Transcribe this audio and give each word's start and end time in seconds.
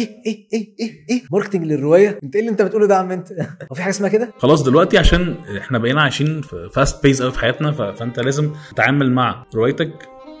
إيه 0.00 0.22
إيه 0.26 0.46
إيه 0.52 0.74
إيه 0.80 0.90
إيه. 1.10 1.22
marketing 1.32 1.64
للرواية. 1.64 2.18
أنت 2.24 2.34
إيه 2.34 2.40
اللي 2.40 2.52
أنت 2.52 2.62
بتقوله 2.62 2.86
ده 2.86 2.94
يا 2.94 3.00
عم 3.00 3.10
أنت؟ 3.12 3.32
هو 3.70 3.74
في 3.74 3.82
حاجة 3.82 3.90
اسمها 3.90 4.08
كده؟ 4.10 4.32
خلاص 4.38 4.62
دلوقتي 4.62 4.98
عشان 4.98 5.34
إحنا 5.58 5.78
بقينا 5.78 6.02
عايشين 6.02 6.40
في 6.40 6.68
fast 6.72 7.02
pace 7.02 7.22
قوي 7.22 7.30
في 7.32 7.38
حياتنا 7.38 7.72
فأنت 7.92 8.20
لازم 8.20 8.52
تتعامل 8.70 9.12
مع 9.12 9.44
روايتك 9.54 9.92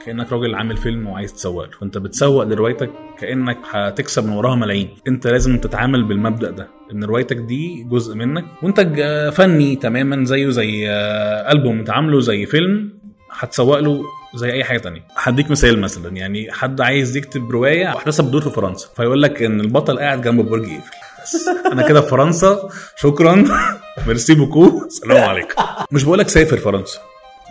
كأنك 0.06 0.32
راجل 0.32 0.54
عامل 0.54 0.76
فيلم 0.76 1.06
وعايز 1.06 1.34
تسوق 1.34 1.64
له. 1.64 1.70
فأنت 1.80 1.98
بتسوق 1.98 2.44
لروايتك 2.44 2.90
كأنك 3.18 3.58
هتكسب 3.70 4.26
من 4.26 4.32
وراها 4.32 4.56
ملايين. 4.56 4.88
أنت 5.08 5.26
لازم 5.26 5.58
تتعامل 5.58 6.04
بالمبدأ 6.04 6.50
ده 6.50 6.68
إن 6.92 7.04
روايتك 7.04 7.36
دي 7.36 7.84
جزء 7.90 8.14
منك 8.14 8.44
منتج 8.62 9.00
فني 9.32 9.76
تماما 9.76 10.24
زيه 10.24 10.48
زي 10.48 10.90
آه، 10.90 11.52
ألبوم 11.52 11.78
انت 11.78 11.90
عامله 11.90 12.20
زي 12.20 12.46
فيلم 12.46 12.99
هتسوق 13.32 13.78
له 13.78 14.04
زي 14.34 14.52
أي 14.52 14.64
حاجة 14.64 14.78
تانية. 14.78 15.02
هديك 15.16 15.50
مثال 15.50 15.80
مثلا 15.80 16.16
يعني 16.16 16.52
حد 16.52 16.80
عايز 16.80 17.16
يكتب 17.16 17.50
رواية 17.50 17.86
واحداثها 17.94 18.24
بتدور 18.26 18.40
في 18.40 18.50
فرنسا. 18.50 18.88
فيقول 18.96 19.22
لك 19.22 19.42
إن 19.42 19.60
البطل 19.60 19.98
قاعد 19.98 20.22
جنب 20.22 20.48
برج 20.48 20.64
إيفل. 20.64 20.90
بس 21.22 21.48
أنا 21.72 21.88
كده 21.88 22.00
في 22.00 22.08
فرنسا 22.08 22.68
شكرا. 22.96 23.44
merci 24.06 24.34
beaucoup 24.34 24.88
سلام 24.88 25.28
عليكم. 25.28 25.62
مش 25.90 26.04
بقول 26.04 26.18
لك 26.18 26.28
سافر 26.28 26.56
فرنسا 26.56 26.98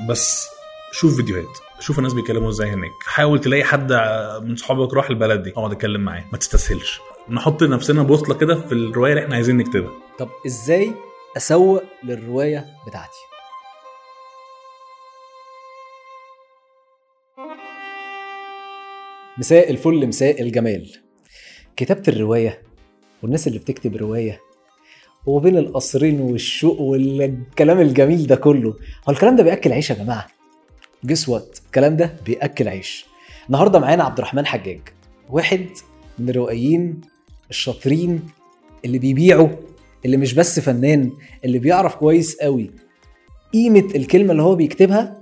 بس 0.10 0.48
شوف 0.92 1.16
فيديوهات. 1.16 1.58
شوف 1.80 1.98
الناس 1.98 2.14
بيتكلموا 2.14 2.50
إزاي 2.50 2.70
هناك. 2.70 2.92
حاول 3.06 3.42
تلاقي 3.42 3.64
حد 3.64 3.94
من 4.44 4.56
صحابك 4.56 4.94
روح 4.94 5.10
البلد 5.10 5.44
دي 5.44 5.52
اقعد 5.52 5.72
اتكلم 5.72 6.02
معاه. 6.02 6.24
ما 6.32 6.38
تستسهلش. 6.38 7.00
نحط 7.30 7.64
نفسنا 7.64 8.04
بوصلة 8.04 8.36
كده 8.36 8.56
في 8.56 8.72
الرواية 8.72 9.12
اللي 9.12 9.24
إحنا 9.24 9.36
عايزين 9.36 9.58
نكتبها. 9.58 9.92
طب 10.20 10.30
إزاي 10.46 10.94
أسوق 11.38 11.84
للرواية 12.04 12.66
بتاعتي؟ 12.88 13.29
مساء 19.40 19.72
الفل 19.72 20.08
مساء 20.08 20.42
الجمال. 20.42 20.92
كتابة 21.76 22.04
الرواية 22.08 22.62
والناس 23.24 23.48
اللي 23.48 23.60
بتكتب 23.60 23.96
رواية 23.96 24.40
وبين 25.26 25.58
القصرين 25.58 26.22
والشوق 26.22 26.82
والكلام 26.82 27.80
الجميل 27.80 28.28
ده 28.28 28.36
كله 28.36 28.70
هو 29.10 29.14
الكلام 29.14 29.36
ده 29.36 29.44
بيأكل 29.44 29.72
عيش 29.72 29.90
يا 29.90 29.96
جماعة؟ 29.96 30.28
جس 31.04 31.30
الكلام 31.66 31.98
ده 31.98 32.16
بيأكل 32.26 32.68
عيش. 32.68 33.06
النهارده 33.48 33.80
معانا 33.80 34.04
عبد 34.04 34.18
الرحمن 34.18 34.46
حجاج 34.46 34.80
واحد 35.30 35.66
من 36.20 36.30
الروائيين 36.30 37.02
الشاطرين 37.50 38.22
اللي 38.86 39.00
بيبيعوا 39.00 39.50
اللي 40.06 40.18
مش 40.18 40.34
بس 40.34 40.60
فنان 40.60 41.12
اللي 41.46 41.60
بيعرف 41.60 41.96
كويس 41.96 42.36
قوي 42.38 42.72
قيمة 43.54 43.88
الكلمة 43.96 44.32
اللي 44.32 44.44
هو 44.44 44.56
بيكتبها 44.56 45.19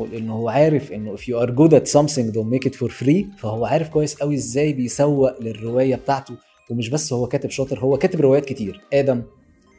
وإنه 0.00 0.32
هو 0.32 0.48
عارف 0.48 0.92
إنه 0.92 1.16
if 1.16 1.20
you 1.20 1.34
are 1.42 1.50
good 1.50 1.72
at 1.72 1.92
something 1.92 2.32
don't 2.32 2.50
make 2.54 2.70
it 2.70 2.74
for 2.74 2.90
free. 2.90 3.38
فهو 3.38 3.64
عارف 3.66 3.88
كويس 3.88 4.14
قوي 4.14 4.34
إزاي 4.34 4.72
بيسوق 4.72 5.42
للرواية 5.42 5.96
بتاعته. 5.96 6.34
ومش 6.70 6.88
بس 6.88 7.12
هو 7.12 7.26
كاتب 7.26 7.50
شاطر 7.50 7.78
هو 7.78 7.98
كاتب 7.98 8.20
روايات 8.20 8.44
كتير. 8.44 8.80
آدم 8.92 9.22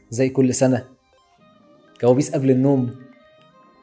زي 0.10 0.30
كل 0.30 0.54
سنة. 0.54 0.86
كوابيس 2.02 2.32
قبل 2.32 2.52
النوم. 2.52 2.96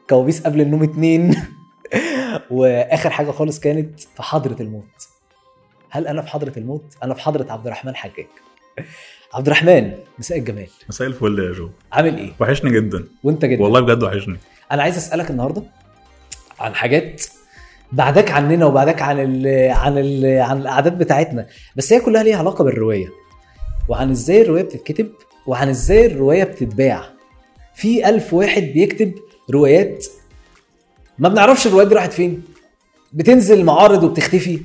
كوابيس 0.09 0.41
قبل 0.41 0.61
النوم 0.61 0.83
اتنين. 0.83 1.35
وآخر 2.51 3.09
حاجة 3.09 3.31
خالص 3.31 3.59
كانت 3.59 3.99
في 3.99 4.23
حضرة 4.23 4.61
الموت. 4.61 5.07
هل 5.89 6.07
أنا 6.07 6.21
في 6.21 6.27
حضرة 6.27 6.53
الموت؟ 6.57 6.83
أنا 7.03 7.13
في 7.13 7.21
حضرة 7.21 7.51
عبد 7.51 7.65
الرحمن 7.65 7.95
حجاج. 7.95 8.27
عبد 9.33 9.47
الرحمن 9.47 9.93
مساء 10.19 10.37
الجمال. 10.37 10.67
مساء 10.89 11.07
الفل 11.07 11.39
يا 11.39 11.51
جو. 11.51 11.69
عامل 11.91 12.17
إيه؟ 12.17 12.31
وحشني 12.39 12.71
جدا. 12.71 13.05
وأنت 13.23 13.45
جدا. 13.45 13.63
والله 13.63 13.79
بجد 13.79 14.03
وحشني. 14.03 14.37
أنا 14.71 14.83
عايز 14.83 14.97
أسألك 14.97 15.31
النهارده 15.31 15.63
عن 16.59 16.75
حاجات 16.75 17.25
بعدك 17.91 18.31
عننا 18.31 18.65
وبعدك 18.65 19.01
عن 19.01 19.19
ال 19.19 19.71
عن 19.71 19.97
ال 19.97 20.41
عن 20.41 20.57
الأعداد 20.57 20.97
بتاعتنا. 20.97 21.47
بس 21.75 21.93
هي 21.93 21.99
كلها 21.99 22.23
ليها 22.23 22.37
علاقة 22.37 22.63
بالرواية. 22.63 23.07
وعن 23.87 24.11
إزاي 24.11 24.41
الرواية 24.41 24.63
بتتكتب 24.63 25.11
وعن 25.47 25.69
إزاي 25.69 26.05
الرواية 26.05 26.43
بتتباع. 26.43 27.09
في 27.75 28.09
ألف 28.09 28.33
واحد 28.33 28.61
بيكتب 28.61 29.13
روايات 29.51 30.05
ما 31.19 31.29
بنعرفش 31.29 31.67
الروايات 31.67 31.87
دي 31.87 31.95
راحت 31.95 32.13
فين. 32.13 32.43
بتنزل 33.13 33.63
معارض 33.63 34.03
وبتختفي. 34.03 34.59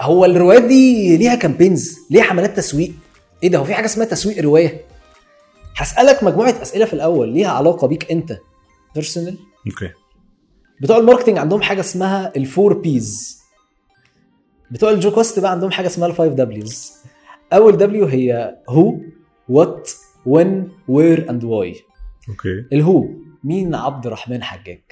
هو 0.00 0.24
الروايات 0.24 0.62
دي 0.62 1.16
ليها 1.16 1.34
كامبينز 1.34 1.98
ليها 2.10 2.22
حملات 2.22 2.56
تسويق. 2.56 2.92
إيه 3.42 3.48
ده؟ 3.48 3.58
هو 3.58 3.64
في 3.64 3.74
حاجة 3.74 3.84
اسمها 3.84 4.06
تسويق 4.06 4.42
رواية. 4.42 4.80
هسألك 5.76 6.22
مجموعة 6.24 6.54
أسئلة 6.62 6.84
في 6.84 6.92
الأول 6.92 7.28
ليها 7.28 7.50
علاقة 7.50 7.86
بيك 7.86 8.10
أنت. 8.10 8.38
personal 8.94 9.38
أوكي 9.66 9.90
بتوع 10.80 10.96
ال 10.98 11.02
marketing 11.02 11.38
عندهم 11.38 11.62
حاجة 11.62 11.80
اسمها 11.80 12.32
ال 12.36 12.43
four 12.43 12.72
Ps 12.78 13.38
بتوع 14.70 14.90
الجوكاست 14.90 15.38
بقى 15.38 15.50
عندهم 15.50 15.70
حاجة 15.70 15.86
اسمها 15.86 16.08
ال 16.08 16.32
five 16.32 16.72
Ws 16.72 16.92
أول 17.52 17.76
W 17.76 18.06
هي 18.06 18.56
who 18.68 18.94
what 19.48 19.90
when 20.26 20.68
where 20.88 21.30
and 21.30 21.44
why 21.44 21.76
أوكي. 22.28 22.64
ال 22.72 22.81
who 22.81 23.08
مين 23.44 23.74
عبد 23.74 24.06
الرحمن 24.06 24.42
حجاج؟ 24.42 24.82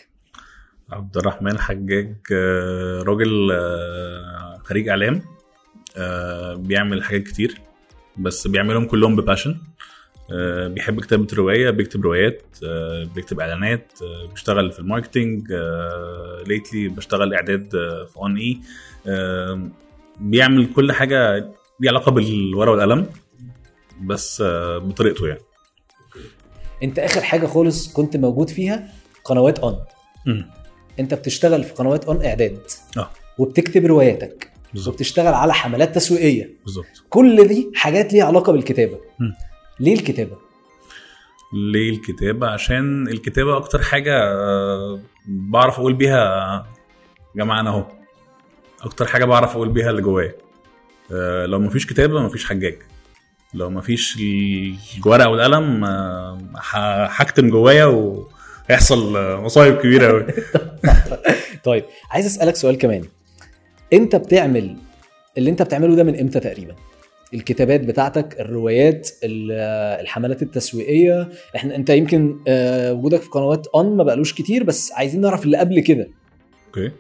عبد 0.91 1.17
الرحمن 1.17 1.59
حجاج 1.59 2.17
آه، 2.33 3.03
راجل 3.03 3.53
آه، 3.53 4.59
خريج 4.65 4.89
إعلام 4.89 5.23
آه، 5.97 6.55
بيعمل 6.55 7.05
حاجات 7.05 7.23
كتير 7.23 7.61
بس 8.17 8.47
بيعملهم 8.47 8.85
كلهم 8.87 9.17
ب 9.17 9.22
passion 9.22 9.57
بيحب 10.69 11.01
كتابة 11.01 11.27
رواية 11.35 11.71
بيكتب 11.71 12.03
روايات 12.05 12.43
آه، 12.65 13.05
بيكتب 13.15 13.41
إعلانات 13.41 13.93
آه، 14.03 14.27
بيشتغل 14.31 14.73
في 14.73 14.79
ال 14.79 14.86
marketing 14.86 15.53
lately 16.47 16.89
بشتغل 16.89 17.35
إعداد 17.35 17.75
آه، 17.75 18.05
في 18.05 18.17
أون 18.17 18.37
إي 18.39 18.61
بيعمل 20.21 20.73
كل 20.75 20.93
حاجة 20.93 21.37
ليها 21.81 21.91
علاقة 21.93 22.11
بالورقة 22.11 22.71
والقلم 22.73 23.07
بس 24.03 24.41
آه، 24.41 24.79
بطريقته 24.79 25.27
يعني. 25.29 25.41
أنت 26.83 26.99
آخر 26.99 27.21
حاجة 27.21 27.47
خالص 27.47 27.93
كنت 27.93 28.17
موجود 28.17 28.51
فيها 28.51 28.89
قنوات 29.25 29.59
اون 29.59 29.79
مم. 30.27 30.51
أنت 31.01 31.15
بتشتغل 31.15 31.65
في 31.65 31.73
قنوات 31.75 32.05
اون 32.05 32.25
إعداد. 32.25 32.59
آه. 32.97 33.11
وبتكتب 33.39 33.87
رواياتك. 33.87 34.51
بالظبط. 34.73 34.95
وبتشتغل 34.95 35.35
على 35.35 35.55
حملات 35.55 35.95
تسويقية. 35.95 36.51
بالظبط. 36.65 36.87
كل 37.11 37.49
دي 37.49 37.71
حاجات 37.75 38.13
ليها 38.13 38.25
علاقة 38.25 38.53
بالكتابة. 38.53 38.99
مم. 39.19 39.33
ليه 39.81 39.95
الكتابة؟ 39.95 40.37
ليه 41.53 41.91
الكتابة؟ 41.91 42.47
عشان 42.49 43.09
الكتابة 43.09 43.57
أكتر 43.57 43.83
حاجة 43.83 44.23
آه، 44.23 45.01
بعرف 45.27 45.79
أقول 45.79 45.95
بيها 45.95 46.19
يا 47.37 47.41
جماعة 47.45 47.61
أنا 47.61 47.71
أهو. 47.71 47.87
أكتر 48.83 49.07
حاجة 49.07 49.25
بعرف 49.25 49.51
أقول 49.57 49.69
بيها 49.69 49.91
اللي 49.91 50.03
جوايا. 50.03 50.35
آه، 51.13 51.47
لو 51.47 51.59
مفيش 51.59 51.87
كتابة 51.87 52.23
مفيش 52.23 52.45
حجاج. 52.45 52.79
لو 53.55 53.71
مفيش 53.71 54.19
الورقة 54.99 55.29
والقلم 55.29 55.85
آه، 55.85 56.39
هكتم 57.11 57.51
جوايا 57.51 57.85
وهيحصل 57.85 59.17
آه، 59.17 59.41
مصايب 59.41 59.77
كبيرة 59.79 60.11
أوي. 60.11 60.27
طيب 61.65 61.85
عايز 62.11 62.27
أسألك 62.27 62.57
سؤال 62.57 62.79
كمان. 62.79 63.05
انت 63.93 64.17
بتعمل 64.17 64.77
اللي 65.39 65.51
أنت 65.51 65.63
بتعمله 65.63 65.95
ده 65.97 66.05
من 66.05 66.21
إمتى 66.21 66.41
تقريبا؟ 66.41 66.75
الكتابات 67.35 67.81
بتاعتك 67.81 68.41
الروايات 68.41 69.11
ال- 69.25 69.53
الحملات 70.01 70.43
التسويقية. 70.43 71.29
إحنا 71.57 71.77
انت 71.77 71.91
يمكن 71.91 72.39
آه، 72.49 72.93
وجودك 72.93 73.23
في 73.23 73.29
قنوات 73.29 73.67
اون 73.67 73.97
ما 73.97 74.05
بقالوش 74.05 74.33
كتير 74.35 74.65
بس 74.65 74.93
عايزين 74.93 75.21
نعرف 75.21 75.45
اللي 75.45 75.57
قبل 75.57 75.81
كده. 75.81 76.09
أوكي. 76.67 76.91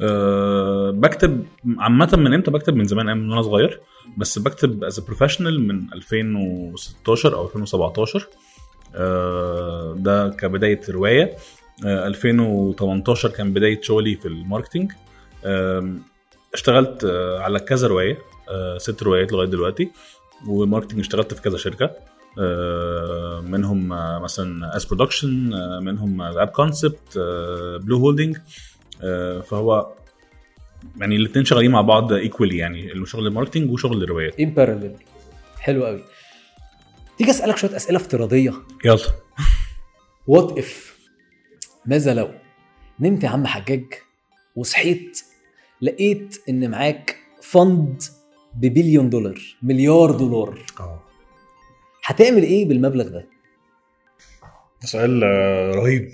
أه 0.00 0.90
بكتب 0.90 1.44
عامة 1.78 2.16
من 2.16 2.34
إمتى؟ 2.34 2.50
بكتب 2.50 2.76
من 2.76 2.84
زمان 2.84 3.06
من 3.16 3.30
وأنا 3.30 3.42
صغير. 3.42 3.80
بس 4.16 4.38
بكتب 4.38 4.84
as 4.84 4.98
professional 5.00 5.60
من 5.68 5.92
2016 5.94 7.34
أو 7.36 7.44
2017 7.46 8.26
أه 8.94 9.94
ده 9.98 10.28
كبداية 10.28 10.80
رواية. 10.90 11.36
أه 11.86 12.06
2018 12.06 13.28
كان 13.30 13.52
بداية 13.52 13.80
شغلي 13.82 14.16
في 14.16 14.28
ال 14.28 14.34
marketing. 14.34 14.92
أه 15.44 15.94
اشتغلت 16.54 17.04
أه 17.04 17.38
على 17.38 17.60
كذا 17.60 17.88
رواية. 17.88 18.12
أه 18.12 18.37
ست 18.78 19.02
روايات 19.02 19.32
لغاية 19.32 19.48
دلوقتي 19.48 19.90
و 20.46 20.51
marketing 20.51 21.00
اشتغلت 21.00 21.34
في 21.34 21.42
كذا 21.42 21.56
شركة. 21.56 21.90
أه 22.38 23.40
منهم 23.40 23.92
آه، 23.92 24.18
مثلا 24.18 24.76
اس 24.76 24.84
production 24.84 25.50
منهم 25.82 26.22
Up 26.22 26.48
Concept 26.48 27.18
Blue 27.82 27.96
Holding 27.96 28.36
آه، 29.02 29.40
فهو 29.40 29.92
يعني 30.96 31.16
الاثنين 31.16 31.44
شغالين 31.44 31.70
مع 31.70 31.80
بعض 31.80 32.12
equally 32.12 32.56
يعني 32.56 33.06
شغل 33.06 33.26
ال 33.26 33.30
marketing 33.30 33.70
وشغل 33.70 34.02
الروايات. 34.02 34.40
in 34.40 34.54
parallel 34.54 35.02
حلو 35.60 35.84
قوي. 35.84 36.04
تيجي 37.18 37.30
أسألك 37.30 37.56
شوية 37.56 37.76
أسئلة 37.76 37.96
افتراضية. 37.96 38.52
يلا. 38.84 38.98
what 40.26 40.58
if 40.58 40.98
ماذا 41.86 42.14
لو؟ 42.14 42.30
نمت 43.00 43.24
يا 43.24 43.28
عم 43.28 43.46
حجاج 43.46 43.84
وصحيت 44.56 45.20
لقيت 45.82 46.36
إن 46.48 46.70
معاك 46.70 47.16
fund 47.42 48.02
ب 48.60 48.66
billion 48.66 49.10
dollar 49.10 49.40
مليار 49.62 50.10
دولار. 50.10 50.58
هتعمل 52.04 52.42
إيه 52.42 52.68
بالمبلغ 52.68 53.08
ده؟ 53.08 53.26
سؤال 54.80 55.24
آه، 55.24 55.70
رهيب. 55.70 56.12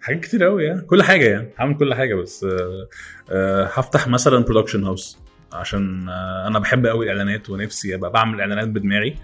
حاجات 0.00 0.20
كتير 0.20 0.44
قوي 0.44 0.64
يعني. 0.64 0.80
كل 0.80 1.02
حاجة 1.02 1.24
يعني. 1.30 1.48
هعمل 1.58 1.76
كل 1.76 1.94
حاجة 1.94 2.14
بس 2.14 2.44
آه، 2.44 2.88
آه، 3.30 3.64
هفتح 3.64 4.08
مثلا 4.08 4.38
production 4.38 4.84
house 4.84 5.18
عشان 5.52 6.08
أنا 6.46 6.58
بحب 6.58 6.86
قوي 6.86 7.04
الإعلانات 7.04 7.50
ونفسي 7.50 7.94
أبقى 7.94 8.10
بعمل 8.12 8.40
إعلانات 8.40 8.68
بدماغي. 8.68 9.16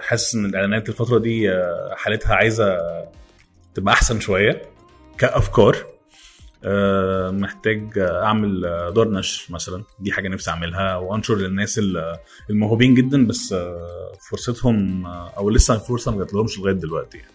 حاسس 0.00 0.34
إن 0.34 0.44
الإعلانات 0.44 0.88
الفترة 0.88 1.18
دي 1.18 1.50
حالتها 1.92 2.34
عايزة 2.34 2.78
تبقى 3.74 3.94
أحسن 3.94 4.20
شوية. 4.20 4.62
كأفكار. 5.18 5.76
محتاج 7.32 7.98
آه، 7.98 8.24
أعمل 8.24 8.64
آه، 8.64 8.90
دار 8.90 9.08
نشر 9.10 9.52
مثلا. 9.52 9.82
دي 10.00 10.12
حاجة 10.12 10.28
نفسي 10.28 10.50
أعملها. 10.50 10.96
وأنشر 10.96 11.34
للناس 11.36 11.78
ال- 11.78 12.16
الموهوبين 12.50 12.94
جدا 12.94 13.26
بس 13.26 13.52
آه، 13.52 14.12
فرصتهم 14.30 15.06
آه، 15.06 15.32
أو 15.38 15.50
لسه 15.50 15.74
الفرصه 15.74 16.10
ما 16.12 16.18
جاتلهمش 16.18 16.58
لغاية 16.58 16.74
دلوقتي. 16.74 17.18
يعني. 17.18 17.30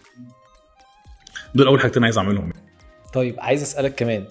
دول 1.54 1.66
أول 1.66 1.80
حاجتين 1.80 2.04
عايز 2.04 2.18
أعملهم. 2.18 2.52
طيب 3.14 3.34
عايز 3.38 3.62
أسألك 3.62 3.94
كمان. 3.94 4.24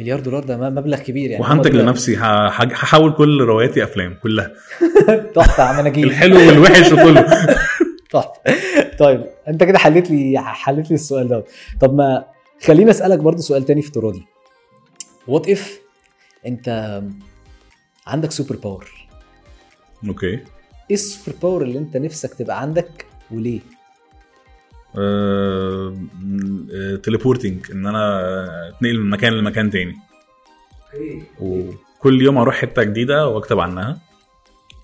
مليار 0.00 0.20
دولار 0.20 0.44
ده 0.44 0.56
مبلغ 0.70 0.98
كبير 0.98 1.30
يعني. 1.30 1.42
وهنتج 1.42 1.74
لنفسي. 1.76 2.16
ه- 2.16 2.48
هج- 2.48 2.72
هحول 2.72 3.12
كل 3.12 3.40
رواياتي 3.40 3.84
أفلام 3.84 4.14
كلها. 4.22 4.52
تحفة 5.34 5.62
عم 5.62 5.86
نجيب. 5.86 6.04
الحلو 6.04 6.36
والوحش 6.36 6.92
وكله. 6.92 7.20
تحفة. 8.12 8.40
طيب 8.98 9.26
أنت 9.48 9.64
كده 9.64 9.78
حليت 9.78 10.10
لي 10.10 10.38
حليت 10.44 10.90
لي 10.90 10.94
السؤال 10.94 11.28
ده 11.28 11.44
طب 11.80 11.94
ما 11.94 12.24
خليني 12.62 12.90
أسألك 12.90 13.18
برضو 13.18 13.42
سؤال 13.42 13.64
تاني 13.64 13.80
افتراضي 13.80 14.26
what 15.28 15.48
if 15.48 15.80
أنت 16.46 17.00
عندك 18.06 18.30
سوبر 18.30 18.56
باور 18.56 18.90
أوكي. 20.08 20.26
إيه 20.26 20.44
ال 20.90 20.98
super 20.98 21.38
power 21.42 21.62
اللي 21.62 21.78
أنت 21.78 21.96
نفسك 21.96 22.34
تبقى 22.34 22.60
عندك 22.60 23.06
وليه؟ 23.30 23.60
teleporting 27.02 27.70
إن 27.72 27.86
أنا 27.86 28.20
أتنقل 28.68 29.00
من 29.00 29.10
مكان 29.10 29.32
لمكان 29.32 29.70
تاني. 29.70 29.96
وكل 31.40 32.22
يوم 32.22 32.38
أروح 32.38 32.54
حتة 32.54 32.82
جديدة 32.82 33.28
وأكتب 33.28 33.60
عنها. 33.60 33.98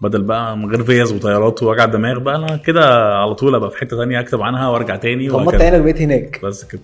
بدل 0.00 0.22
بقى 0.22 0.56
من 0.56 0.70
غير 0.70 0.84
فيز 0.84 1.12
وطيارات 1.12 1.62
ووجع 1.62 1.84
دماغ 1.84 2.18
بقى 2.18 2.36
أنا 2.36 2.56
كده 2.56 3.14
على 3.14 3.34
طول 3.34 3.54
أبقى 3.54 3.70
في 3.70 3.76
حتة 3.78 3.96
تانية 3.96 4.20
أكتب 4.20 4.42
عنها 4.42 4.68
وأرجع 4.68 4.96
تاني 4.96 5.28
غمضت 5.28 5.46
وهكذا. 5.46 5.64
عينك 5.64 5.82
بقيت 5.82 6.00
هناك. 6.00 6.40
بس 6.44 6.64
كده. 6.64 6.82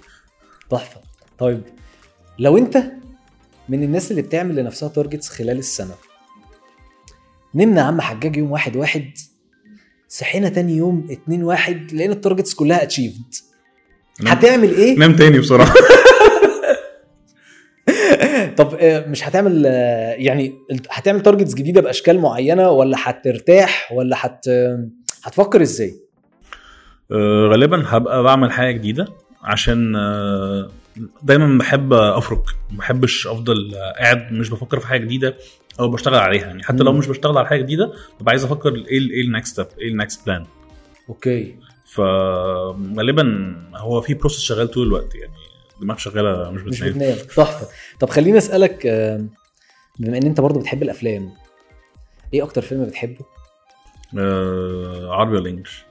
تحفة. 0.72 1.00
طيب 1.38 1.62
لو 2.38 2.58
انت 2.58 2.82
من 3.69 3.82
الناس 3.82 4.10
اللي 4.10 4.22
بتعمل 4.22 4.56
لنفسها 4.56 4.88
targets 4.88 5.28
خلال 5.28 5.58
السنة 5.58 5.94
نمنا 7.54 7.80
يا 7.80 7.86
عم 7.86 8.00
حجاج 8.00 8.36
يوم 8.36 8.50
واحد 8.50 8.76
واحد 8.76 9.10
صحينا 10.08 10.48
تاني 10.48 10.76
يوم 10.76 11.06
اتنين 11.10 11.44
واحد 11.44 11.92
لقينا 11.92 12.12
ال 12.12 12.18
targets 12.18 12.54
كلها 12.54 12.82
achieved 12.82 13.34
هتعمل 14.26 14.74
إيه؟ 14.74 14.98
نام 14.98 15.16
تاني 15.16 15.38
بسرعة 15.38 15.74
طب 18.58 18.75
آه، 18.80 19.06
مش 19.08 19.28
هتعمل 19.28 19.64
آه، 19.66 20.12
يعني 20.12 20.54
هتعمل 20.90 21.22
targets 21.22 21.54
جديدة 21.54 21.80
بأشكال 21.80 22.18
معينة 22.18 22.70
ولا 22.70 22.96
هترتاح 23.00 23.92
ولا 23.92 24.16
هت 24.20 24.44
هتفكر 25.25 25.62
إزاي؟ 25.62 25.94
آه، 27.12 27.48
غالبا 27.50 27.84
هبقى 27.86 28.22
بعمل 28.22 28.52
حاجة 28.52 28.72
جديدة. 28.72 29.08
عشان 29.42 29.96
آه، 29.96 30.70
دايما 31.22 31.58
بحب 31.58 31.92
أفرك 31.92 32.42
ما 32.70 32.78
بحبش 32.78 33.26
أفضل 33.26 33.74
قاعد 33.98 34.32
مش 34.32 34.48
بفكر 34.50 34.80
في 34.80 34.86
حاجة 34.86 35.00
جديدة 35.00 35.36
أو 35.80 35.88
بشتغل 35.88 36.14
عليها 36.14 36.46
يعني. 36.46 36.62
حتى 36.62 36.82
لو. 36.82 36.92
مش 36.92 37.06
بشتغل 37.06 37.38
على 37.38 37.46
حاجة 37.46 37.62
جديدة 37.62 37.92
ببقى 38.20 38.30
عايز 38.30 38.44
أفكر 38.44 38.74
إيه 38.74 39.10
إيه 39.10 39.22
ال 39.25 39.32
next 39.32 39.60
step 39.60 39.78
إيه 39.78 39.88
ال 39.88 39.96
next 39.96 40.26
plan 40.26 40.46
okay. 41.08 41.56
فغالبا 41.86 43.54
هو 43.76 44.00
في 44.00 44.14
process 44.14 44.40
شغال 44.40 44.70
طول 44.70 44.86
الوقت 44.86 45.14
يعني. 45.14 45.32
دماغ 45.80 45.96
شغالة 45.96 46.50
مش 46.50 46.62
مش 46.62 46.80
بتنام. 46.82 46.92
بتنام. 46.92 47.26
تحفة. 47.36 47.68
طب 48.00 48.10
خليني 48.10 48.38
أسألك 48.38 48.86
آه، 48.86 49.24
بما 49.98 50.18
إن 50.18 50.22
أنت 50.22 50.40
برضو 50.40 50.58
بتحب 50.60 50.82
الأفلام 50.82 51.32
إيه 52.34 52.42
أكتر 52.42 52.62
فيلم 52.62 52.84
بتحبه؟ 52.84 53.24
آه 54.18 55.08
عربي 55.12 55.36
ولا 55.36 55.50
English 55.50 55.84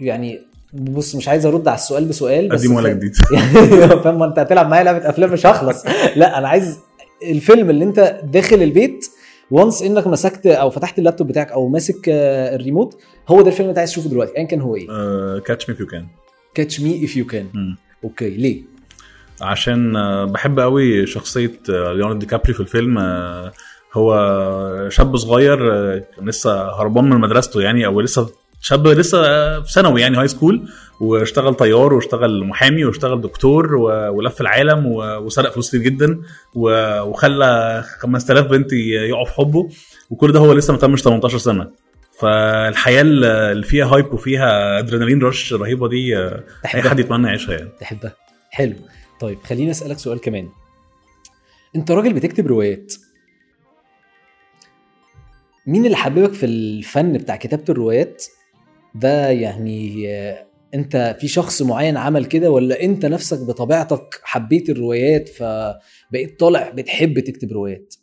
يعني 0.00 0.40
بص 0.72 1.14
مش 1.14 1.28
عايز 1.28 1.46
ارد 1.46 1.68
على 1.68 1.74
السؤال 1.78 2.04
بسؤال 2.04 2.48
بس 2.48 2.58
قديم 2.60 2.72
ولا 2.72 2.88
جديد؟ 2.88 3.16
فاهم؟ 4.04 4.18
ما 4.18 4.24
انت 4.24 4.38
هتلعب 4.38 4.68
معايا 4.68 4.84
لعبة 4.84 5.08
أفلام 5.08 5.32
مش 5.32 5.46
هخلص. 5.46 5.84
لا 6.16 6.38
أنا 6.38 6.48
عايز 6.48 6.78
الفيلم 7.22 7.70
اللي 7.70 7.84
أنت 7.84 8.20
داخل 8.24 8.62
البيت 8.62 9.06
once 9.50 9.82
إنك 9.82 10.06
مسكت 10.06 10.46
أو 10.46 10.70
فتحت 10.70 10.98
اللابتوب 10.98 11.28
بتاعك 11.28 11.52
أو 11.52 11.68
ماسك 11.68 12.08
آه، 12.08 12.54
الريموت 12.56 13.00
هو 13.28 13.42
ده 13.42 13.48
الفيلم 13.48 13.60
اللي 13.60 13.70
أنت 13.70 13.78
عايز 13.78 13.90
تشوفه 13.90 14.10
دلوقتي 14.10 14.36
ايا 14.36 14.44
كان 14.44 14.60
هو 14.60 14.76
إيه. 14.76 15.38
catch 15.38 15.70
me 15.70 15.76
you 15.80 15.86
can 15.86 16.06
catch 16.54 16.80
me 16.80 17.04
if 17.04 17.16
you 17.16 17.26
can 17.26 17.46
okay 18.04 18.30
ليه؟ 18.30 18.62
عشان 19.40 19.96
آه، 19.96 20.24
بحب 20.24 20.60
قوي 20.60 21.06
شخصية 21.06 21.52
ليوناردو 21.68 22.18
دي 22.18 22.26
كابريو 22.26 22.52
في 22.52 22.60
الفيلم. 22.60 22.98
آه، 22.98 23.52
هو 23.94 24.88
شاب 24.88 25.16
صغير 25.16 25.58
لسه 26.22 26.80
هربان 26.80 27.04
من 27.04 27.20
مدرسته 27.20 27.60
يعني 27.60 27.86
أو 27.86 28.00
لسه 28.00 28.30
شاب 28.60 28.86
لسه 28.86 29.20
في 29.60 29.72
ثانوي 29.72 30.00
يعني 30.00 30.16
high 30.18 30.28
school 30.28 30.68
واشتغل 31.00 31.54
طيار 31.54 31.94
واشتغل 31.94 32.44
محامي 32.44 32.84
واشتغل 32.84 33.20
دكتور 33.20 33.74
ولف 33.76 34.40
العالم 34.40 34.86
وسرق 34.96 35.52
فلوس 35.52 35.68
كتير 35.68 35.80
جدا 35.80 36.20
وخلى 36.54 37.82
5000 37.98 38.46
بنت 38.46 38.72
يقعوا 38.72 39.24
في 39.24 39.32
حبه 39.32 39.68
وكل 40.10 40.32
ده 40.32 40.38
هو 40.40 40.52
لسه 40.52 40.72
ما 40.72 40.78
تمش 40.78 41.02
18 41.02 41.38
سنة. 41.38 41.70
فالحياة 42.18 43.02
اللي 43.02 43.62
فيها 43.66 43.86
hype 43.86 44.14
وفيها 44.14 44.78
adrenaline 44.78 45.22
rush 45.22 45.52
رهيبة 45.52 45.88
دي 45.88 46.18
آه، 46.18 46.44
أي 46.74 46.82
حد 46.82 47.00
يتمنى 47.00 47.26
يعيشها 47.26 47.54
يعني. 47.54 47.70
تحبها 47.80 48.16
حلو. 48.50 48.74
طيب 49.20 49.38
خليني 49.44 49.70
أسألك 49.70 49.98
سؤال 49.98 50.20
كمان. 50.20 50.48
أنت 51.76 51.90
راجل 51.90 52.12
بتكتب 52.12 52.46
روايات. 52.46 52.94
مين 55.66 55.84
اللي 55.84 55.96
حببك 55.96 56.32
في 56.32 56.46
الفن 56.46 57.12
بتاع 57.12 57.36
كتابة 57.36 57.64
الروايات؟ 57.68 58.24
ده 58.94 59.30
يعني 59.30 60.08
انت 60.74 61.16
في 61.20 61.28
شخص 61.28 61.62
معين 61.62 61.96
عمل 61.96 62.24
كده 62.24 62.50
ولا 62.50 62.82
انت 62.82 63.06
نفسك 63.06 63.46
بطبيعتك 63.46 64.20
حبيت 64.22 64.70
الروايات 64.70 65.28
فبقيت 65.28 66.40
طالع 66.40 66.70
بتحب 66.70 67.20
تكتب 67.20 67.52
روايات؟ 67.52 67.94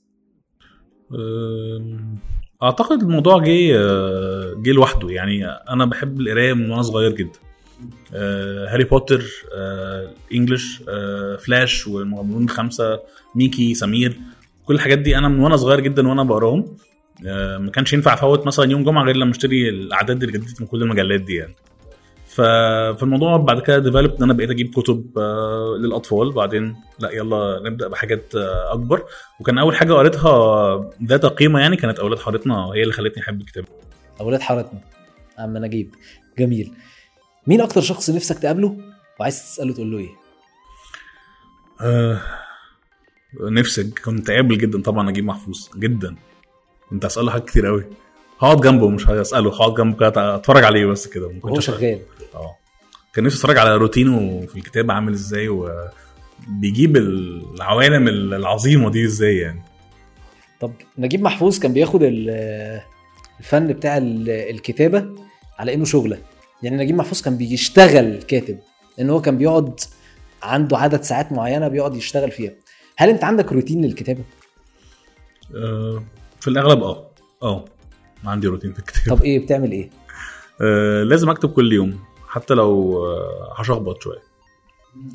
أعتقد 2.63 3.01
الموضوع 3.01 3.43
جه 3.43 3.77
آه، 3.79 4.53
جه 4.57 4.71
لوحده. 4.71 5.09
يعني 5.09 5.45
أنا 5.45 5.85
بحب 5.85 6.21
القراية 6.21 6.53
من 6.53 6.69
وأنا 6.69 6.81
صغير 6.81 7.11
جدا. 7.15 7.39
آه، 8.13 8.73
هاري 8.73 8.83
بوتر 8.83 9.25
آه، 9.55 10.09
English 10.33 10.83
فلاش 11.39 11.87
والمغامرون 11.87 12.43
الخمسة 12.43 12.99
ميكي 13.35 13.73
سمير 13.73 14.17
كل 14.65 14.75
الحاجات 14.75 14.97
دي 14.99 15.17
أنا 15.17 15.27
من 15.27 15.39
وأنا 15.39 15.55
صغير 15.55 15.79
جدا 15.79 16.07
وأنا 16.07 16.23
بقراهم. 16.23 16.77
ما 17.59 17.71
كانش 17.73 17.93
ينفع 17.93 18.13
افوت 18.13 18.47
مثلا 18.47 18.71
يوم 18.71 18.83
جمعة 18.83 19.03
غير 19.03 19.15
لما 19.15 19.31
اشتري 19.31 19.69
الاعداد 19.69 20.23
الجديده 20.23 20.53
من 20.59 20.67
كل 20.67 20.81
المجلات 20.83 21.21
دي 21.21 21.35
يعني. 21.35 21.55
فالموضوع 22.27 23.37
بعد 23.37 23.61
كده 23.61 23.79
develop 23.79 24.11
إن 24.11 24.23
أنا 24.23 24.33
بقيت 24.33 24.49
أجيب 24.49 24.73
كتب 24.73 25.17
آه، 25.17 25.77
للأطفال. 25.79 26.31
بعدين 26.31 26.75
لا 26.99 27.11
يلا 27.11 27.61
نبدأ 27.65 27.87
بحاجات 27.87 28.35
آه، 28.35 28.73
أكبر. 28.73 29.03
وكان 29.39 29.57
أول 29.57 29.75
حاجة 29.75 29.93
قريتها 29.93 30.91
ذات 31.03 31.25
قيمة 31.25 31.59
يعني 31.59 31.75
كانت 31.75 31.99
أولاد 31.99 32.19
حارتنا 32.19 32.65
هي 32.73 32.81
اللي 32.81 32.93
خلتني 32.93 33.23
أحب 33.23 33.41
الكتابه 33.41 33.67
أولاد 34.21 34.41
حارتنا. 34.41 34.79
عم 35.37 35.57
نجيب 35.57 35.95
جميل. 36.39 36.71
مين 37.47 37.61
أكتر 37.61 37.81
شخص 37.81 38.09
نفسك 38.09 38.39
تقابله؟ 38.39 38.77
وعايز 39.19 39.35
تسأله 39.43 39.73
تقول 39.73 39.91
له 39.91 39.97
إيه؟ 39.97 40.09
آه 41.81 42.21
نفسي 43.41 43.91
كنت 44.05 44.31
قابل 44.31 44.57
جدا 44.57 44.81
طبعا 44.81 45.09
نجيب 45.09 45.25
محفوظ. 45.25 45.67
جدا. 45.77 46.15
كنت 46.89 47.05
اساله 47.05 47.31
حاجات 47.31 47.49
كتير 47.49 47.65
قوي. 47.65 47.85
هقعد 48.39 48.61
جنبه 48.61 48.89
مش 48.89 49.07
هسأله. 49.07 49.49
هقعد 49.55 49.73
جنبه 49.73 49.97
كده 50.09 50.35
اتفرج 50.35 50.63
عليه 50.63 50.85
بس 50.85 51.07
كده. 51.07 51.31
كنتش 51.41 51.65
شغال. 51.65 51.99
آه. 52.35 52.55
كان 53.13 53.23
نفسي 53.25 53.37
اتفرج 53.37 53.57
على 53.57 53.75
روتينه 53.77 54.45
في 54.47 54.55
الكتابه 54.55 54.93
عامل 54.93 55.13
إزاي 55.13 55.47
وبيجيب 55.49 56.97
العوالم 56.97 58.07
العظيمة 58.07 58.89
دي 58.91 59.05
إزاي 59.05 59.37
يعني. 59.37 59.61
طب 60.61 60.71
نجيب 60.97 61.21
محفوظ 61.21 61.59
كان 61.59 61.73
بياخد 61.73 62.03
ال- 62.03 62.81
الفن 63.39 63.67
بتاع 63.67 63.97
ال- 63.97 64.29
الكتابة 64.29 65.09
على 65.59 65.73
إنه 65.73 65.85
شغلة. 65.85 66.17
يعني 66.63 66.77
نجيب 66.77 66.95
محفوظ 66.95 67.21
كان 67.21 67.37
بيشتغل 67.37 68.21
كاتب 68.21 68.59
لأن 68.97 69.09
هو 69.09 69.21
كان 69.21 69.37
بيقعد 69.37 69.79
عنده 70.43 70.77
عدد 70.77 71.01
ساعات 71.01 71.31
معينة 71.31 71.67
بيقعد 71.67 71.95
يشتغل 71.95 72.31
فيها. 72.31 72.51
هل 72.97 73.09
أنت 73.09 73.23
عندك 73.23 73.51
روتين 73.51 73.85
للكتابة؟ 73.85 74.23
آه. 75.55 76.03
في 76.41 76.47
الأغلب 76.47 76.83
آه. 76.83 77.11
آه. 77.43 77.65
عندي 78.25 78.47
روتين 78.47 78.73
في 78.73 78.79
الكتابه 78.79 79.15
طب 79.15 79.23
إيه 79.23 79.39
بتعمل 79.39 79.71
إيه؟ 79.71 79.89
آه 80.61 81.03
لازم 81.03 81.29
أكتب 81.29 81.49
كل 81.49 81.73
يوم 81.73 81.99
حتى 82.27 82.53
لو 82.53 82.97
آه 83.05 83.53
هشخبط 83.57 84.03
شوية. 84.03 84.21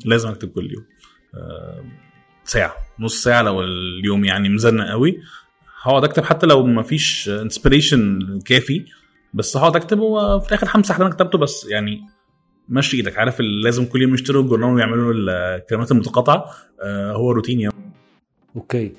لازم 0.05 0.29
أكتب 0.29 0.49
كل 0.49 0.71
يوم. 0.73 0.85
آه 1.35 1.83
ساعة 2.43 2.75
نص 2.99 3.23
ساعة 3.23 3.41
لو 3.41 3.63
اليوم 3.63 4.25
يعني 4.25 4.49
مزنق 4.49 4.89
قوي. 4.89 5.19
هقعد 5.83 6.03
أكتب 6.03 6.23
حتى 6.23 6.45
لو 6.45 6.65
مفيش 6.65 7.29
inspiration 7.29 8.19
كافي 8.45 8.85
بس 9.33 9.57
هقعد 9.57 9.75
أكتب 9.75 9.99
وفي 9.99 10.47
الآخر 10.47 10.67
همسح 10.75 10.95
اللي 10.95 11.07
أنا 11.07 11.15
كتبته 11.15 11.37
بس. 11.37 11.65
يعني 11.69 12.01
مشي 12.69 12.97
إيدك. 12.97 13.17
عارف 13.17 13.41
لازم 13.41 13.85
كل 13.85 14.01
يوم 14.01 14.13
يشتروا 14.13 14.43
الجورنال 14.43 14.69
ويعملوا 14.69 15.13
الكلمات 15.15 15.91
المتقاطعة؟ 15.91 16.45
آه 16.81 17.11
هو 17.11 17.31
روتين 17.31 17.59
يوم. 17.59 17.93
okay. 18.55 18.93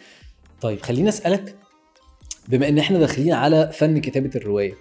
طيب 0.60 0.82
خليني 0.82 1.08
أسألك 1.08 1.56
بما 2.48 2.68
إن 2.68 2.78
إحنا 2.78 2.98
داخلين 2.98 3.32
على 3.32 3.70
فن 3.72 3.98
كتابة 4.00 4.30
الرواية 4.36 4.74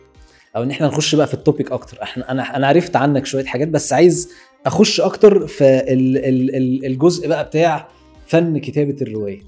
أو 0.56 0.64
إن 0.64 0.72
إحنا 0.72 0.88
نخش 0.88 1.16
بقى 1.16 1.28
في 1.28 1.34
ال 1.34 1.40
topic 1.40 1.72
أكتر. 1.72 2.04
إحنا 2.04 2.32
أنا 2.32 2.56
أنا 2.56 2.68
عرفت 2.68 2.96
عنك 2.96 3.26
شوية 3.26 3.46
حاجات 3.46 3.68
بس 3.68 3.94
عايز 3.94 4.32
أخش 4.66 5.02
أكتر 5.02 5.48
في 5.48 5.64
ال 5.94 6.18
ال 6.18 6.56
ال 6.56 6.86
الجزء 6.86 7.28
بقى 7.28 7.44
بتاع 7.46 7.88
فن 8.28 8.58
كتابة 8.58 8.96
الرواية. 9.02 9.42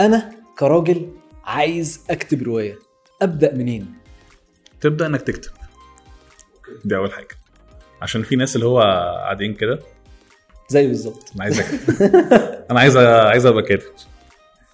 أنا 0.00 0.30
كراجل 0.58 1.08
عايز 1.44 2.00
أكتب 2.10 2.42
رواية. 2.42 2.78
أبدأ 3.22 3.54
منين؟ 3.54 3.94
تبدأ 4.80 5.06
إنك 5.06 5.22
تكتب. 5.22 5.50
دي 6.84 6.96
أول 6.96 7.12
حاجة. 7.12 7.28
عشان 8.02 8.22
في 8.22 8.36
ناس 8.36 8.56
اللي 8.56 8.66
هو 8.66 8.80
قاعدين 8.80 9.54
كده. 9.54 9.78
زي 10.68 10.86
بالظبط. 10.86 11.30
أنا 11.34 11.44
عايز 11.44 11.60
أكتب. 11.60 12.02
أنا 12.70 12.80
عايز 12.80 12.96
عايز 12.96 13.46
أبقى 13.46 13.62
كاتب. 13.62 13.90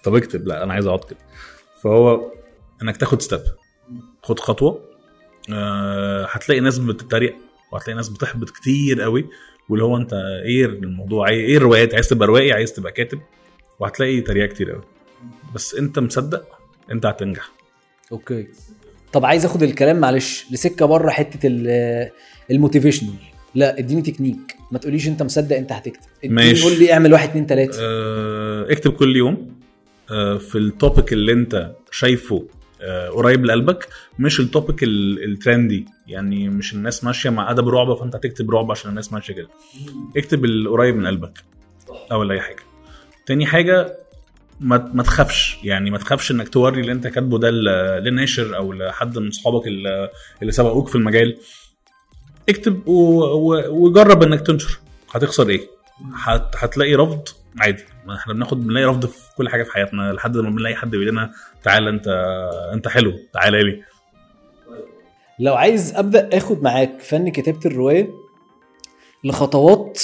طب 0.03 0.15
اكتب. 0.15 0.47
لا 0.47 0.63
أنا 0.63 0.73
عايز 0.73 0.85
اقعد 0.85 1.03
كده 1.03 1.19
فهو 1.83 2.31
إنك 2.81 2.97
تاخد 2.97 3.21
ستيب 3.21 3.41
خد 4.23 4.39
خطوة. 4.39 4.81
أه 5.53 6.27
هتلاقي 6.31 6.61
ناس 6.61 6.77
بتتريق 6.79 7.35
وهتلاقي 7.71 7.95
ناس 7.95 8.09
بتحبط 8.09 8.49
كتير 8.49 9.01
قوي 9.01 9.25
واللي 9.69 9.85
هو 9.85 9.97
أنت 9.97 10.13
إيه 10.45 10.65
الموضوع؟ 10.65 11.29
إيه 11.29 11.57
الروايات؟ 11.57 11.93
عايز 11.93 12.07
تبقى 12.07 12.27
روائي؟ 12.27 12.53
عايز 12.53 12.73
تبقى 12.73 12.91
كاتب؟ 12.91 13.19
وهتلاقي 13.79 14.21
تريقة 14.21 14.47
كتير 14.53 14.71
قوي. 14.71 14.83
بس 15.55 15.75
أنت 15.75 15.99
مصدق 15.99 16.43
أنت 16.91 17.05
هتنجح. 17.05 17.51
okay. 18.11 18.47
طب 19.13 19.25
عايز 19.25 19.45
أخد 19.45 19.63
الكلام 19.63 19.99
معلش 19.99 20.45
لسكة 20.51 20.85
بره 20.85 21.09
حتة 21.09 21.47
ال- 21.47 22.11
ال 22.51 22.55
motivational. 22.55 23.13
لا 23.55 23.79
إديني 23.79 24.01
تكنيك. 24.01 24.55
ما 24.71 24.79
تقوليش 24.79 25.07
أنت 25.07 25.23
مصدق 25.23 25.55
أنت 25.55 25.71
هتكتب. 25.71 26.07
ماشي. 26.23 26.63
قول 26.63 26.79
لي 26.79 26.93
اعمل 26.93 27.13
واحد 27.13 27.29
اتنين 27.29 27.47
تلاتة. 27.47 27.77
أه 27.81 28.71
اكتب 28.71 28.91
كل 28.93 29.15
يوم. 29.15 29.55
أه 30.11 30.37
في 30.37 30.57
ال 30.57 30.66
topic 30.66 31.13
اللي 31.13 31.33
أنت 31.33 31.71
شايفه 31.91 32.47
قريب 33.15 33.45
لقلبك 33.45 33.87
مش 34.19 34.39
التوبيك 34.39 34.83
ال- 34.83 35.23
الترندي. 35.31 35.85
يعني 36.07 36.49
مش 36.49 36.73
الناس 36.73 37.03
ماشية 37.03 37.29
مع 37.29 37.51
أدب 37.51 37.69
رعب 37.69 37.93
فأنت 37.93 38.15
هتكتب 38.15 38.51
رعب 38.51 38.71
عشان 38.71 38.89
الناس 38.89 39.13
ماشية 39.13 39.33
كده. 39.33 39.47
اكتب 40.17 40.45
القريب 40.45 40.95
من 40.95 41.07
قلبك 41.07 41.43
أول 42.11 42.31
أي 42.31 42.41
حاجة. 42.41 42.63
تاني 43.25 43.45
حاجة 43.45 43.97
ما 44.59 45.03
تخافش. 45.03 45.57
يعني 45.63 45.91
ما 45.91 45.97
تخافش 45.97 46.31
إنك 46.31 46.49
توري 46.49 46.81
اللي 46.81 46.91
أنت 46.91 47.07
كاتبه 47.07 47.39
ده 47.39 47.49
ل- 47.49 48.03
لناشر 48.03 48.57
أو 48.57 48.73
لحد 48.73 49.17
من 49.17 49.27
اصحابك 49.27 49.67
اللي 49.67 50.51
سبقوك 50.51 50.87
في 50.87 50.95
المجال. 50.95 51.37
اكتب 52.49 52.81
وجرب 52.87 54.23
إنك 54.23 54.41
تنشر. 54.47 54.79
هتخسر 55.11 55.49
إيه؟ 55.49 55.61
هت... 56.15 56.55
هتلاقي 56.57 56.95
رفض 56.95 57.27
عادي. 57.59 57.83
ما 58.05 58.15
إحنا 58.15 58.33
بناخد 58.33 58.67
بنلاقي 58.67 58.85
رفض 58.85 59.05
في 59.05 59.35
كل 59.37 59.49
حاجة 59.49 59.63
في 59.63 59.71
حياتنا. 59.71 60.11
لحد 60.13 60.37
ما 60.37 60.49
بنلاقي 60.49 60.75
حد 60.75 60.89
بيقول 60.91 61.07
لنا 61.07 61.31
تعالى 61.63 61.89
انت 61.89 62.07
انت 62.73 62.87
حلو 62.87 63.13
تعالى 63.33 63.63
لي. 63.63 63.83
لو 65.39 65.55
عايز 65.55 65.95
أبدأ 65.95 66.29
آخد 66.37 66.63
معاك 66.63 67.01
فن 67.01 67.29
كتابة 67.29 67.59
الرواية 67.65 68.09
لخطوات 69.23 70.01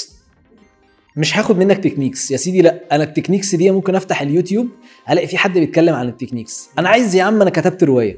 مش 1.17 1.37
هاخد 1.37 1.57
منك 1.57 1.77
techniques 1.83 2.31
يا 2.31 2.37
سيدي 2.37 2.61
لا 2.61 2.79
أنا 2.91 3.03
ال 3.03 3.08
techniques 3.08 3.55
دي 3.55 3.71
ممكن 3.71 3.95
أفتح 3.95 4.21
اليوتيوب 4.21 4.69
ألاقي 5.09 5.27
في 5.27 5.37
حد 5.37 5.53
بيتكلم 5.57 5.95
عن 5.95 6.07
ال 6.07 6.13
techniques 6.13 6.69
أنا 6.79 6.89
عايز 6.89 7.15
يا 7.15 7.23
عم 7.23 7.41
أنا 7.41 7.49
كتبت 7.49 7.83
رواية. 7.83 8.17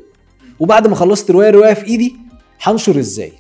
وبعد 0.60 0.88
ما 0.88 0.96
خلصت 0.96 1.32
رواية 1.32 1.50
روايه 1.50 1.74
في 1.74 1.86
إيدي 1.86 2.16
هنشر 2.62 3.00
إزاي؟ 3.00 3.34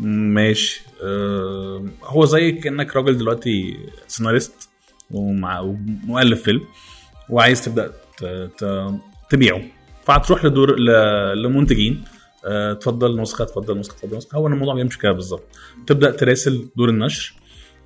ماشي. 0.00 0.82
أه 1.02 1.86
هو 2.02 2.24
زي 2.24 2.52
كأنك 2.52 2.96
راجل 2.96 3.18
دلوقتي 3.18 3.76
سيناريست 4.06 4.68
ومؤلف 5.10 6.42
فيلم 6.42 6.60
وعايز 7.28 7.64
تبدأ. 7.64 7.92
تبيعه. 9.30 9.62
فهتروح 10.04 10.44
لدور. 10.44 10.76
لمنتجين. 11.34 12.04
أه 12.44 12.72
تفضل 12.72 13.20
نسخة 13.20 13.44
تفضل 13.44 13.78
نسخة 13.78 13.96
تفضل 13.96 14.16
نسخة. 14.16 14.36
هو 14.36 14.46
الموضوع 14.46 14.74
بيمشي 14.74 14.98
كده 14.98 15.12
بالظبط. 15.12 15.44
تبدأ 15.86 16.10
تراسل 16.10 16.68
دور 16.76 16.88
النشر. 16.88 17.34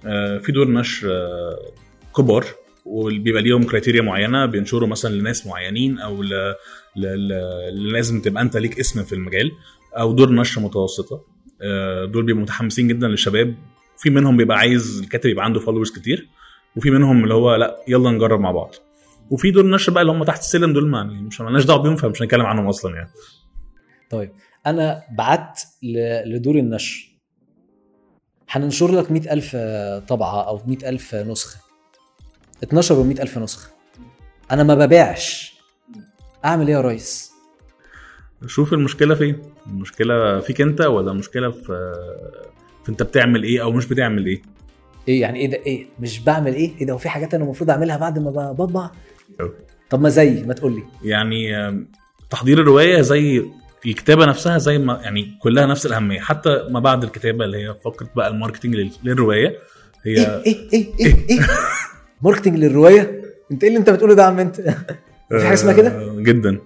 أه 0.06 0.38
في 0.38 0.52
دور 0.52 0.68
نشر 0.70 1.08
أه 1.10 1.72
كبار 2.16 2.44
وبيبقى 2.84 3.42
ليهم 3.42 3.64
criteria 3.64 4.02
معينة 4.02 4.46
بينشروا 4.46 4.88
مثلا 4.88 5.14
لناس 5.14 5.46
معينين 5.46 5.98
أو 5.98 6.22
ل... 6.22 6.28
ل... 6.96 7.28
ل... 7.28 7.92
لازم 7.92 8.20
تبقى 8.20 8.42
أنت 8.42 8.56
ليك 8.56 8.78
اسم 8.80 9.04
في 9.04 9.14
المجال 9.14 9.52
أو 9.94 10.12
دور 10.12 10.32
نشر 10.32 10.60
متوسطة. 10.60 11.35
دول 12.04 12.22
بيبقوا 12.22 12.42
متحمسين 12.42 12.88
جدا 12.88 13.08
للشباب. 13.08 13.54
في 13.98 14.10
منهم 14.10 14.36
بيبقى 14.36 14.58
عايز 14.58 15.00
الكاتب 15.00 15.30
يبقى 15.30 15.44
عنده 15.44 15.60
فولورز 15.60 15.90
كتير 15.90 16.28
وفي 16.76 16.90
منهم 16.90 17.22
اللي 17.22 17.34
هو 17.34 17.54
لا 17.54 17.76
يلا 17.88 18.10
نجرب 18.10 18.40
مع 18.40 18.50
بعض. 18.50 18.74
وفي 19.30 19.50
دول 19.50 19.70
نشر 19.70 19.92
بقى 19.92 20.02
اللي 20.02 20.12
هم 20.12 20.24
تحت 20.24 20.40
السلم 20.40 20.72
دول 20.72 20.88
ما 20.88 20.98
يعني 20.98 21.22
مش 21.22 21.40
مالناش 21.40 21.64
دعوة 21.64 21.82
بيهم 21.82 21.96
فمش 21.96 22.22
هنتكلم 22.22 22.46
عنهم 22.46 22.68
أصلا 22.68 22.94
يعني. 22.96 23.10
طيب 24.10 24.32
أنا 24.66 25.02
بعت 25.12 25.62
لدور 26.26 26.54
النشر. 26.54 27.16
هننشر 28.50 28.92
لك 28.92 29.10
مئة 29.10 29.32
ألف 29.32 29.56
طبعة 30.08 30.42
أو 30.48 30.60
مئة 30.66 30.88
ألف 30.88 31.14
نسخة. 31.14 31.60
اتنشروا 32.62 33.04
مئة 33.04 33.22
ألف 33.22 33.38
نسخة. 33.38 33.70
أنا 34.50 34.62
ما 34.62 34.74
ببيعش. 34.74 35.56
أعمل 36.44 36.68
إيه 36.68 36.74
يا 36.74 36.80
ريس؟ 36.80 37.35
شوف 38.46 38.72
المشكلة 38.72 39.14
فين 39.14 39.36
المشكلة 39.66 40.40
فيك 40.40 40.60
أنت 40.60 40.80
ولا 40.80 41.10
المشكلة 41.12 41.50
في 41.50 41.92
في 42.84 42.88
أنت 42.88 43.02
بتعمل 43.02 43.42
إيه 43.42 43.62
أو 43.62 43.72
مش 43.72 43.86
بتعمل 43.86 44.26
إيه 44.26 44.42
إيه 45.08 45.20
يعني 45.20 45.38
إيه 45.38 45.50
ده 45.50 45.56
إيه؟ 45.66 45.86
مش 46.00 46.20
بعمل 46.20 46.54
إيه؟ 46.54 46.70
إيه 46.80 46.86
ده 46.86 46.92
هو 46.92 46.98
في 46.98 47.08
حاجات 47.08 47.34
أنا 47.34 47.44
المفروض 47.44 47.70
أعملها 47.70 47.96
بعد 47.96 48.18
ما 48.18 48.52
بطبع؟ 48.52 48.90
طب 49.90 50.00
ما 50.00 50.08
زي 50.08 50.42
ما 50.46 50.54
تقول 50.54 50.72
لي 50.74 50.82
يعني 51.04 51.48
تحضير 52.30 52.60
الرواية 52.60 53.00
زي 53.00 53.44
الكتابة 53.86 54.24
نفسها 54.26 54.58
زي 54.58 54.78
ما 54.78 55.00
يعني 55.02 55.38
كلها 55.42 55.66
نفس 55.66 55.86
الأهمية 55.86 56.20
حتى 56.20 56.66
ما 56.70 56.80
بعد 56.80 57.04
الكتابة 57.04 57.44
اللي 57.44 57.56
هي 57.68 57.74
فقرة 57.84 58.08
بقى 58.16 58.28
ال 58.28 58.33
marketing 58.33 58.74
لل- 58.74 58.90
للرواية 59.04 59.58
هي 60.04 60.16
إيه 60.16 60.42
إيه 60.46 60.68
إيه 60.72 60.86
إيه 61.00 61.14
إيه؟ 61.30 61.40
marketing 62.22 62.56
للرواية؟ 62.58 63.22
أنت 63.52 63.62
إيه 63.62 63.68
اللي 63.70 63.80
أنت 63.80 63.90
بتقوله 63.90 64.14
ده 64.14 64.22
يا 64.22 64.26
عم 64.28 64.38
أنت؟ 64.38 64.60
في 65.30 65.44
حاجة 65.44 65.52
اسمها 65.54 65.72
كده؟ 65.72 65.88
آه، 65.88 66.14
جدا 66.20 66.58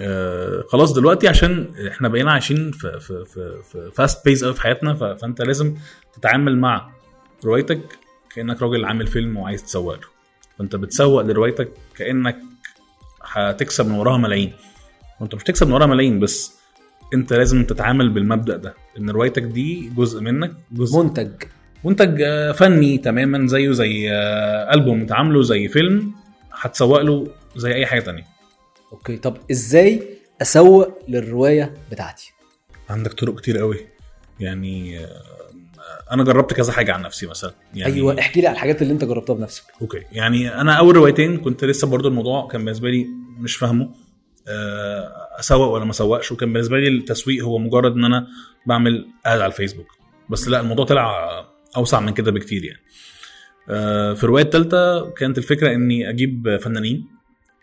آه 0.00 0.64
خلاص 0.68 0.92
دلوقتي 0.92 1.28
عشان 1.28 1.74
إحنا 1.88 2.08
بقينا 2.08 2.32
عايشين 2.32 2.70
في 2.72 3.00
في 3.00 3.24
في, 3.24 3.62
في 3.72 3.90
fast 3.94 4.24
pace 4.24 4.44
قوي 4.44 4.54
في 4.54 4.60
حياتنا 4.60 4.94
فانت 5.14 5.42
لازم 5.42 5.74
تتعامل 6.12 6.58
مع 6.58 6.90
روايتك 7.44 7.80
كأنك 8.34 8.62
راجل 8.62 8.84
عامل 8.84 9.06
فيلم 9.06 9.36
وعايز 9.36 9.64
تسوق 9.64 9.94
له 9.94 10.06
فانت 10.58 10.76
بتسوق 10.76 11.22
لروايتك 11.22 11.68
كأنك 11.96 12.38
هتكسب 13.22 13.86
من 13.86 13.94
وراها 13.94 14.16
ملايين. 14.18 14.52
وانت 15.20 15.34
مش 15.34 15.42
تكسب 15.42 15.66
من 15.66 15.72
وراها 15.72 15.86
ملايين 15.86 16.20
بس 16.20 16.58
انت 17.14 17.32
لازم 17.32 17.64
تتعامل 17.64 18.10
بالمبدأ 18.10 18.56
ده 18.56 18.74
إن 18.98 19.10
روايتك 19.10 19.42
دي 19.42 19.90
جزء 19.96 20.20
منك 20.20 20.52
جزء 20.72 21.02
منتج. 21.02 21.30
منتج 21.84 22.22
آه، 22.22 22.52
فني 22.52 22.98
تماما 22.98 23.46
زيه 23.46 23.72
زي 23.72 24.10
آه، 24.12 24.74
ألبوم 24.74 25.00
انت 25.00 25.12
عامله 25.12 25.42
زي 25.42 25.68
فيلم 25.68 26.12
هتسوق 26.52 27.00
له 27.02 27.26
زي 27.56 27.74
أي 27.74 27.86
حاجة 27.86 28.00
تانية. 28.00 28.24
okay 28.92 29.16
طب 29.16 29.36
إزاي 29.50 30.02
أسوق 30.42 30.98
للرواية 31.08 31.74
بتاعتي؟ 31.90 32.32
عندك 32.90 33.12
طرق 33.12 33.40
كتير 33.40 33.58
قوي. 33.58 33.86
يعني 34.40 34.98
آه، 34.98 35.22
أنا 36.12 36.24
جربت 36.24 36.52
كذا 36.52 36.72
حاجة 36.72 36.92
عن 36.92 37.02
نفسي 37.02 37.26
مثلا. 37.26 37.54
يعني 37.74 37.94
أيوه 37.94 38.18
احكي 38.18 38.40
لي 38.40 38.46
على 38.46 38.54
الحاجات 38.54 38.82
اللي 38.82 38.92
أنت 38.92 39.04
جربتها 39.04 39.34
بنفسك. 39.34 39.64
okay. 39.82 40.02
يعني 40.12 40.60
أنا 40.60 40.72
أول 40.72 40.96
روايتين 40.96 41.36
كنت 41.36 41.64
لسه 41.64 41.86
برضو 41.86 42.08
الموضوع 42.08 42.48
كان 42.48 42.64
بالنسبة 42.64 42.90
لي 42.90 43.06
مش 43.38 43.56
فاهمه. 43.56 43.94
آه، 44.48 45.12
أسوق 45.38 45.68
ولا 45.68 45.84
ما 45.84 45.90
أسوقش 45.90 46.32
وكان 46.32 46.52
بالنسبة 46.52 46.78
لي 46.78 46.88
التسويق 46.88 47.44
هو 47.44 47.58
مجرد 47.58 47.92
إن 47.92 48.04
أنا 48.04 48.26
بعمل 48.66 49.08
ad 49.26 49.40
على 49.40 49.46
الفيسبوك. 49.46 49.86
بس 50.30 50.48
لا 50.48 50.60
الموضوع 50.60 50.84
طلع 50.84 51.28
أوسع 51.76 52.00
من 52.00 52.12
كده 52.12 52.30
بكتير 52.30 52.64
يعني. 52.64 52.80
آه، 53.70 54.14
في 54.14 54.24
الرواية 54.24 54.44
الثالثه 54.44 55.10
كانت 55.10 55.38
الفكرة 55.38 55.74
إني 55.74 56.10
أجيب 56.10 56.58
فنانين. 56.62 57.17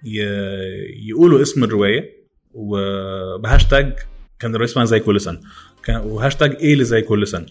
يقولوا 0.06 1.42
اسم 1.42 1.64
الرواية 1.64 2.26
وبهاشتاج 2.54 3.94
كان 4.40 4.52
الرواية 4.52 4.70
اسمها 4.72 4.86
زي 4.86 5.00
كل 5.00 5.22
سنة. 5.22 5.40
كان 5.84 6.02
وهاشتاج 6.02 6.56
إيه 6.56 6.74
اللي 6.74 6.84
زي 6.84 7.02
كل 7.02 7.28
سنة. 7.28 7.46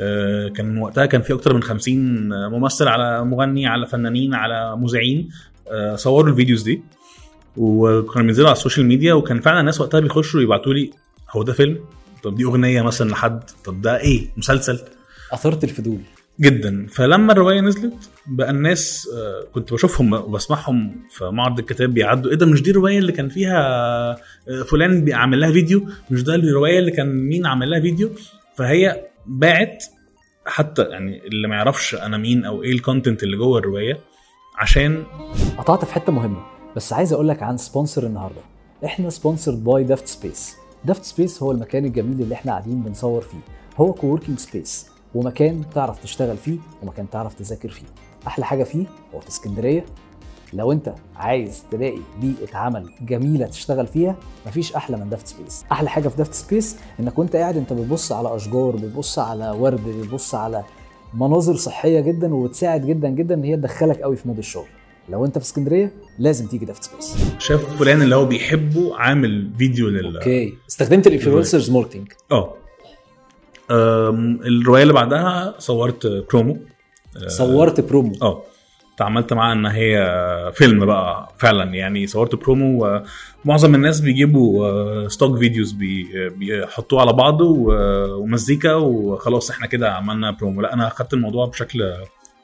آه، 0.00 0.48
كان 0.48 0.78
وقتها 0.78 1.06
كان 1.06 1.22
في 1.22 1.32
أكتر 1.32 1.54
من 1.54 1.62
50 1.62 2.28
ممثل 2.48 2.88
على 2.88 3.24
مغني 3.24 3.66
على 3.66 3.86
فنانين 3.86 4.34
على 4.34 4.76
مذيعين 4.76 5.28
آه، 5.68 5.96
صوروا 5.96 6.30
ال 6.30 6.35
videos 6.35 6.62
دي. 6.62 6.82
وكانوا 7.56 8.26
بينزلوا 8.26 8.48
على 8.48 8.56
ال 8.56 8.60
social 8.60 8.86
media 8.86 9.14
وكان 9.14 9.40
فعلا 9.40 9.60
الناس 9.60 9.80
وقتها 9.80 10.00
بيخشوا 10.00 10.40
يبعتوا 10.40 10.74
لي 10.74 10.90
هو 11.30 11.42
ده 11.42 11.52
فيلم؟ 11.52 11.78
طب 12.22 12.34
دي 12.34 12.44
أغنية 12.44 12.82
مثلا 12.82 13.10
لحد؟ 13.10 13.42
طب 13.64 13.82
ده 13.82 14.00
إيه؟ 14.00 14.26
مسلسل؟ 14.36 14.78
أثرت 15.32 15.64
الفضول. 15.64 16.00
جدا. 16.40 16.86
فلما 16.90 17.32
الرواية 17.32 17.60
نزلت 17.60 18.10
بقى 18.26 18.50
الناس 18.50 19.08
آه، 19.16 19.44
كنت 19.54 19.72
بشوفهم 19.72 20.12
وبسمعهم 20.12 20.96
في 21.10 21.24
معرض 21.30 21.58
الكتاب 21.58 21.94
بيعدوا 21.94 22.30
إيه 22.30 22.36
ده 22.36 22.46
مش 22.46 22.62
دي 22.62 22.70
الرواية 22.70 22.98
اللي 22.98 23.12
كان 23.12 23.28
فيها 23.28 23.58
آه، 24.48 24.62
فلان 24.70 25.12
عامل 25.12 25.40
لها 25.40 25.52
فيديو؟ 25.52 25.88
مش 26.10 26.22
ده 26.22 26.34
الرواية 26.34 26.78
اللي 26.78 26.90
كان 26.90 27.14
مين 27.28 27.46
عامل 27.46 27.70
لها 27.70 27.80
فيديو؟ 27.80 28.10
فهي 28.56 29.06
باعت 29.26 29.84
حتى 30.46 30.82
يعني 30.82 31.26
اللي 31.26 31.48
ما 31.48 31.54
يعرفش 31.56 31.94
أنا 31.94 32.16
مين 32.16 32.44
أو 32.44 32.62
إيه 32.62 32.72
الكونتنت 32.72 33.22
اللي 33.22 33.36
جوه 33.36 33.58
الرواية 33.58 34.00
عشان 34.58 35.04
قطعت 35.58 35.84
في 35.84 35.94
حتة 35.94 36.12
مهمة 36.12 36.42
بس 36.76 36.92
عايز 36.92 37.12
أقول 37.12 37.28
لك 37.28 37.42
عن 37.42 37.56
sponsor 37.56 38.06
النهارده. 38.06 38.40
إحنا 38.84 39.10
sponsored 39.10 39.64
by 39.64 39.84
دافت 39.84 40.06
سبيس 40.06 40.56
دافت 40.84 41.04
سبيس 41.04 41.42
هو 41.42 41.52
المكان 41.52 41.84
الجميل 41.84 42.20
اللي 42.22 42.34
إحنا 42.34 42.52
قاعدين 42.52 42.82
بنصور 42.82 43.20
فيه. 43.20 43.38
هو 43.76 43.92
co-working 43.92 44.38
space 44.38 44.86
ومكان 45.14 45.62
تعرف 45.74 46.02
تشتغل 46.02 46.36
فيه 46.36 46.58
ومكان 46.82 47.10
تعرف 47.10 47.34
تذاكر 47.34 47.68
فيه. 47.68 47.86
أحلى 48.26 48.44
حاجة 48.44 48.64
فيه 48.64 48.84
هو 49.14 49.20
في 49.20 49.28
اسكندرية. 49.28 49.84
لو 50.52 50.72
أنت 50.72 50.94
عايز 51.16 51.62
تلاقي 51.70 51.98
بيئة 52.20 52.56
عمل 52.56 52.90
جميلة 53.00 53.46
تشتغل 53.46 53.86
فيها 53.86 54.16
مفيش 54.46 54.74
أحلى 54.74 54.96
من 54.96 55.08
دافت 55.08 55.26
سبيس. 55.26 55.64
أحلى 55.72 55.88
حاجة 55.88 56.08
في 56.08 56.16
دافت 56.16 56.34
سبيس 56.34 56.76
إنك 57.00 57.18
وأنت 57.18 57.36
قاعد 57.36 57.56
أنت 57.56 57.72
بتبص 57.72 58.12
على 58.12 58.36
أشجار 58.36 58.76
بتبص 58.76 59.18
على 59.18 59.50
ورد 59.50 59.80
بتبص 59.88 60.34
على 60.34 60.64
مناظر 61.14 61.56
صحية 61.56 62.00
جدا 62.00 62.34
وبتساعد 62.34 62.86
جدا 62.86 63.08
جدا 63.08 63.34
إن 63.34 63.44
هي 63.44 63.56
تدخلك 63.56 64.00
قوي 64.00 64.16
في 64.16 64.28
mood 64.28 64.38
الشغل. 64.38 64.68
لو 65.08 65.24
أنت 65.24 65.38
في 65.38 65.44
اسكندرية 65.44 65.92
لازم 66.18 66.46
تيجي 66.46 66.64
دافت 66.64 66.84
سبيس. 66.84 67.16
شاف 67.38 67.78
فلان 67.78 68.02
اللي 68.02 68.16
هو 68.16 68.24
بيحبه 68.26 68.96
عامل 68.96 69.50
فيديو 69.58 69.88
لل 69.88 70.16
okay. 70.16 70.54
استخدمت 70.68 71.06
ال 71.06 71.11
influencers 71.11 71.70
marketing 71.70 72.12
آه. 72.32 72.54
الرواية 73.70 74.82
اللي 74.82 74.92
بعدها 74.94 75.54
صورت 75.58 76.06
برومو 76.06 76.58
صورت 77.26 77.80
برومو 77.80 78.12
أه 78.22 78.42
تعاملت 78.98 79.32
معاها 79.32 79.52
إن 79.52 79.66
هي 79.66 80.50
فيلم 80.54 80.86
بقى 80.86 81.34
فعلا. 81.38 81.74
يعني 81.74 82.06
صورت 82.06 82.34
برومو 82.34 83.00
ومعظم 83.44 83.74
الناس 83.74 84.00
بيجيبوا 84.00 85.08
stock 85.08 85.38
videos 85.38 85.72
بي- 85.72 86.28
بيحطوه 86.28 87.00
على 87.00 87.12
بعضه 87.12 87.44
و- 87.44 88.14
ومزيكا 88.22 88.74
وخلاص 88.74 89.50
إحنا 89.50 89.66
كده 89.66 89.92
عملنا 89.92 90.30
برومو 90.30 90.60
لا 90.60 90.72
أنا 90.74 90.86
أخدت 90.86 91.14
الموضوع 91.14 91.46
بشكل 91.46 91.92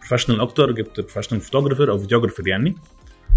professional 0.00 0.40
أكتر. 0.40 0.72
جبت 0.72 1.00
professional 1.00 1.40
photographer 1.40 1.90
أو 1.90 1.98
videographer 1.98 2.48
يعني. 2.48 2.76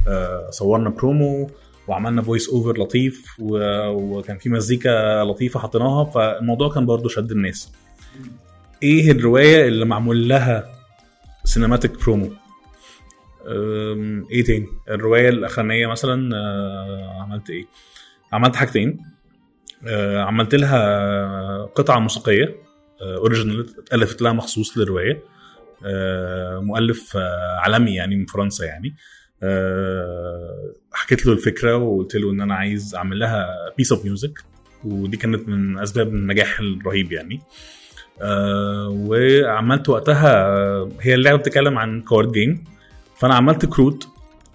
آه، 0.08 0.48
صورنا 0.50 0.90
برومو 0.90 1.50
وعملنا 1.88 2.22
voice 2.22 2.50
over 2.50 2.78
لطيف 2.82 3.26
و- 3.40 3.88
وكان 3.90 4.38
في 4.38 4.50
مزيكا 4.50 5.24
لطيفة 5.24 5.60
حطيناها 5.60 6.04
فالموضوع 6.06 6.70
كان 6.74 6.86
برضو 6.86 7.10
شد 7.10 7.32
الناس. 7.32 7.72
إيه 8.84 9.12
الرواية 9.12 9.68
اللي 9.68 9.86
معمول 9.86 10.28
لها 10.28 10.74
cinematic 11.44 12.04
promo 12.04 12.32
إيه 14.32 14.44
تاني؟ 14.44 14.68
الرواية 14.90 15.30
الأخرانية 15.30 15.88
مثلا 15.88 16.36
آه، 16.38 17.22
عملت 17.22 17.50
إيه؟ 17.50 17.66
عملت 18.34 18.56
حاجتين. 18.56 18.98
آه، 19.88 20.22
عملت 20.22 20.56
لها 20.56 21.66
قطعة 21.66 22.00
موسيقية 22.00 22.56
original 23.02 23.80
اتألفت 23.80 24.22
لها 24.22 24.34
مخصوص 24.34 24.78
للرواية. 24.78 25.24
آه، 25.86 26.60
مؤلف 26.60 27.18
آه، 27.18 27.58
عالمي 27.60 27.96
يعني 27.96 28.16
من 28.16 28.26
فرنسا 28.26 28.66
يعني. 28.66 28.88
آه، 28.88 28.94
حكيت 30.94 31.26
له 31.26 31.34
الفكرة 31.34 31.76
وقلت 31.76 32.16
له 32.16 32.32
إن 32.32 32.42
أنا 32.42 32.56
عايز 32.56 32.96
أعمل 32.96 33.20
لها 33.20 33.48
piece 33.78 33.92
of 33.92 34.06
music 34.06 34.40
ودي 34.86 35.18
كانت 35.18 35.50
من 35.50 35.80
أسباب 35.80 36.08
النجاح 36.08 36.60
الرهيب 36.60 37.12
يعني. 37.12 37.42
آه، 38.22 38.90
وعملت 38.92 39.90
وقتها 39.90 40.46
آه، 40.48 40.90
هي 41.02 41.14
اللعبة 41.14 41.38
بتتكلم 41.38 41.78
عن 41.78 42.02
card 42.02 42.32
game 42.32 42.64
فأنا 43.20 43.36
عملت 43.36 43.66
كروت 43.66 44.08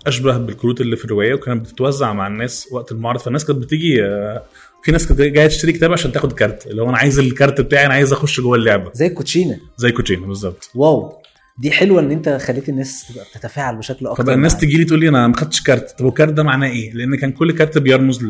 أشبه 0.06 0.38
بالكروت 0.38 0.80
اللي 0.80 0.96
في 0.96 1.04
الرواية 1.04 1.34
وكانت 1.34 1.62
بتتوزع 1.66 2.12
مع 2.12 2.26
الناس 2.26 2.68
وقت 2.72 2.92
المعرض 2.92 3.20
فالناس 3.20 3.44
كانت 3.44 3.58
بتيجي 3.58 4.04
آه، 4.04 4.42
في 4.82 4.92
ناس 4.92 5.06
كانت 5.08 5.20
جاية 5.20 5.46
تشتري 5.46 5.72
كتاب 5.72 5.92
عشان 5.92 6.12
تاخد 6.12 6.32
كارت 6.32 6.66
اللي 6.66 6.82
هو 6.82 6.88
أنا 6.88 6.98
عايز 6.98 7.18
الكارت 7.18 7.60
بتاعي 7.60 7.86
أنا 7.86 7.94
عايز 7.94 8.12
أخش 8.12 8.40
جوه 8.40 8.56
اللعبة. 8.56 8.90
زي 8.94 9.06
الكوتشينه 9.06 9.60
زي 9.76 9.92
كوتشينا 9.92 10.26
بالظبط. 10.26 10.70
wow. 10.74 11.22
دي 11.58 11.70
حلوة 11.70 12.00
إن 12.00 12.10
أنت 12.10 12.28
خليت 12.28 12.68
الناس 12.68 13.08
تبقى 13.08 13.24
تتفاعل 13.34 13.76
بشكل 13.76 14.06
أكتر 14.06 14.22
فبقى 14.22 14.34
الناس. 14.34 14.56
تجي 14.56 14.76
لي 14.76 14.84
تقول 14.84 15.00
لي 15.00 15.08
أنا 15.08 15.28
ما 15.28 15.36
خدتش 15.36 15.62
كارت. 15.62 15.98
طب 15.98 16.06
الكارت 16.06 16.32
ده 16.32 16.42
معناه 16.42 16.68
إيه؟ 16.68 16.92
لأن 16.92 17.16
كان 17.16 17.32
كل 17.32 17.52
كارت 17.52 17.78
بيرمز 17.78 18.24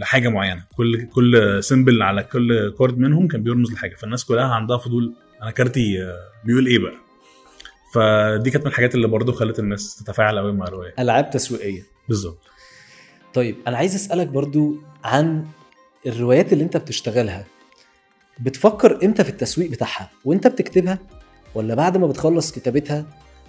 لحاجة 0.00 0.28
معينة. 0.28 0.64
كل 0.76 1.06
كل 1.06 1.58
symbol 1.64 2.02
على 2.02 2.22
كل 2.22 2.74
card 2.78 2.98
منهم 2.98 3.28
كان 3.28 3.42
بيرمز 3.42 3.72
لحاجة. 3.72 3.94
فالناس 3.94 4.24
كلها 4.24 4.54
عندها 4.54 4.78
فضول 4.78 5.14
أنا 5.42 5.50
كارتي 5.50 6.02
آه، 6.02 6.16
بيقول 6.44 6.66
إيه 6.66 6.78
بقى؟ 6.78 6.94
فدي 7.94 8.50
كانت 8.50 8.64
من 8.64 8.70
الحاجات 8.70 8.94
اللي 8.94 9.08
برضه 9.08 9.32
خلت 9.32 9.58
الناس 9.58 9.96
تتفاعل 9.96 10.38
قوي 10.38 10.52
مع 10.52 10.64
الرواية. 10.66 10.94
ألعاب 10.98 11.30
تسويقية. 11.30 11.82
بالظبط. 12.08 12.38
طيب 13.34 13.56
أنا 13.66 13.76
عايز 13.76 13.94
أسألك 13.94 14.26
برضو 14.26 14.76
عن 15.04 15.44
الروايات 16.06 16.52
اللي 16.52 16.64
أنت 16.64 16.76
بتشتغلها. 16.76 17.44
بتفكر 18.40 18.98
إمتى 19.04 19.24
في 19.24 19.30
التسويق 19.30 19.70
بتاعها؟ 19.70 20.10
وانت 20.24 20.46
بتكتبها؟ 20.46 20.98
ولا 21.54 21.74
بعد 21.74 21.96
ما 21.96 22.06
بتخلص 22.06 22.52
كتابتها 22.52 23.06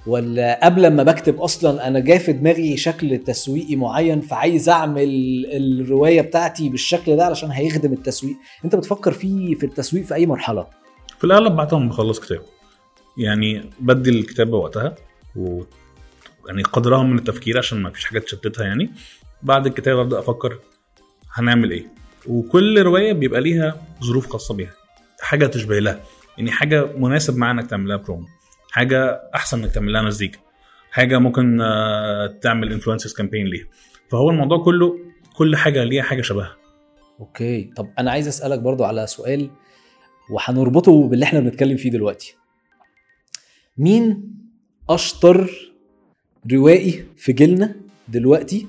ولا 0.08 0.60
قبل 0.64 0.94
ما 0.94 1.04
بكتب 1.04 1.42
أصلا 1.42 1.88
أنا 1.88 2.00
جاي 2.00 2.20
في 2.20 2.34
دماغي 2.34 2.78
شكل 2.78 3.18
تسويقي 3.18 3.76
معين 3.76 4.22
فعايز 4.22 4.70
أعمل 4.70 5.10
الرواية 5.54 6.22
بتاعتي 6.22 6.70
بالشكل 6.70 7.16
ده 7.16 7.26
علشان 7.26 7.52
هيخدم 7.52 7.94
التسويق. 7.94 8.36
أنت 8.66 8.76
بتفكر 8.76 9.12
فيه 9.12 9.56
في 9.56 9.66
التسويق 9.66 10.06
في 10.06 10.14
أي 10.14 10.26
مرحلة؟ 10.26 10.68
في 11.18 11.24
الأغلب 11.24 11.56
بعدهم 11.56 11.90
بخلص 11.90 12.20
كتاب. 12.20 12.42
يعني 13.18 13.70
بدي 13.80 14.10
الكتابة 14.10 14.58
وقتها 14.58 14.96
و 15.36 15.62
يعني 16.48 16.64
قدرها 16.64 17.04
من 17.04 17.18
التفكير 17.18 17.58
عشان 17.58 17.82
ما 17.82 17.90
فيش 17.90 18.06
حاجة 18.06 18.20
تشتتها 18.20 18.66
يعني. 18.66 18.90
بعد 19.44 19.66
الكتابة 19.66 20.02
ابدا 20.02 20.20
أفكر 20.20 20.60
هنعمل 21.34 21.72
إيه. 21.72 21.86
وكل 22.28 22.82
رواية 22.82 23.14
بيبقى 23.14 23.42
ليها 23.42 23.82
ظروف 24.04 24.28
خاصة 24.30 24.54
بيها 24.54 24.74
حاجة 25.22 25.46
تشبه 25.48 25.80
لها. 25.80 26.02
يعني 26.38 26.52
حاجة 26.52 26.86
مناسب 26.98 27.38
معاها 27.38 27.52
إنك 27.52 27.70
تعمل 27.70 27.88
لها 27.88 27.98
برومو. 27.98 28.26
حاجة 28.72 29.22
أحسن 29.36 29.64
إنك 29.64 29.72
تعمل 29.72 29.94
لها 29.94 30.02
مزيكا. 30.02 30.40
حاجة 30.92 31.20
ممكن 31.20 31.62
آه، 31.62 32.28
تعمل 32.42 32.74
influencers 32.74 33.14
campaign 33.14 33.46
ليها. 33.46 33.66
فهو 34.10 34.30
الموضوع 34.30 34.64
كله 34.64 35.00
كل 35.36 35.56
حاجة 35.56 35.84
ليها 35.84 36.04
حاجة 36.04 36.22
شبهها. 36.22 36.56
okay. 37.20 37.64
طب 37.76 37.90
أنا 38.00 38.12
عايز 38.12 38.28
أسألك 38.28 38.60
برضو 38.60 38.84
على 38.84 39.08
سؤال 39.08 39.50
وهنربطه 40.32 41.08
باللي 41.08 41.26
إحنا 41.26 41.40
بنتكلم 41.40 41.78
فيه 41.78 41.90
دلوقتي. 41.90 42.36
مين 43.78 44.34
أشطر 44.90 45.50
روائي 46.52 47.06
في 47.18 47.34
جيلنا 47.34 47.76
دلوقتي؟ 48.08 48.68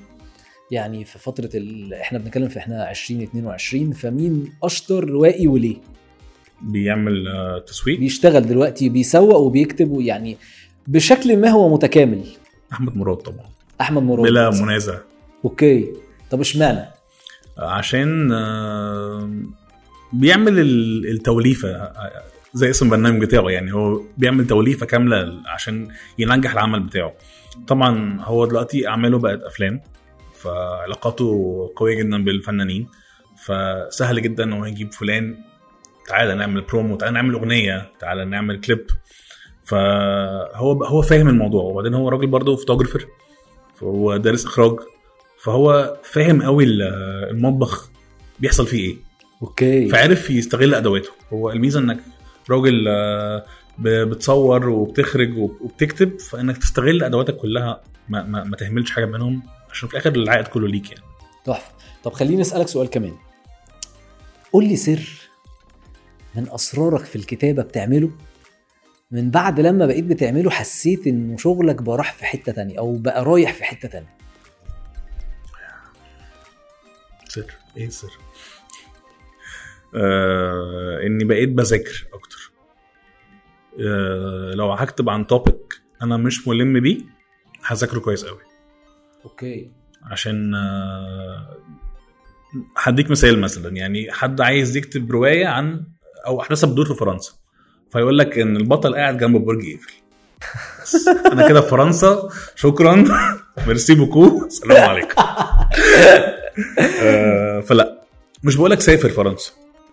يعني 0.70 1.04
في 1.04 1.18
فترة 1.18 1.50
ال... 1.54 1.94
إحنا 1.94 2.18
بنتكلم 2.18 2.48
في 2.48 2.58
إحنا 2.58 2.90
2022 2.90 3.92
فمين 3.92 4.52
أشطر 4.62 5.04
روائي 5.04 5.46
وليه؟ 5.46 5.76
بيعمل 6.62 7.28
آه، 7.28 7.58
تسويق. 7.58 7.98
بيشتغل 7.98 8.46
دلوقتي 8.46 8.88
بيسوق 8.88 9.36
وبيكتب 9.36 9.90
ويعني 9.90 10.36
بشكل 10.86 11.36
ما 11.36 11.48
هو 11.50 11.74
متكامل. 11.74 12.24
أحمد 12.72 12.96
مراد 12.96 13.16
طبعا. 13.16 13.46
أحمد 13.80 14.02
مراد. 14.02 14.22
بلا 14.22 14.50
منازع. 14.50 14.98
أوكي. 15.44 15.92
طب 16.30 16.40
إشمعنى؟ 16.40 16.84
عشان 17.58 18.32
آه، 18.32 19.30
بيعمل 20.12 20.58
ال- 20.58 21.10
التوليفة 21.10 21.68
آه، 21.68 22.22
زي 22.54 22.70
اسم 22.70 22.86
البرنامج 22.86 23.20
بتاعه 23.20 23.48
يعني 23.48 23.72
هو 23.74 24.00
بيعمل 24.18 24.46
توليفة 24.46 24.86
كاملة 24.86 25.40
عشان 25.46 25.88
ينجح 26.18 26.52
العمل 26.52 26.80
بتاعه. 26.80 27.12
طبعا 27.68 28.20
هو 28.20 28.46
دلوقتي 28.46 28.88
أعماله 28.88 29.18
بقت 29.18 29.42
أفلام 29.42 29.80
فعلاقاته 30.34 31.70
قوية 31.76 31.94
جدا 32.02 32.24
بالفنانين 32.24 32.86
فسهل 33.44 34.22
جدا 34.22 34.44
إن 34.44 34.52
هو 34.52 34.64
يجيب 34.64 34.92
فلان 34.92 35.36
تعالى 36.10 36.34
نعمل 36.34 36.60
برومو 36.60 36.96
تعالى 36.96 37.14
نعمل 37.14 37.34
أغنية 37.34 37.90
تعالى 38.00 38.24
نعمل 38.24 38.60
كليب 38.60 38.86
فهو 39.64 40.84
هو 40.84 41.02
فاهم 41.02 41.28
الموضوع. 41.28 41.62
وبعدين 41.64 41.94
هو 41.94 42.08
راجل 42.08 42.26
برضه 42.26 42.56
photographer 42.56 43.06
هو 43.82 44.16
دارس 44.16 44.44
إخراج. 44.44 44.76
فهو 45.42 45.96
فاهم 46.02 46.42
قوي 46.42 46.64
ال- 46.64 46.82
المطبخ 47.30 47.90
بيحصل 48.38 48.66
فيه 48.66 48.88
إيه. 48.88 48.96
أوكي. 49.42 49.88
فعرف 49.88 50.30
يستغل 50.30 50.74
أدواته. 50.74 51.10
هو 51.32 51.50
الميزة 51.50 51.80
إنك 51.80 51.98
راجل 52.50 52.84
آه، 52.88 53.44
بتصور 53.78 54.68
وبتخرج 54.68 55.38
وب- 55.38 55.56
وبتكتب 55.60 56.20
فإنك 56.20 56.56
تستغل 56.58 57.02
أدواتك 57.04 57.36
كلها 57.36 57.80
ما, 58.08 58.22
ما, 58.22 58.44
ما 58.44 58.56
تهملش 58.56 58.90
حاجة 58.90 59.04
منهم 59.06 59.42
عشان 59.70 59.88
في 59.88 59.94
الآخر 59.94 60.10
العائد 60.14 60.46
كله 60.46 60.68
ليك 60.68 60.90
يعني. 60.90 61.02
تحفة. 61.44 61.72
طب 62.04 62.12
خليني 62.12 62.40
أسألك 62.40 62.68
سؤال 62.68 62.90
كمان. 62.90 63.12
قول 64.52 64.64
لي 64.64 64.76
سر 64.76 65.00
من 66.34 66.50
أسرارك 66.50 67.04
في 67.04 67.16
الكتابة 67.16 67.62
بتعمله؟ 67.62 68.10
من 69.10 69.30
بعد 69.30 69.60
لما 69.60 69.86
بقيت 69.86 70.04
بتعمله 70.04 70.50
حسيت 70.50 71.06
انه 71.06 71.36
شغلك 71.36 71.82
بقى 71.82 71.96
راح 71.96 72.12
في 72.12 72.24
حتة 72.24 72.52
تانية 72.52 72.78
أو 72.78 72.96
بقى 72.96 73.24
رايح 73.24 73.52
في 73.54 73.64
حتة 73.64 73.88
تانية. 73.88 74.16
سر. 77.28 77.54
إيه 77.76 77.86
السر؟ 77.86 78.18
آه 79.96 81.00
إني 81.06 81.24
بقيت 81.24 81.48
بذاكر 81.48 82.06
أكتر. 82.12 82.52
آه 83.80 84.52
لو 84.54 84.72
هكتب 84.72 85.08
عن 85.08 85.26
topic 85.26 85.80
أنا 86.02 86.16
مش 86.16 86.48
ملم 86.48 86.80
بيه 86.80 86.98
هذاكره 87.66 87.98
كويس 87.98 88.24
قوي. 88.24 88.40
okay. 89.24 89.70
عشان 90.02 90.54
آه، 90.54 91.56
هديك 92.76 93.10
مثال 93.10 93.40
مثلا 93.40 93.76
يعني 93.76 94.12
حد 94.12 94.40
عايز 94.40 94.76
يكتب 94.76 95.10
رواية 95.10 95.46
عن 95.46 95.84
أو 96.26 96.40
احداثها 96.40 96.68
بتدور 96.68 96.84
في 96.84 96.94
فرنسا. 96.94 97.32
فيقول 97.92 98.18
لك 98.18 98.38
إن 98.38 98.56
البطل 98.56 98.94
قاعد 98.94 99.18
جنب 99.18 99.44
برج 99.44 99.64
إيفل. 99.64 99.92
أنا 101.32 101.48
كده 101.48 101.60
في 101.60 101.68
فرنسا 101.68 102.28
شكرا. 102.56 103.04
merci 103.66 103.94
beaucoup 103.94 104.48
سلام 104.48 104.90
عليكم. 104.90 105.22
آه، 107.02 107.60
فلا 107.60 108.02
مش 108.42 108.56
بقول 108.56 108.70
لك 108.70 108.80
سافر 108.80 109.08
فرنسا 109.08 109.52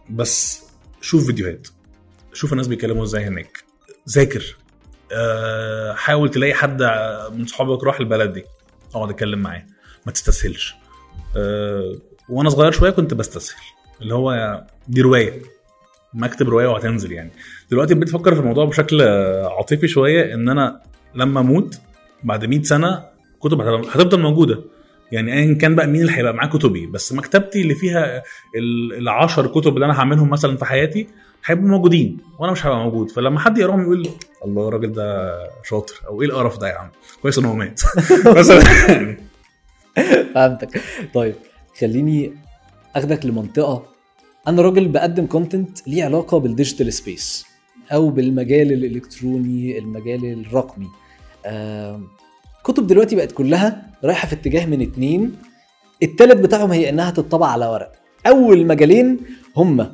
بس 0.10 0.64
شوف 1.02 1.26
فيديوهات. 1.26 1.68
شوف 2.34 2.52
الناس 2.52 2.68
بيتكلموا 2.68 3.04
إزاي 3.04 3.24
هناك. 3.24 3.64
ذاكر. 4.10 4.58
آه، 5.12 5.94
حاول 5.94 6.30
تلاقي 6.30 6.54
حد 6.54 6.84
من 7.32 7.46
صحابك 7.46 7.84
راح 7.84 8.00
البلد 8.00 8.34
دي. 8.34 8.44
أقعد 8.96 9.10
أتكلم 9.10 9.40
معاه. 9.40 9.66
ما 10.06 10.12
تستسهلش. 10.12 10.76
آه، 11.38 11.96
وأنا 12.30 12.50
صغير 12.50 12.72
شوية 12.72 12.90
كنت 12.90 13.14
بستسهل. 13.14 13.62
اللي 14.02 14.14
هو 14.14 14.62
دي 14.88 15.02
رواية. 15.02 15.42
ما 16.14 16.26
اكتب 16.26 16.50
رواية 16.50 16.68
وهتنزل 16.68 17.12
يعني. 17.12 17.32
دلوقتي 17.72 17.94
بقيت 17.96 18.10
أفكر 18.10 18.34
في 18.36 18.42
الموضوع 18.42 18.66
بشكل 18.66 19.02
عاطفي 19.58 19.88
شوية 19.88 20.34
إن 20.34 20.50
أنا 20.50 20.82
لما 21.16 21.40
أموت 21.40 21.80
بعد 22.24 22.46
100 22.46 22.62
سنة 22.64 23.04
كتب 23.42 23.62
هت- 23.62 23.86
هتفضل 23.88 24.20
موجودة. 24.22 24.64
يعني 25.12 25.34
ايا 25.34 25.54
كان 25.54 25.76
بقى 25.76 25.88
مين 25.88 26.02
اللي 26.02 26.12
هيبقى 26.12 26.34
معاه 26.34 26.48
كتبي 26.48 26.88
بس 26.88 27.14
مكتبتي 27.14 27.62
اللي 27.62 27.76
فيها 27.76 28.24
ال- 28.58 28.94
العشر 28.94 29.48
كتب 29.48 29.74
اللي 29.76 29.86
أنا 29.86 30.00
هعملهم 30.00 30.30
مثلا 30.30 30.58
في 30.58 30.66
حياتي 30.66 31.08
هيبقوا 31.46 31.68
موجودين 31.68 32.18
وأنا 32.40 32.52
مش 32.52 32.66
هبقى 32.66 32.78
موجود. 32.78 33.12
فلما 33.12 33.40
حد 33.40 33.58
يقراهم 33.58 33.82
يقول 33.82 34.08
الله 34.46 34.68
الراجل 34.68 34.92
ده 34.92 35.34
شاطر. 35.64 35.94
أو 36.08 36.22
إيه 36.22 36.28
القرف 36.28 36.58
ده 36.58 36.68
يا 36.70 36.74
عم؟ 36.76 36.90
كويس 37.22 37.38
إن 37.40 37.46
هو 37.46 37.56
مات. 37.56 37.82
مثلا. 38.38 38.60
فهمتك. 40.36 40.82
طيب 41.14 41.36
خليني 41.80 42.34
أخدك 42.96 43.26
لمنطقة 43.26 43.86
أنا 44.48 44.62
راجل 44.62 44.88
بقدم 44.88 45.26
content 45.26 45.88
ليه 45.88 46.04
علاقة 46.04 46.38
بال 46.38 46.50
digital 46.50 46.94
space 46.94 47.46
أو 47.92 48.10
بالمجال 48.10 48.74
الإلكتروني 48.74 49.78
المجال 49.78 50.26
الرقمي. 50.26 50.88
آم، 51.46 52.08
كتب 52.64 52.88
دلوقتي 52.88 53.16
بقت 53.16 53.32
كلها 53.32 53.92
رايحة 54.04 54.28
في 54.28 54.34
اتجاه 54.34 54.66
من 54.66 54.82
اتنين. 54.82 55.36
التالت 56.04 56.38
بتاعهم 56.38 56.72
هي 56.72 56.90
إنها 56.90 57.12
تطبع 57.12 57.48
على 57.48 57.68
ورق. 57.68 57.92
أول 58.28 58.68
مجالين 58.68 59.18
هما 59.58 59.92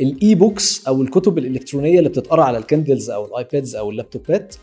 ال 0.00 0.34
e-books 0.34 0.86
أو 0.88 1.02
الكتب 1.02 1.38
الإلكترونية 1.38 1.98
اللي 1.98 2.08
بتتقرأ 2.08 2.44
على 2.44 2.58
ال 2.58 2.64
Kindles 2.64 3.10
أو 3.10 3.26
ال 3.26 3.34
iPads 3.34 3.76
أو 3.76 3.90
ال 3.90 3.98
laptopات 3.98 4.56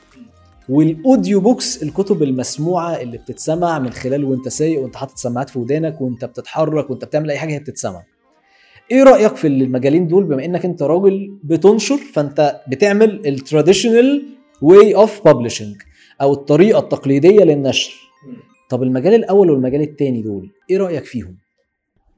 وال 0.69 0.89
audio 0.89 1.39
books 1.39 1.83
الكتب 1.83 2.23
المسموعة 2.23 3.01
اللي 3.01 3.17
بتتسمع 3.17 3.79
من 3.79 3.89
خلال 3.89 4.23
وانت 4.23 4.47
سايق 4.47 4.81
وانت 4.81 4.95
حاطط 4.95 5.17
سماعات 5.17 5.49
في 5.49 5.59
ودانك 5.59 6.01
وانت 6.01 6.25
بتتحرك 6.25 6.89
وانت 6.89 7.05
بتعمل 7.05 7.31
أي 7.31 7.37
حاجة 7.37 7.53
هي 7.53 7.59
بتتسمع. 7.59 8.03
إيه 8.91 9.03
رأيك 9.03 9.35
في 9.35 9.47
المجالين 9.47 10.07
دول؟ 10.07 10.23
بما 10.23 10.45
انك 10.45 10.65
انت 10.65 10.83
راجل 10.83 11.39
بتنشر 11.43 11.97
فانت 11.97 12.61
بتعمل 12.67 13.27
ال 13.27 13.36
traditional 13.36 14.25
way 14.61 14.95
of 14.95 15.27
publishing 15.27 15.75
أو 16.21 16.33
الطريقة 16.33 16.79
التقليدية 16.79 17.43
للنشر. 17.43 17.93
طب 18.69 18.83
المجال 18.83 19.13
الأول 19.13 19.49
والمجال 19.49 19.81
الثاني 19.81 20.21
دول 20.21 20.49
إيه 20.69 20.77
رأيك 20.77 21.05
فيهم؟ 21.05 21.37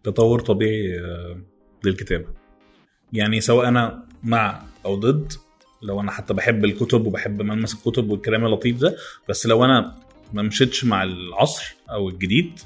تطور 0.03 0.39
طبيعي 0.39 0.99
آه، 0.99 1.37
للكتابة. 1.85 2.25
يعني 3.13 3.41
سواء 3.41 3.67
أنا 3.67 4.03
مع 4.23 4.61
أو 4.85 4.95
ضد 4.95 5.33
لو 5.81 5.99
أنا 6.01 6.11
حتى 6.11 6.33
بحب 6.33 6.65
الكتب 6.65 7.07
وبحب 7.07 7.41
ملمس 7.41 7.73
الكتب 7.73 8.09
والكلام 8.09 8.45
اللطيف 8.45 8.79
ده 8.79 8.95
بس 9.29 9.45
لو 9.45 9.65
أنا 9.65 9.95
ما 10.33 10.41
مشيتش 10.41 10.85
مع 10.85 11.03
العصر 11.03 11.75
أو 11.91 12.09
الجديد 12.09 12.59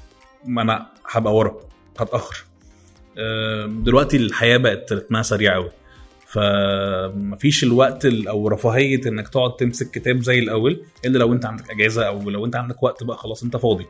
ما 0.44 0.62
أنا 0.62 0.86
هبقى 1.10 1.34
ورا 1.36 1.60
هتأخر. 1.98 2.44
دلوقتي 3.66 4.16
الحياة 4.16 4.56
بقت 4.56 4.92
رتمها 4.92 5.22
سريع 5.22 5.54
قوي. 5.54 5.70
فمفيش 6.26 7.64
الوقت 7.64 8.06
ال- 8.06 8.28
أو 8.28 8.48
رفاهية 8.48 9.00
إنك 9.06 9.28
تقعد 9.28 9.56
تمسك 9.56 9.90
كتاب 9.90 10.22
زي 10.22 10.38
الأول 10.38 10.82
إلا 11.04 11.18
لو 11.18 11.32
أنت 11.32 11.44
عندك 11.46 11.70
أجازة 11.70 12.02
أو 12.06 12.30
لو 12.30 12.44
أنت 12.46 12.56
عندك 12.56 12.82
وقت 12.82 13.02
بقى 13.04 13.16
خلاص 13.16 13.42
أنت 13.42 13.56
فاضي. 13.56 13.86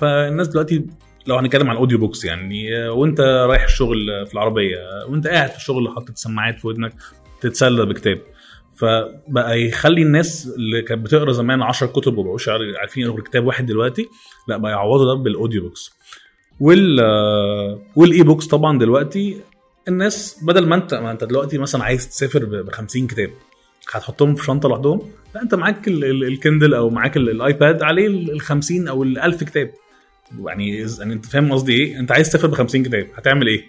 فالناس 0.00 0.48
دلوقتي 0.48 0.86
لو 1.26 1.36
هنتكلم 1.36 1.66
عن 1.70 1.72
ال 1.76 1.80
audio 1.80 1.98
books 1.98 2.24
يعني 2.24 2.76
آه، 2.78 2.92
وأنت 2.92 3.20
رايح 3.20 3.62
الشغل 3.62 4.26
في 4.26 4.34
العربية 4.34 4.76
آه، 4.76 5.06
وأنت 5.10 5.26
قاعد 5.26 5.50
في 5.50 5.56
الشغل 5.56 5.88
حاطط 5.88 6.16
سماعات 6.16 6.60
في 6.60 6.66
ودنك 6.66 6.92
تتسلى 7.40 7.86
بكتاب. 7.86 8.20
فبقى 8.76 9.62
يخلي 9.62 10.02
الناس 10.02 10.46
اللي 10.56 10.82
كانت 10.82 11.04
بتقرأ 11.04 11.32
زمان 11.32 11.62
10 11.62 11.86
كتب 11.86 12.18
ومبقوش 12.18 12.48
عار- 12.48 12.76
عارفين 12.78 13.02
يقروا 13.06 13.24
كتاب 13.24 13.44
واحد 13.46 13.66
دلوقتي 13.66 14.08
لا 14.48 14.56
بقى 14.56 14.72
يعوضوا 14.72 15.14
ده 15.14 15.22
بال 15.22 15.33
audio 15.33 15.62
books 15.62 15.92
وال 16.62 17.00
آه، 17.00 17.78
وال 17.96 18.22
e-books 18.22 18.46
طبعا 18.46 18.78
دلوقتي 18.78 19.40
الناس 19.88 20.36
بدل 20.42 20.66
ما 20.68 20.74
انت 20.76 20.94
ما 20.94 21.10
انت 21.10 21.24
دلوقتي 21.24 21.58
مثلا 21.58 21.84
عايز 21.84 22.08
تسافر 22.08 22.44
ب 22.62 22.70
50 22.70 23.06
كتاب 23.06 23.30
هتحطهم 23.92 24.34
في 24.34 24.44
شنطة 24.44 24.68
لوحدهم 24.68 25.10
لا 25.34 25.42
انت 25.42 25.54
معاك 25.54 25.88
ال- 25.88 26.04
ال- 26.04 26.24
ال 26.24 26.31
Kindle 26.31 26.74
أو 26.74 26.90
معاك 26.90 27.16
ال- 27.16 27.30
ال 27.30 27.40
iPad 27.40 27.82
عليه 27.82 28.06
ال 28.06 28.40
50 28.40 28.88
أو 28.88 29.02
ال 29.02 29.18
1000 29.18 29.44
كتاب. 29.44 29.70
يعني 30.46 30.76
يعني 30.98 31.12
انت 31.12 31.26
فاهم 31.26 31.52
قصدي 31.52 31.72
إيه؟ 31.72 31.98
انت 31.98 32.12
عايز 32.12 32.28
تسافر 32.28 32.46
ب 32.48 32.54
50 32.54 32.82
كتاب 32.82 33.06
هتعمل 33.14 33.46
إيه؟ 33.46 33.64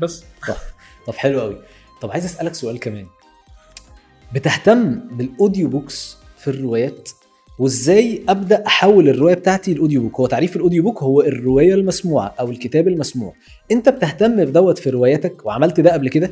بس. 0.00 0.24
طب 1.06 1.14
حلو 1.14 1.40
قوي 1.40 1.56
طب 2.00 2.10
عايز 2.10 2.24
أسألك 2.24 2.54
سؤال 2.54 2.78
كمان. 2.80 3.06
بتهتم 4.34 5.00
بال 5.16 5.31
audio 5.31 5.68
books 5.68 6.16
في 6.38 6.48
الروايات؟ 6.48 7.08
وازاي 7.58 8.22
أبدأ 8.28 8.66
أحول 8.66 9.08
الرواية 9.08 9.34
بتاعتي 9.34 9.74
ل 9.74 9.79
audio 9.79 10.02
book 10.02 10.20
هو 10.20 10.26
تعريف 10.26 10.56
ال 10.56 10.60
audio 10.60 10.82
book 10.82 11.02
هو 11.02 11.20
الرواية 11.20 11.74
المسموعة 11.74 12.34
أو 12.40 12.50
الكتاب 12.50 12.88
المسموع. 12.88 13.34
أنت 13.72 13.88
بتهتم 13.88 14.44
بدوت 14.44 14.78
في 14.78 14.90
رواياتك 14.90 15.46
وعملت 15.46 15.80
ده 15.80 15.92
قبل 15.92 16.08
كده؟ 16.08 16.30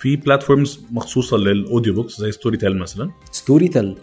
في 0.00 0.16
platforms 0.16 0.80
مخصوصة 0.92 1.36
لل 1.36 1.53
audio 1.53 1.94
books 1.94 2.20
زي 2.20 2.32
Storytel 2.32 2.78
مثلا. 2.78 3.10
Storytel 3.32 3.96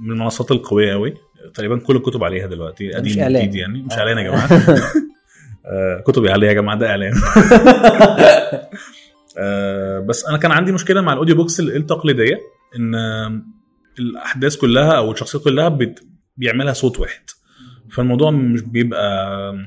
من 0.00 0.10
المنصات 0.12 0.50
القوية 0.50 0.92
قوي 0.92 1.14
تقريبا 1.54 1.78
كل 1.78 1.96
الكتب 1.96 2.24
عليها 2.24 2.46
دلوقتي. 2.46 2.88
مش 2.88 2.94
قديم 2.94 3.22
إعلان. 3.22 3.42
جديد 3.42 3.54
يعني. 3.54 3.82
مش 3.82 3.92
آه. 3.92 3.98
إعلان 3.98 4.18
يا 4.18 4.22
جماعة. 4.22 4.48
آه، 5.66 6.00
كتبي 6.06 6.30
عليها 6.30 6.48
يا 6.48 6.54
جماعة 6.54 6.78
ده 6.78 6.86
إعلان. 6.90 7.12
آه، 9.38 10.00
بس 10.00 10.26
أنا 10.26 10.38
كان 10.38 10.50
عندي 10.52 10.72
مشكلة 10.72 11.00
مع 11.00 11.12
ال 11.12 11.16
audio 11.16 11.36
books 11.36 11.60
ال- 11.60 11.76
التقليدية 11.76 12.38
إن 12.76 12.94
الأحداث 13.98 14.56
كلها 14.56 14.92
أو 14.92 15.12
الشخصيات 15.12 15.44
كلها. 15.44 15.78
بيعملها 16.36 16.72
صوت 16.72 17.00
واحد. 17.00 17.22
فالموضوع 17.90 18.30
مش 18.30 18.60
بيبقى 18.60 19.66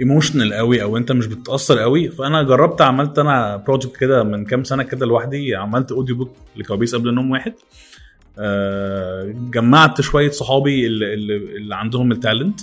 emotional 0.00 0.54
قوي 0.54 0.82
أو 0.82 0.96
أنت 0.96 1.12
مش 1.12 1.26
بتتأثر 1.26 1.78
قوي. 1.78 2.08
فأنا 2.08 2.42
جربت 2.42 2.82
عملت 2.82 3.18
أنا 3.18 3.56
project 3.56 3.96
كده 3.96 4.22
من 4.22 4.44
كام 4.44 4.64
سنة 4.64 4.82
كده 4.82 5.06
لوحدي 5.06 5.54
عملت 5.54 5.92
audio 5.92 6.16
book 6.16 6.36
لكوابيس 6.56 6.94
قبل 6.94 7.08
النوم 7.08 7.30
واحد. 7.30 7.54
آه، 8.38 9.34
جمعت 9.50 10.00
شوية 10.00 10.30
صحابي 10.30 10.86
اللي, 10.86 11.14
اللي, 11.14 11.74
عندهم 11.74 12.12
ال 12.12 12.19
talent 12.19 12.60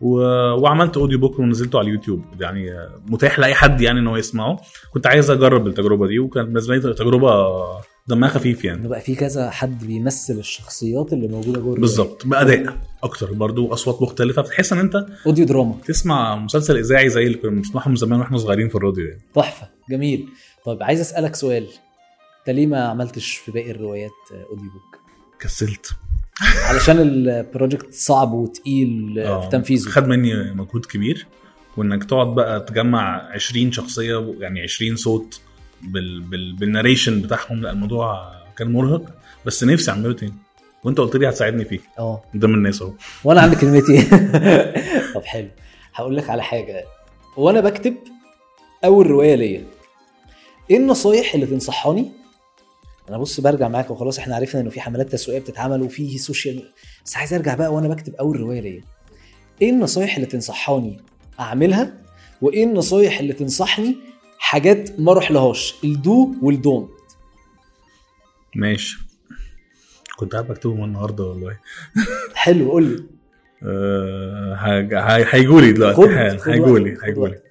وعملت 0.00 0.96
audio 0.96 1.18
book 1.18 1.38
ونزلته 1.38 1.78
على 1.78 1.88
اليوتيوب. 1.88 2.24
يعني 2.40 2.88
متاح 3.06 3.38
لأي 3.38 3.54
حد 3.54 3.80
يعني 3.80 4.00
إن 4.00 4.06
هو 4.06 4.16
يسمعه. 4.16 4.60
كنت 4.90 5.06
عايز 5.06 5.30
أجرب 5.30 5.66
التجربة 5.66 6.06
دي 6.06 6.18
وكانت 6.18 6.46
بالنسبة 6.46 6.74
لي 6.74 6.80
تجربة 6.94 7.30
دمها 8.06 8.28
خفيف 8.28 8.64
يعني. 8.64 8.80
إنه 8.80 8.88
بقى 8.88 9.00
في 9.00 9.14
كذا 9.14 9.50
حد 9.50 9.86
بيمثل 9.86 10.38
الشخصيات 10.38 11.12
اللي 11.12 11.28
موجودة 11.28 11.60
جوه. 11.60 11.74
بالظبط 11.74 12.26
بأداء 12.26 12.78
أكتر 13.02 13.32
برضو 13.32 13.66
واصوات 13.66 14.02
مختلفة. 14.02 14.42
فتحس 14.42 14.72
إن 14.72 14.78
أنت 14.78 15.06
audio 15.26 15.46
drama. 15.46 15.74
تسمع 15.86 16.36
مسلسل 16.36 16.76
إذاعي 16.76 17.08
زي 17.08 17.26
اللي 17.26 17.38
كنا 17.38 17.50
بنسمعهم 17.50 17.96
زمان 17.96 18.20
وإحنا 18.20 18.38
صغيرين 18.38 18.68
في 18.68 18.74
الراديو 18.74 19.04
يعني. 19.04 19.20
تحفة 19.34 19.68
جميل. 19.90 20.28
طيب 20.64 20.82
عايز 20.82 21.00
أسألك 21.00 21.34
سؤال. 21.34 21.66
أنت 22.38 22.56
ليه 22.56 22.66
ما 22.66 22.84
عملتش 22.84 23.34
في 23.34 23.52
باقي 23.52 23.70
الروايات 23.70 24.10
audio 24.50 24.70
book؟ 24.70 24.98
كسلت. 25.40 25.90
علشان 26.64 26.98
ال 26.98 27.10
project 27.10 27.94
صعب 27.94 28.32
وتقيل 28.32 29.18
آه، 29.18 29.40
في 29.40 29.48
تنفيذه. 29.48 29.88
خد 29.88 30.08
مني 30.08 30.52
مجهود 30.52 30.86
كبير. 30.86 31.26
وإنك 31.76 32.04
تقعد 32.04 32.34
بقى 32.34 32.60
تجمع 32.60 33.28
20 33.34 33.72
شخصية 33.72 34.34
يعني 34.38 34.60
20 34.60 34.96
صوت 34.96 35.40
بال 35.82 36.20
بال 36.20 36.52
بال 36.52 36.64
narration 36.64 37.20
بتاعهم. 37.22 37.62
لا 37.62 37.70
الموضوع 37.70 38.32
كان 38.56 38.72
مرهق 38.72 39.04
بس 39.46 39.64
نفسي 39.64 39.90
أعمله 39.90 40.12
تاني. 40.12 40.32
وأنت 40.84 40.98
قلت 40.98 41.16
لي 41.16 41.28
هتساعدني 41.28 41.64
فيه. 41.64 41.80
آه. 41.98 42.22
قدام 42.34 42.54
الناس 42.54 42.82
أهو. 42.82 42.92
وأنا 43.24 43.40
عندي 43.40 43.56
كلمتي 43.60 44.02
طب 45.14 45.24
حلو. 45.24 45.48
هقول 45.94 46.16
لك 46.16 46.30
على 46.30 46.42
حاجة. 46.42 46.84
وأنا 47.36 47.60
بكتب 47.60 47.94
أول 48.84 49.06
رواية 49.06 49.34
ليا. 49.34 49.64
إيه 50.70 50.76
النصايح 50.76 51.34
اللي 51.34 51.46
تنصحاني؟ 51.46 52.12
أنا 53.08 53.18
بص 53.18 53.40
برجع 53.40 53.68
معاك 53.68 53.90
وخلاص 53.90 54.18
إحنا 54.18 54.36
عرفنا 54.36 54.60
إنه 54.60 54.70
في 54.70 54.80
حملات 54.80 55.12
تسويقية 55.12 55.40
بتتعمل 55.40 55.82
وفي 55.82 56.18
سوشيال 56.18 56.72
بس 57.04 57.16
عايز 57.16 57.34
أرجع 57.34 57.54
بقى 57.54 57.74
وأنا 57.74 57.88
بكتب 57.88 58.14
أول 58.14 58.40
رواية 58.40 58.60
ليا. 58.60 58.82
إيه 59.62 59.70
النصايح 59.70 60.14
اللي 60.16 60.26
تنصحاني 60.26 61.00
أعملها؟ 61.40 61.94
وإيه 62.42 62.64
النصايح 62.64 63.20
اللي 63.20 63.32
تنصحني 63.32 63.96
حاجات 64.44 65.00
ما 65.00 65.12
أروح 65.12 65.30
لهاش 65.30 65.74
الدو 65.84 66.34
والدون 66.42 66.88
ماشي. 68.56 68.98
كنت 70.16 70.32
قاعد 70.32 70.48
بكتبهم 70.48 70.84
النهارده 70.84 71.24
والله. 71.24 71.56
حلو 72.34 72.70
قول 72.70 72.82
لي. 72.84 73.04
أه 73.66 74.54
هيجوا 75.34 75.60
لي 75.60 75.72
دلوقتي 75.72 76.02
هيجوا 76.50 76.78
لي 76.78 76.96
هيجوا 77.04 77.28
وقتك. 77.28 77.42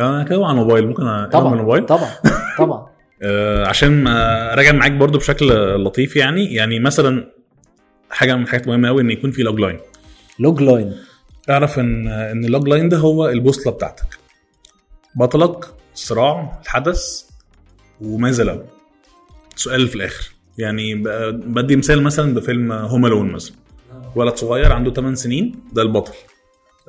أنا 0.00 0.24
كده 0.24 0.44
على 0.46 0.50
الموبايل. 0.50 0.86
ممكن 0.86 1.02
طبعا 1.32 1.54
الموبايل؟ 1.54 1.86
طبعا 1.86 2.10
طبعا. 2.58 2.86
آه، 3.22 3.66
عشان 3.66 4.08
راجع 4.54 4.72
معاك 4.72 4.92
برضو 4.92 5.18
بشكل 5.18 5.46
لطيف 5.84 6.16
يعني. 6.16 6.54
يعني 6.54 6.80
مثلا 6.80 7.32
حاجة 8.10 8.36
من 8.36 8.42
الحاجات 8.42 8.64
المهمة 8.66 8.88
قوي 8.88 9.02
إن 9.02 9.10
يكون 9.10 9.30
في 9.30 9.42
logline 9.42 9.78
logline 10.38 10.96
اعرف 11.50 11.78
إن 11.78 12.08
إن 12.08 12.44
ال 12.44 12.68
logline 12.68 12.88
ده 12.88 12.96
هو 12.96 13.28
البوصلة 13.28 13.72
بتاعتك. 13.72 14.18
بطلك 15.14 15.75
الصراع 15.96 16.60
الحدث 16.64 17.22
وماذا 18.00 18.44
لو 18.44 18.62
سؤال 19.56 19.88
في 19.88 19.94
الآخر. 19.94 20.30
يعني 20.58 20.94
بدي 21.32 21.76
مثال 21.76 22.02
مثلا 22.02 22.34
بفيلم 22.34 22.72
Home 22.72 23.06
Alone 23.06 23.32
مثلا. 23.32 23.56
ولد 24.16 24.36
صغير 24.36 24.72
عنده 24.72 24.90
8 24.92 25.14
سنين 25.14 25.54
ده 25.72 25.82
البطل. 25.82 26.12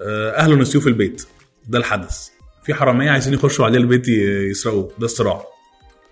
آه، 0.01 0.31
أهله 0.31 0.55
نسيوه 0.55 0.83
في 0.83 0.89
البيت. 0.89 1.27
ده 1.67 1.77
الحدث. 1.79 2.29
في 2.63 2.73
حرامية 2.73 3.09
عايزين 3.11 3.33
يخشوا 3.33 3.65
عليه 3.65 3.77
البيت 3.79 4.07
يسرقوه. 4.07 4.91
ده 4.99 5.05
الصراع. 5.05 5.43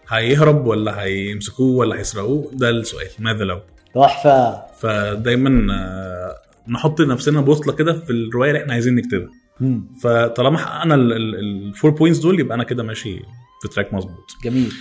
هيهرب 0.09 0.67
ولا 0.67 1.03
هيمسكوه 1.03 1.77
ولا 1.77 1.95
هيسرقوه؟ 1.99 2.51
ده 2.53 2.69
السؤال. 2.69 3.07
ماذا 3.19 3.43
لو 3.43 3.61
تحفة. 3.95 4.61
فدايما 4.79 5.73
آه، 5.73 6.35
نحط 6.67 7.01
نفسنا 7.01 7.41
بوصلة 7.41 7.73
كده 7.73 7.93
في 7.93 8.09
الرواية 8.09 8.49
اللي 8.51 8.61
إحنا 8.61 8.73
عايزين 8.73 8.95
نكتبها. 8.95 9.29
مم. 9.59 9.87
فطالما 10.03 10.57
حققنا 10.57 10.95
ال 10.95 11.14
four 11.14 11.91
points 11.91 12.19
دول 12.19 12.39
يبقى 12.39 12.55
أنا 12.55 12.63
كده 12.63 12.83
ماشي 12.83 13.19
في 13.61 13.67
track 13.67 13.93
مظبوط. 13.93 14.31
جميل. 14.43 14.73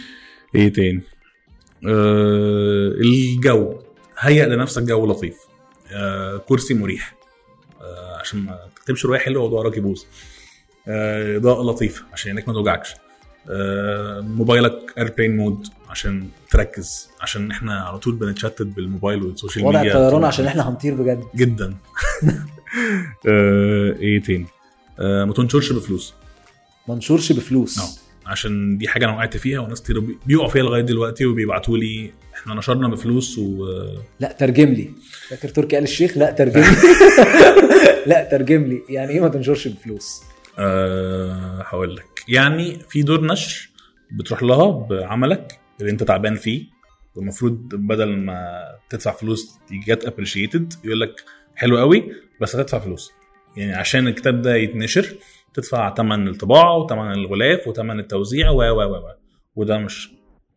إيه 0.55 0.73
تاني؟ 0.73 1.03
آه 1.87 2.89
الجو. 3.01 3.79
هيئ 4.19 4.47
لنفسك 4.47 4.83
جو 4.83 5.07
لطيف. 5.07 5.37
آه 5.93 6.37
كرسي 6.37 6.75
مريح. 6.75 7.15
آه 7.81 8.17
عشان 8.21 8.39
ما 8.41 8.59
تكتبش 8.77 9.05
روايه 9.07 9.21
حلوة 9.21 9.45
وضهرك 9.45 9.77
يبوظ 9.77 10.03
آه، 10.89 11.37
اضاءه 11.37 11.63
لطيفه 11.63 12.05
عشان 12.13 12.31
عينك 12.31 12.49
ما 12.49 12.55
توجعكش. 12.55 12.95
آه، 13.51 14.21
موبايلك 14.21 14.95
airplane 14.99 15.37
mode 15.37 15.67
عشان 15.89 16.29
تركز 16.51 17.09
عشان 17.21 17.51
إحنا 17.51 17.81
على 17.81 17.99
طول 17.99 18.15
بنتشتت 18.15 18.63
بالموبايل 18.63 19.23
وال 19.23 19.29
social 19.29 19.47
media. 19.47 19.65
وضع 19.65 19.93
الطيران 20.05 20.25
عشان 20.25 20.47
إحنا 20.47 20.69
هنطير 20.69 20.95
بجد. 20.95 21.25
جدا. 21.35 21.75
آه، 23.29 23.93
إيه 24.01 24.23
تاني؟ 24.23 24.47
ما 24.99 25.33
تنشرش 25.37 25.73
بفلوس. 25.73 26.15
منشورش 26.89 27.33
بفلوس. 27.33 27.79
آه 27.79 28.05
عشان 28.31 28.79
دي 28.79 28.89
حاجة 28.89 29.05
أنا 29.05 29.15
وقعت 29.15 29.37
فيها 29.37 29.61
وناس 29.61 29.83
كتير 29.83 30.01
بي- 30.01 30.19
بيقعوا 30.27 30.49
فيها 30.49 30.63
لغاية 30.63 30.83
دلوقتي 30.83 31.27
وبيبعتوا 31.27 31.79
لي 31.79 32.13
إحنا 32.35 32.55
نشرنا 32.55 32.89
بفلوس 32.89 33.39
و 33.39 33.67
لا 34.21 34.33
ترجم 34.33 34.69
لي. 34.69 34.91
فاكر 35.29 35.49
تركي 35.49 35.79
آل 35.79 35.83
الشيخ؟ 35.83 36.19
لا 36.19 36.31
ترجم 36.31 36.61
لي. 36.61 36.67
لا 38.07 38.29
ترجم 38.31 38.65
لي. 38.65 38.83
يعني 38.89 39.13
إيه 39.13 39.21
ما 39.21 39.29
تنشرش 39.29 39.69
بفلوس؟ 39.69 40.23
أه 40.59 41.63
هقول 41.67 41.97
لك. 41.97 42.07
يعني 42.29 42.79
في 42.89 43.03
دور 43.03 43.27
نشر 43.27 43.69
بتروح 44.13 44.43
لها 44.43 44.71
بعملك 44.71 45.59
اللي 45.81 45.91
أنت 45.93 46.03
تعبان 46.03 46.35
فيه. 46.35 46.65
والمفروض 47.15 47.69
بدل 47.75 48.17
ما 48.17 48.65
تدفع 48.91 49.13
فلوس 49.13 49.59
get 49.89 50.05
appreciated 50.05 50.73
يقول 50.85 51.01
لك 51.01 51.11
حلو 51.55 51.79
قوي 51.79 52.13
بس 52.41 52.57
هتدفع 52.57 52.79
فلوس. 52.79 53.13
يعني 53.57 53.73
عشان 53.75 54.09
الكتاب 54.09 54.43
ده 54.43 54.55
يتنشر 54.57 55.15
تدفع 55.55 55.95
ثمن 55.95 56.29
الطباعة 56.29 56.77
وثمن 56.77 57.13
الغلاف 57.13 57.69
وثمن 57.69 58.01
التوزيع 58.01 58.51
و 58.51 58.57
و 58.63 58.83
و. 58.83 59.11
وده 59.57 59.79
مش 59.79 60.11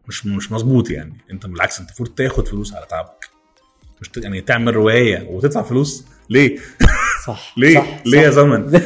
مش 0.08 0.26
مش 0.26 0.52
مظبوط 0.52 0.90
يعني 0.92 1.14
انت 1.32 1.46
بالعكس 1.46 1.80
انت 1.80 1.90
المفروض 1.90 2.10
تاخد 2.10 2.48
فلوس 2.48 2.74
على 2.74 2.86
تعبك 2.90 3.30
مش 4.02 4.10
ت- 4.10 4.18
يعني 4.24 4.42
تعمل 4.42 4.76
رواية 4.76 5.28
وتدفع 5.30 5.62
فلوس 5.62 6.06
ليه؟ 6.30 6.58
صح 7.26 7.54
ليه؟ 7.58 7.76
صح 7.76 8.02
ليه 8.06 8.20
يا 8.20 8.30
صح. 8.32 8.36
زمن؟ 8.36 8.72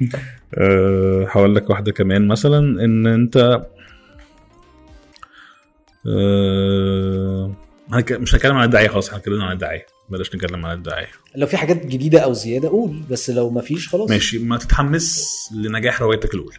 أه 0.58 1.26
هقول 1.30 1.54
لك 1.54 1.70
واحدة 1.70 1.92
كمان 1.92 2.28
مثلا 2.28 2.58
إن 2.84 3.06
أنت 3.06 3.62
أه 6.06 7.52
مش 8.10 8.34
هنتكلم 8.34 8.56
عن 8.56 8.64
الدعاية 8.64 8.88
خلاص 8.88 9.06
إحنا 9.08 9.18
اتكلمنا 9.20 9.44
عن 9.44 9.52
الدعاية 9.52 9.86
بلاش 10.10 10.34
نتكلم 10.34 10.66
عن 10.66 10.76
الدعاية. 10.78 11.06
لو 11.36 11.46
في 11.46 11.56
حاجات 11.56 11.86
جديدة 11.86 12.18
أو 12.20 12.32
زيادة 12.32 12.68
قول 12.68 13.02
بس 13.10 13.30
لو 13.30 13.50
ما 13.50 13.60
فيش 13.60 13.88
خلاص. 13.88 14.10
ماشي. 14.10 14.38
ما 14.38 14.56
تتحمس 14.56 15.34
لنجاح 15.54 16.02
روايتك 16.02 16.34
الاولى 16.34 16.56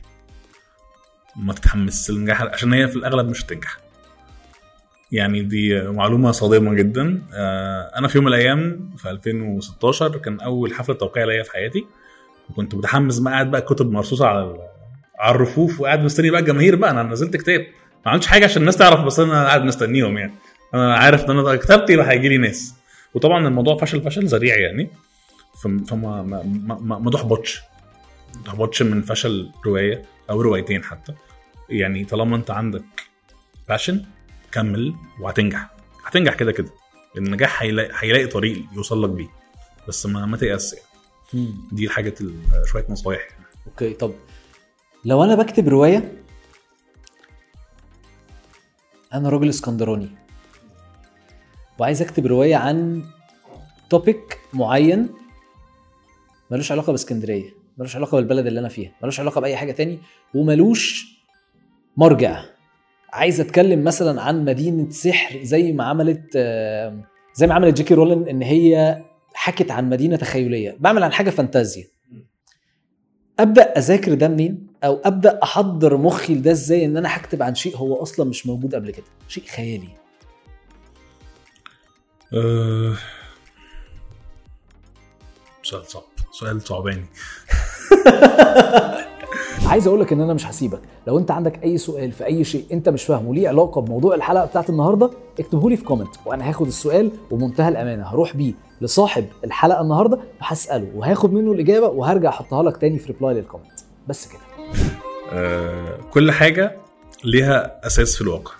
ما 1.36 1.54
تتحمس 1.54 2.10
لنجاح 2.12 2.42
عشان 2.42 2.74
هي 2.74 2.88
في 2.88 2.96
الأغلب 2.96 3.30
مش 3.30 3.44
هتنجح. 3.46 3.78
يعني 5.12 5.42
دي 5.42 5.82
معلومة 5.82 6.32
صادمة 6.32 6.74
جدا. 6.74 7.22
آه، 7.34 7.92
أنا 7.98 8.08
في 8.08 8.18
يوم 8.18 8.26
من 8.26 8.34
الأيام 8.34 8.90
في 8.98 9.10
2016 9.10 10.18
كان 10.18 10.40
أول 10.40 10.74
حفلة 10.74 10.96
توقيع 10.96 11.24
ليا 11.26 11.44
في 11.44 11.52
حياتي. 11.52 11.86
وكنت 12.50 12.76
متحمس 12.76 13.20
بقى 13.20 13.34
قاعد 13.34 13.52
بقى 13.52 13.62
كتب 13.62 13.92
مرصوصه 13.92 14.28
على 14.28 14.58
على 15.20 15.36
الرفوف 15.36 15.80
وقاعد 15.82 16.04
مستني 16.04 16.30
بقى 16.32 16.40
الجماهير 16.42 16.76
بقى. 16.76 16.92
أنا 16.92 17.04
نزلت 17.04 17.38
كتاب. 17.38 17.60
ما 18.06 18.12
عملتش 18.12 18.28
حاجة 18.28 18.44
عشان 18.46 18.62
الناس 18.62 18.78
تعرف 18.78 19.02
بس 19.06 19.20
أنا 19.20 19.46
قاعد 19.46 19.64
مستنيهم 19.64 20.18
يعني. 20.18 20.34
أنا 20.74 20.96
عارف 20.96 21.26
إن 21.26 21.40
أنا 21.40 21.56
كتبت 21.56 21.90
يبقى 21.90 22.10
هيجي 22.12 22.30
لي 22.30 22.38
ناس. 22.38 22.74
وطبعا 23.14 23.48
الموضوع 23.48 23.78
فشل 23.78 24.02
فشل 24.02 24.26
ذريع 24.26 24.58
يعني. 24.60 24.90
فم- 25.64 25.84
فما 25.84 26.22
ما 26.24 26.44
ما, 26.44 26.80
ما, 27.00 27.12
تحبطش 27.12 27.62
ما 28.36 28.44
تحبطش 28.44 28.82
من 28.82 29.02
فشل 29.02 29.52
رواية 29.66 30.06
أو 30.30 30.42
روايتين 30.42 30.84
حتى. 30.84 31.14
يعني 31.70 32.06
طالما 32.06 32.36
أنت 32.36 32.52
عندك 32.52 32.84
passion 33.70 34.06
كمل 34.52 34.94
وهتنجح. 35.20 35.70
هتنجح 36.06 36.34
كده 36.34 36.52
كده. 36.52 36.70
النجاح 37.18 37.62
هيلاقي, 37.62 37.92
هيلاقي 38.00 38.28
طريق 38.28 38.66
يوصل 38.74 39.04
لك 39.04 39.10
بيه. 39.10 39.28
بس 39.88 40.06
ما 40.06 40.26
ما 40.26 40.38
تيأس 40.38 40.74
يعني. 41.34 41.54
دي 41.72 41.90
ال- 42.22 42.40
شوية 42.66 42.86
نصايح 42.90 43.22
يعني. 43.32 43.46
okay 43.68 43.94
طب 43.94 44.14
لو 45.06 45.24
أنا 45.24 45.36
بكتب 45.36 45.68
رواية 45.68 46.14
أنا 49.14 49.30
راجل 49.30 49.50
إسكندراني. 49.50 50.10
وعايز 51.80 52.02
اكتب 52.02 52.26
رواية 52.26 52.56
عن 52.56 53.04
topic 53.90 54.40
معين 54.54 55.10
ملوش 56.52 56.72
علاقة 56.72 56.92
باسكندرية 56.92 57.50
ملوش 57.78 57.96
علاقة 57.96 58.16
بالبلد 58.16 58.48
اللي 58.48 58.60
أنا 58.60 58.70
فيها 58.70 58.92
ملوش 59.02 59.20
علاقة 59.20 59.42
بأي 59.42 59.56
حاجة 59.56 59.72
تاني 59.72 60.00
وملوش 60.36 61.06
مرجع. 61.98 62.44
عايز 63.14 63.40
أتكلم 63.40 63.84
مثلا 63.84 64.22
عن 64.22 64.46
مدينة 64.46 64.90
سحر 64.90 65.40
زي 65.44 65.74
ما 65.74 65.84
عملت 65.84 66.32
آه، 66.36 67.04
زي 67.34 67.48
ما 67.48 67.54
عملت 67.54 67.78
جي 67.78 67.86
كي 67.86 67.94
رولينج 67.94 68.28
إن 68.28 68.42
هي 68.42 69.02
حكت 69.34 69.72
عن 69.72 69.90
مدينة 69.90 70.16
تخيلية. 70.16 70.78
بعمل 70.80 71.04
عن 71.04 71.12
حاجة 71.12 71.30
فانتازيا. 71.30 71.86
أبدأ 73.40 73.62
أذاكر 73.78 74.14
ده 74.14 74.28
منين؟ 74.28 74.68
أو 74.84 75.02
أبدأ 75.06 75.40
أحضر 75.44 75.98
مخي 75.98 76.36
لده 76.36 76.52
إزاي 76.52 76.86
إن 76.86 76.98
أنا 76.98 77.18
هكتب 77.18 77.44
عن 77.44 77.56
شيء 77.56 77.78
هو 77.78 78.02
أصلا 78.02 78.30
مش 78.30 78.48
موجود 78.48 78.76
قبل 78.76 78.92
كده. 78.92 79.06
شيء 79.28 79.44
خيالي. 79.44 79.90
أه... 82.34 82.94
سؤال 85.64 85.86
صعب. 85.86 86.04
سؤال 86.32 86.62
صعباني 86.62 87.06
عايز 89.66 89.88
أقول 89.88 90.02
لك 90.02 90.14
إن 90.14 90.22
أنا 90.22 90.34
مش 90.34 90.46
هسيبك. 90.46 90.80
لو 91.08 91.20
أنت 91.20 91.32
عندك 91.32 91.64
أي 91.64 91.78
سؤال 91.78 92.12
في 92.12 92.26
أي 92.26 92.44
شيء 92.44 92.66
أنت 92.72 92.90
مش 92.90 93.04
فاهمه 93.04 93.36
ليه 93.36 93.50
علاقة 93.50 93.82
بموضوع 93.82 94.16
الحلقة 94.16 94.46
بتاعت 94.46 94.70
النهارده 94.70 95.12
اكتبه 95.40 95.70
لي 95.70 95.78
في 95.78 95.84
كومنت 95.84 96.16
وأنا 96.26 96.50
هاخد 96.50 96.68
السؤال 96.68 97.12
وبمنتهى 97.32 97.70
الأمانة. 97.70 98.04
هروح 98.04 98.36
بيه 98.36 98.54
لصاحب 98.82 99.26
الحلقة 99.44 99.82
النهارده 99.82 100.20
وهسأله 100.42 100.92
وهاخد 100.96 101.34
منه 101.34 101.52
الإجابة 101.52 101.88
وهرجع 101.88 102.30
أحطها 102.30 102.64
لك 102.64 102.78
تاني 102.78 103.00
في 103.00 103.08
reply 103.08 103.34
لل 103.34 103.44
comment 103.44 103.80
بس 104.08 104.28
كده. 104.28 104.42
أه... 105.34 105.98
كل 106.12 106.32
حاجة 106.32 106.78
ليها 107.24 107.88
أساس 107.88 108.16
في 108.16 108.22
الواقع. 108.22 108.52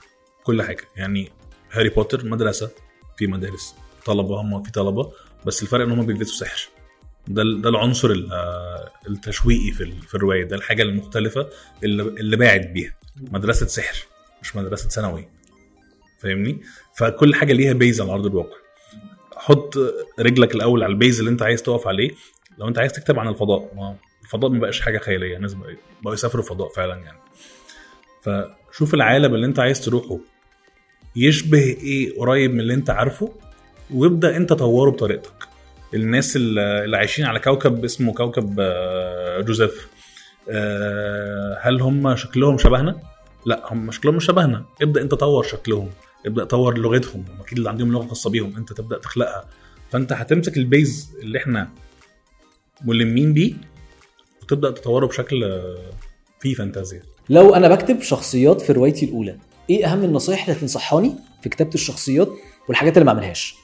كل 0.44 0.62
حاجة. 0.62 0.84
يعني 0.96 1.30
هاري 1.72 1.90
بوتر 1.90 2.26
مدرسة 2.26 2.70
في 3.20 3.28
مدارس 3.28 3.76
طلبة 4.06 4.42
هم 4.42 4.64
في 4.64 4.72
طلبة 4.72 5.12
بس 5.46 5.64
الفرق 5.64 5.86
إن 5.86 5.92
هم 5.92 6.06
بيدرسوا 6.06 6.46
سحر. 6.48 6.70
ده 7.28 7.44
ده 7.44 7.70
العنصر 7.70 8.10
ال- 8.12 8.32
آه، 8.34 8.92
التشويقي 9.08 9.72
في 9.72 9.92
في 10.02 10.16
الرواية. 10.16 10.44
ده 10.44 10.56
الحاجة 10.56 10.84
المختلفة 10.84 11.50
اللي 11.84 12.04
اللي 12.04 12.38
باعت 12.38 12.68
بيها. 12.68 12.94
مدرسة 13.22 13.66
سحر 13.66 14.06
مش 14.42 14.56
مدرسة 14.56 14.90
ثانوي. 14.90 15.28
فاهمني؟ 16.20 16.62
فكل 16.98 17.36
حاجة 17.36 17.54
ليها 17.54 17.74
base 17.74 18.02
على 18.02 18.12
أرض 18.12 18.26
الواقع. 18.26 18.58
حط 19.36 19.78
رجلك 20.20 20.56
الأول 20.56 20.84
على 20.84 20.92
ال 20.94 20.99
base 20.99 21.20
اللي 21.20 21.32
أنت 21.32 21.42
عايز 21.42 21.64
تقف 21.64 21.88
عليه. 21.88 22.12
لو 22.58 22.68
أنت 22.68 22.80
عايز 22.80 22.92
تكتب 22.92 23.20
عن 23.20 23.28
الفضاء 23.28 23.72
ما 23.76 23.96
الفضاء 24.24 24.52
ما 24.52 24.60
بقاش 24.60 24.82
حاجة 24.82 24.98
خيالية. 24.98 25.38
الناس 25.38 25.56
بقوا 26.02 26.14
يسافروا 26.14 26.44
الفضاء 26.44 26.70
فعلا 26.70 26.96
يعني. 26.96 27.20
فشوف 28.24 28.94
العالم 28.94 29.36
اللي 29.36 29.46
أنت 29.46 29.60
عايز 29.60 29.82
تروحه. 29.86 30.20
يشبه 31.16 31.58
إيه 31.64 32.20
قريب 32.20 32.54
من 32.54 32.60
اللي 32.60 32.74
انت 32.74 32.90
عارفه 32.90 33.32
وابدأ 33.94 34.38
انت 34.38 34.54
طوره 34.54 34.90
بطريقتك. 34.92 35.34
الناس 35.94 36.34
اللي 36.36 36.98
عايشين 36.98 37.26
على 37.26 37.40
كوكب 37.40 37.84
اسمه 37.86 38.14
كوكب 38.14 38.56
آه، 38.60 39.42
جوزيف 39.42 39.88
آه، 40.50 41.58
هل 41.62 41.82
هم 41.82 42.16
شكلهم 42.16 42.58
شبهنا؟ 42.58 43.00
لا 43.46 43.74
هم 43.74 43.92
شكلهم 43.92 44.16
مش 44.16 44.26
شبهنا. 44.26 44.66
ابدأ 44.82 45.02
انت 45.02 45.14
طور 45.14 45.44
شكلهم 45.44 45.90
ابدأ 46.26 46.44
طور 46.44 46.78
لغتهم 46.78 47.26
هم 47.30 47.42
أكيد 47.42 47.58
اللي 47.58 47.70
عندهم 47.70 47.92
لغة 47.92 48.08
خاصة 48.08 48.30
بيهم 48.30 48.56
انت 48.58 48.74
تبدأ 48.74 48.98
تخلقها. 48.98 49.46
فانت 49.92 50.14
هتمسك 50.14 50.58
ال 50.58 50.69
base 50.69 51.12
اللي 51.22 51.38
إحنا 51.38 51.70
ملمين 52.86 53.34
بيه 53.34 53.54
وتبدأ 54.42 54.72
تطوره 54.72 55.06
بشكل 55.06 55.44
آه، 55.44 55.92
فيه 56.40 56.54
فانتازيا. 56.56 57.02
لو 57.30 57.56
أنا 57.56 57.68
بكتب 57.68 58.02
شخصيات 58.02 58.62
في 58.62 58.74
روايتي 58.74 59.06
الأولى 59.06 59.38
إيه 59.70 59.86
اهم 59.86 60.04
النصايح 60.04 60.48
اللي 60.48 60.60
تنصحاني 60.60 61.16
في 61.44 61.50
كتابة 61.50 61.74
الشخصيات 61.76 62.30
والحاجات 62.68 62.94
اللي 62.98 63.06
ما 63.06 63.12
اعملهاش؟ 63.12 63.56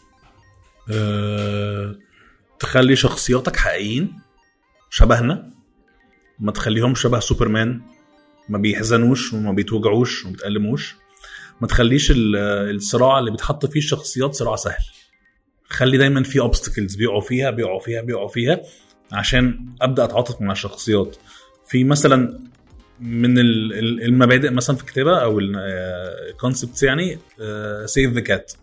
أه... 0.92 1.96
تخلي 2.60 2.96
شخصياتك 2.96 3.56
حقيقيين 3.56 4.14
شبهنا. 4.90 5.52
ما 6.40 6.52
تخليهمش 6.52 7.02
شبه 7.02 7.20
سوبرمان. 7.20 7.82
ما 8.50 8.58
بيحزنوش 8.58 9.34
وما 9.34 9.52
بيتوجعوش 9.52 10.24
وما 10.26 10.34
بيتألموش 10.34 10.96
ما 11.62 11.68
تخليش 11.68 12.12
ال- 12.12 12.36
الصراع 12.76 13.20
اللي 13.20 13.32
بيتحط 13.32 13.66
فيه 13.66 13.80
الشخصيات 13.80 14.34
صراع 14.36 14.56
سهل. 14.56 14.84
خلي 15.70 15.98
دايما 15.98 16.24
في 16.24 16.40
obstacles 16.40 16.96
بيقعوا 16.96 17.22
فيها 17.22 17.52
بيقعوا 17.52 17.80
فيها 17.80 18.02
بيقعوا 18.02 18.28
فيها 18.28 18.62
عشان 19.12 19.66
أبدأ 19.82 20.04
أتعاطف 20.04 20.42
مع 20.42 20.52
الشخصيات. 20.52 21.16
في 21.68 21.84
مثلا 21.84 22.40
من 23.00 23.38
ال- 23.38 23.74
ال- 23.74 24.04
المبادئ 24.04 24.50
مثلا 24.50 24.76
في 24.76 24.82
الكتابة 24.84 25.18
أو 25.18 25.40
ال 25.40 25.56
concepts 25.56 26.84
يعني 26.84 27.20
save 27.86 28.12
the 28.14 28.20
cat 28.22 28.54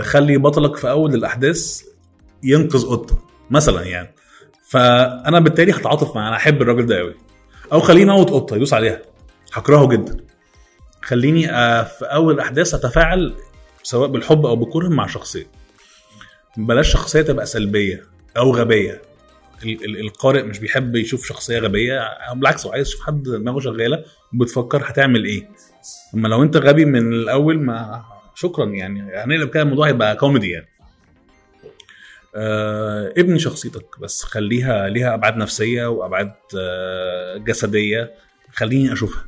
خلي 0.00 0.36
بطلك 0.38 0.76
في 0.76 0.90
أول 0.90 1.14
الأحداث 1.14 1.82
ينقذ 2.42 2.86
قطة 2.86 3.18
مثلا 3.50 3.82
يعني. 3.82 4.14
فأنا 4.68 5.40
بالتالي 5.40 5.72
هتعاطف 5.72 6.16
معاه 6.16 6.28
أنا 6.28 6.36
أحب 6.36 6.62
الراجل 6.62 6.86
ده 6.86 6.98
قوي 6.98 7.14
أو 7.72 7.80
خليني 7.80 8.10
أموت 8.10 8.30
قطة 8.30 8.56
يدوس 8.56 8.72
عليها. 8.74 9.02
هكرهه 9.52 9.88
جدا. 9.88 10.16
خليني 11.02 11.50
آه، 11.50 11.82
في 11.82 12.04
أول 12.04 12.34
الأحداث 12.34 12.74
أتفاعل 12.74 13.34
سواء 13.82 14.08
بالحب 14.08 14.46
أو 14.46 14.56
بالكره 14.56 14.88
مع 14.88 15.06
شخصيه 15.06 15.46
بلاش 16.56 16.92
شخصية 16.92 17.22
تبقى 17.22 17.46
سلبية 17.46 18.02
أو 18.36 18.54
غبية. 18.56 19.02
القارئ 19.84 20.42
مش 20.42 20.58
بيحب 20.58 20.96
يشوف 20.96 21.26
شخصية 21.26 21.58
غبية. 21.58 22.08
بالعكس 22.34 22.66
هو 22.66 22.72
عايز 22.72 22.88
يشوف 22.88 23.02
حد 23.06 23.22
دماغه 23.22 23.60
شغالة 23.60 24.04
وبتفكر 24.34 24.82
هتعمل 24.86 25.24
إيه. 25.24 25.48
أما 26.14 26.28
لو 26.28 26.42
أنت 26.42 26.56
غبي 26.56 26.84
من 26.84 27.12
الأول 27.12 27.60
ما 27.60 28.04
شكرا 28.34 28.64
يعني. 28.66 29.00
هنقلب 29.00 29.50
كده 29.50 29.62
الموضوع 29.62 29.86
هيبقى 29.88 30.16
كوميدي 30.16 30.50
يعني. 30.50 30.68
آه 32.36 33.12
ابني 33.16 33.38
شخصيتك 33.38 34.00
بس 34.00 34.22
خليها 34.22 34.88
ليها 34.88 35.14
أبعاد 35.14 35.36
نفسية 35.36 35.86
وأبعاد 35.86 36.32
آه 36.58 37.36
جسدية. 37.38 38.14
خليني 38.52 38.92
أشوفها. 38.92 39.24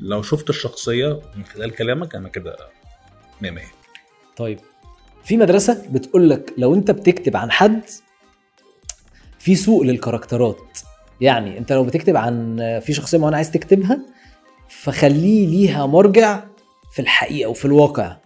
لو 0.00 0.22
شفت 0.22 0.50
الشخصية 0.50 1.20
من 1.36 1.44
خلال 1.44 1.70
كلامك 1.74 2.14
أنا 2.14 2.28
كده 2.28 2.56
100 3.42 3.50
100 3.52 3.64
طيب 4.36 4.58
في 5.24 5.36
مدرسة 5.36 5.86
بتقول 5.90 6.30
لك 6.30 6.52
لو 6.58 6.74
أنت 6.74 6.90
بتكتب 6.90 7.36
عن 7.36 7.50
حد 7.50 7.82
في 9.38 9.54
سوق 9.54 9.82
للكاركترات. 9.82 10.78
يعني 11.20 11.58
انت 11.58 11.72
لو 11.72 11.84
بتكتب 11.84 12.16
عن 12.16 12.56
في 12.84 12.92
شخصية 12.92 13.18
معينة 13.18 13.36
عايز 13.36 13.50
تكتبها 13.50 14.00
فخليه 14.68 15.46
ليها 15.46 15.86
مرجع 15.86 16.44
في 16.92 17.02
الحقيقة 17.02 17.50
وفي 17.50 17.64
الواقع. 17.64 18.16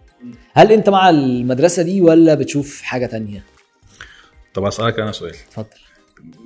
هل 0.53 0.71
انت 0.71 0.89
مع 0.89 1.09
المدرسة 1.09 1.83
دي 1.83 2.01
ولا 2.01 2.33
بتشوف 2.33 2.81
حاجة 2.81 3.05
تانية؟ 3.05 3.43
طب 4.53 4.65
اسالك 4.65 4.99
أنا 4.99 5.11
سؤال. 5.11 5.35
اتفضل. 5.47 5.67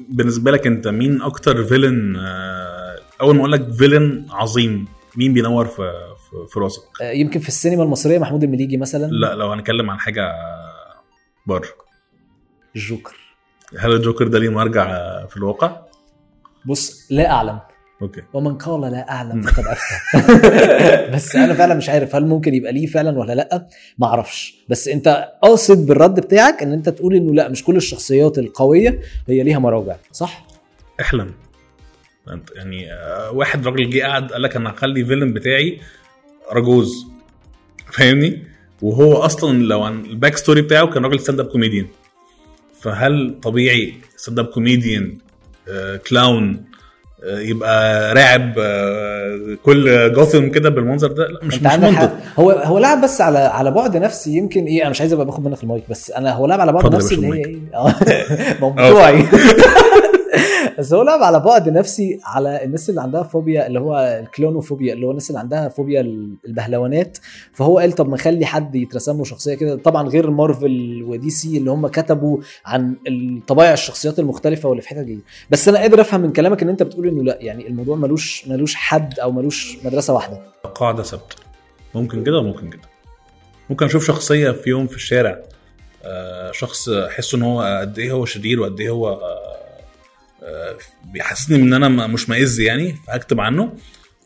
بالنسبة 0.10 0.52
لك 0.52 0.68
أنت 0.68 0.88
مين 0.88 1.22
أكتر 1.22 1.64
فيلن 1.64 2.16
آه 2.16 3.00
أول 3.22 3.36
ما 3.36 3.40
أقول 3.40 3.52
لك 3.52 3.72
فيلن 3.74 4.26
عظيم 4.30 4.88
مين 5.16 5.34
بينور 5.34 5.66
في 5.66 5.92
في, 6.50 6.60
راسك؟ 6.60 6.82
آه، 7.02 7.12
يمكن 7.12 7.40
في 7.40 7.48
السينما 7.48 7.84
المصرية 7.84 8.20
محمود 8.20 8.44
المليجي 8.44 8.78
مثلا. 8.78 9.06
لا 9.06 9.36
لو 9.36 9.52
هنتكلم 9.52 9.90
عن 9.90 10.00
حاجة 10.00 10.32
بره. 11.46 11.68
الجوكر. 12.76 13.27
هل 13.80 13.92
الجوكر 13.92 14.28
ده 14.28 14.40
ليه 14.40 14.50
مرجع 14.50 14.86
في 15.26 15.38
الواقع؟ 15.38 15.82
بص 16.66 17.08
لا 17.10 17.32
أعلم. 17.32 17.60
okay. 18.02 18.22
ومن 18.34 18.58
قال 18.58 18.82
لا 18.82 19.12
أعلم 19.12 19.42
فقد 19.42 19.64
أفتى. 19.66 21.12
بس 21.16 21.36
أنا 21.36 21.54
فعلا 21.54 21.76
مش 21.76 21.90
عارف 21.90 22.16
هل 22.16 22.26
ممكن 22.26 22.54
يبقى 22.54 22.72
ليه 22.72 22.86
فعلا 22.86 23.20
ولا 23.20 23.34
لأ. 23.34 23.68
ما 23.98 24.08
أعرفش. 24.08 24.56
بس 24.70 24.88
أنت 24.88 25.28
قاصد 25.44 25.86
بالرد 25.86 26.20
بتاعك 26.20 26.64
إن 26.64 26.74
أنت 26.74 26.90
تقول 26.90 27.16
إنه 27.16 27.34
لا 27.34 27.50
مش 27.50 27.64
كل 27.64 27.76
الشخصيات 27.76 28.38
القوية 28.38 29.00
هي 29.28 29.44
ليها 29.44 29.60
مراجع 29.60 29.96
صح؟ 30.12 30.48
احلم. 31.02 31.32
يعني 32.56 32.94
آه، 32.94 33.32
واحد 33.32 33.68
راجل 33.68 33.90
جه 33.90 34.04
قعد 34.04 34.32
قال 34.32 34.42
لك 34.42 34.56
أنا 34.56 34.72
هخلي 34.72 35.06
villain 35.06 35.34
بتاعي 35.34 35.80
أراجوز. 36.52 37.08
فاهمني؟ 37.92 38.44
وهو 38.82 39.14
أصلا 39.14 39.64
لو 39.64 39.84
عن 39.84 40.06
ال 40.06 40.12
back 40.12 40.38
story 40.38 40.62
بتاعه 40.62 40.88
كان 40.88 41.06
راجل 41.06 41.20
stand-up 41.20 41.46
comedian 41.46 41.88
فهل 42.82 43.36
طبيعي 43.44 43.94
stand-up 44.18 44.46
comedian 44.46 45.18
clown 46.10 46.64
يبقى 47.24 48.14
راعب 48.14 48.54
آه، 48.60 49.58
كل 49.64 50.14
جوثم 50.14 50.50
كده 50.50 50.70
بالمنظر 50.70 51.12
ده؟ 51.12 51.28
لا 51.28 51.40
مش 51.44 51.56
انت 51.56 51.68
مش 51.68 51.74
منطق. 51.74 52.14
هو 52.40 52.52
هو 52.52 52.78
لعب 52.80 53.02
بس 53.04 53.22
على 53.22 53.40
على 53.40 53.72
بعد 53.72 53.98
نفسي 53.98 54.32
يمكن 54.38 54.66
إيه 54.66 54.82
أنا 54.82 54.90
مش 54.90 55.02
عايز 55.02 55.14
أبقى 55.14 55.26
باخد 55.26 55.46
منك 55.46 55.64
المايك 55.64 55.84
بس 55.90 56.12
أنا 56.12 56.34
هو 56.34 56.46
لعب 56.46 56.62
على 56.62 56.72
بعد 56.72 56.96
نفسي 56.96 57.16
اللي 57.16 57.28
هي 57.28 57.34
إيه 57.46 57.58
آه، 57.74 57.96
موضوعي. 58.62 59.24
بس 60.78 60.94
هو 60.94 61.02
لعب 61.02 61.24
على 61.24 61.40
بعد 61.40 61.70
نفسي 61.70 62.20
على 62.24 62.64
الناس 62.64 62.90
اللي 62.90 63.02
عندها 63.02 63.24
فوبيا 63.24 63.68
اللي 63.68 63.80
هو 63.80 64.20
ال 64.24 64.29
clownophobia 64.29 64.94
اللي 64.94 65.06
هو 65.06 65.10
الناس 65.10 65.30
اللي 65.30 65.40
عندها 65.40 65.70
فوبيا 65.70 66.02
البهلوانات. 66.46 67.18
فهو 67.54 67.80
قال 67.80 67.92
طب 67.92 68.10
ما 68.10 68.16
اخلي 68.16 68.46
حد 68.46 68.76
يترسم 68.76 69.18
له 69.18 69.24
شخصية 69.24 69.54
كده. 69.54 69.76
طبعا 69.76 70.10
غير 70.10 70.30
مارفل 70.30 71.04
ودي 71.08 71.30
سي 71.30 71.58
اللي 71.58 71.72
هم 71.72 71.88
كتبوا 71.88 72.38
عن 72.66 72.96
طبائع 73.48 73.74
الشخصيات 73.74 74.20
المختلفة 74.20 74.70
واللي 74.70 74.82
في 74.82 74.90
حتت 74.90 75.00
جديدة. 75.00 75.22
بس 75.52 75.68
أنا 75.70 75.80
قادر 75.80 76.02
أفهم 76.02 76.22
من 76.22 76.34
كلامك 76.34 76.64
إن 76.64 76.70
أنت 76.70 76.84
بتقول 76.84 77.08
إنه 77.08 77.24
لأ 77.24 77.38
يعني 77.42 77.68
الموضوع 77.68 77.96
ملوش 77.96 78.48
ملوش 78.48 78.76
حد 78.76 79.20
أو 79.20 79.32
ملوش 79.32 79.78
مدرسة 79.86 80.14
واحدة. 80.14 80.42
قاعدة 80.76 81.04
ثابتة. 81.04 81.36
ممكن 81.96 82.24
كده 82.24 82.38
وممكن 82.38 82.70
كده. 82.70 82.82
ممكن 83.70 83.86
أشوف 83.86 84.06
شخصية 84.06 84.52
في 84.52 84.70
يوم 84.70 84.88
في 84.88 84.96
الشارع 84.96 85.40
آه، 86.04 86.52
شخص 86.52 86.90
أحس 86.90 87.34
إن 87.34 87.42
هو 87.42 87.80
قد 87.82 88.00
إيه 88.00 88.12
هو 88.12 88.26
شرير 88.26 88.62
وقد 88.62 88.80
إيه 88.80 88.90
هو 88.90 89.10
آه، 89.10 89.47
بيحسسني 91.14 91.56
إن 91.56 91.74
أنا 91.74 92.08
مش 92.08 92.30
مائز 92.30 92.60
يعني 92.60 92.96
فهكتب 93.08 93.40
عنه. 93.40 93.74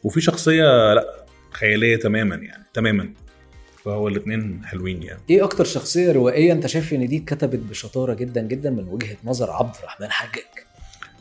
وفي 0.03 0.21
شخصية 0.21 0.93
لأ 0.93 1.25
خيالية 1.51 1.95
تماما 1.95 2.35
يعني 2.35 2.63
تماما. 2.73 3.13
فهو 3.85 4.07
الاثنين 4.07 4.61
حلوين 4.65 5.03
يعني. 5.03 5.21
إيه 5.29 5.43
أكتر 5.43 5.63
شخصية 5.65 6.11
روائية 6.11 6.53
أنت 6.53 6.67
شايف 6.67 6.93
إن 6.93 7.07
دي 7.07 7.17
اتكتبت 7.17 7.59
بشطارة 7.59 8.13
جدا 8.13 8.41
جدا 8.41 8.69
من 8.69 8.87
وجهة 8.87 9.17
نظر 9.23 9.51
عبد 9.51 9.75
الرحمن 9.79 10.11
حجاج؟ 10.11 10.43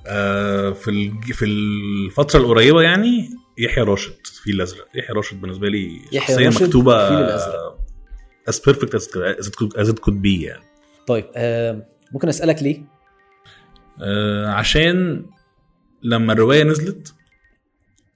آه، 0.06 0.70
في 0.70 1.12
في 1.22 1.44
الفترة 1.44 2.40
القريبة 2.40 2.82
يعني 2.82 3.30
يحيى 3.58 3.84
راشد 3.84 4.26
في 4.44 4.50
الأزرق. 4.50 4.88
يحيى 4.94 5.16
راشد 5.16 5.40
بالنسبة 5.40 5.68
لي 5.68 6.00
شخصية 6.12 6.48
مكتوبة 6.48 7.28
it 9.48 9.56
could, 9.56 9.76
as 9.80 9.88
it 9.88 10.00
could 10.00 10.22
be 10.22 10.44
يعني. 10.44 10.64
طيب 11.06 11.24
آه 11.36 11.86
ممكن 12.12 12.28
أسألك 12.28 12.62
ليه؟ 12.62 12.76
آه، 12.76 12.99
عشان 14.48 15.26
لما 16.02 16.32
الرواية 16.32 16.62
نزلت 16.64 17.14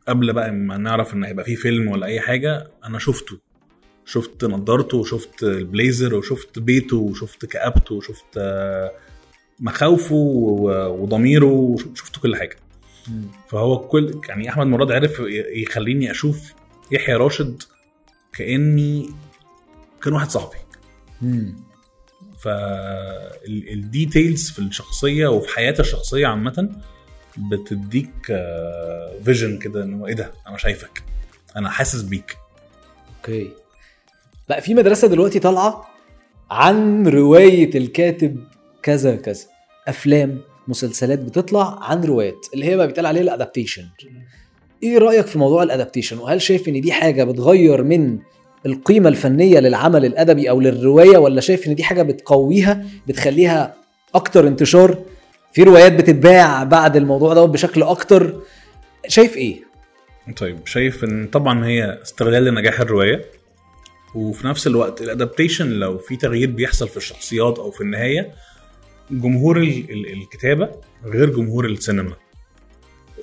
قبل 0.09 0.33
بقى 0.33 0.51
ما 0.53 0.77
نعرف 0.77 1.14
إن 1.14 1.25
هيبقى 1.25 1.44
فيه 1.44 1.57
فيلم 1.57 1.88
ولا 1.88 2.07
أي 2.07 2.20
حاجة 2.20 2.70
أنا 2.85 2.99
شفته. 2.99 3.38
شفت 4.07 4.44
نضارته 4.44 4.97
وشفت 4.97 5.42
البليزر 5.42 6.14
وشفت 6.14 6.59
بيته 6.59 6.97
وشفت 6.97 7.47
كآبته 7.47 7.94
وشفت 7.94 8.25
آه، 8.37 8.92
مخاوفه 9.61 10.14
وضميره 10.14 11.47
وش- 11.47 11.85
شفت 11.94 12.16
كل 12.16 12.37
حاجة. 12.37 12.57
فهو 13.49 13.79
كل 13.79 14.20
يعني 14.29 14.49
أحمد 14.51 14.66
مراد 14.66 14.92
عرف 14.92 15.23
يخليني 15.57 16.11
أشوف 16.11 16.53
يحيى 16.92 17.14
راشد 17.16 17.62
كأني 18.33 19.11
كان 20.03 20.12
واحد 20.12 20.31
صاحبي. 20.31 20.57
مم. 21.23 21.57
فالديتيلز 23.45 24.51
في 24.51 24.59
الشخصية 24.59 25.27
وفي 25.29 25.49
حياة 25.49 25.75
الشخصية 25.81 26.27
عامة 26.27 26.69
بتديك 27.37 28.27
vision 29.25 29.59
كده 29.59 29.83
انه 29.85 30.07
إيه 30.07 30.15
ده؟ 30.15 30.33
أنا 30.49 30.57
شايفك. 30.57 31.03
أنا 31.57 31.71
حاسس 31.71 32.03
بيك. 32.03 32.37
okay. 33.17 33.51
لا 34.49 34.61
في 34.61 34.75
مدرسة 34.75 35.09
دلوقتي 35.09 35.39
طالعة 35.39 35.89
عن 36.51 37.07
رواية 37.09 37.79
الكاتب 37.79 38.45
كذا 38.83 39.17
كذا. 39.17 39.45
أفلام 39.88 40.40
مسلسلات 40.69 41.19
بتطلع 41.19 41.79
عن 41.85 42.05
روايات. 42.05 42.47
اللي 42.55 42.67
هي 42.67 42.77
بقى 42.77 42.87
بيتقال 42.87 43.07
عليها 43.07 43.23
ال 43.23 43.29
adaptation 43.29 43.88
إيه 44.83 44.99
رأيك 44.99 45.27
في 45.27 45.38
موضوع 45.38 45.63
ال 45.63 45.68
adaptation 45.68 46.19
وهل 46.19 46.42
شايف 46.42 46.69
إن 46.69 46.81
دي 46.81 46.92
حاجة 46.92 47.25
بتغير 47.25 47.83
من 47.83 48.19
القيمة 48.67 49.08
الفنية 49.08 49.58
للعمل 49.60 50.04
الأدبي 50.04 50.50
أو 50.50 50.60
للرواية 50.60 51.19
ولا 51.19 51.40
شايف 51.40 51.67
إن 51.67 51.75
دي 51.75 51.85
حاجة 51.85 52.02
بتقويها 52.02 52.85
بتخليها 53.06 53.75
أكتر 54.15 54.48
انتشار؟ 54.48 54.98
في 55.52 55.62
روايات 55.62 55.92
بتتباع 55.92 56.65
بعد 56.65 56.96
الموضوع 56.96 57.35
دوت 57.35 57.48
بشكل 57.48 57.83
أكتر. 57.83 58.40
شايف 59.08 59.37
إيه؟ 59.37 59.60
طيب 60.37 60.67
شايف 60.67 61.04
إن 61.04 61.27
طبعا 61.27 61.67
هي 61.67 61.98
استغلال 62.02 62.44
لنجاح 62.44 62.81
الرواية 62.81 63.25
وفي 64.15 64.46
نفس 64.46 64.67
الوقت 64.67 65.02
ال 65.02 65.09
adaptation 65.09 65.69
لو 65.71 65.98
في 65.98 66.17
تغيير 66.17 66.50
بيحصل 66.50 66.88
في 66.88 66.96
الشخصيات 66.96 67.58
أو 67.58 67.71
في 67.71 67.81
النهاية 67.81 68.31
جمهور 69.10 69.56
ال- 69.56 69.90
ال- 69.90 70.12
الكتابة 70.12 70.71
غير 71.04 71.31
جمهور 71.31 71.67
السينما. 71.67 72.12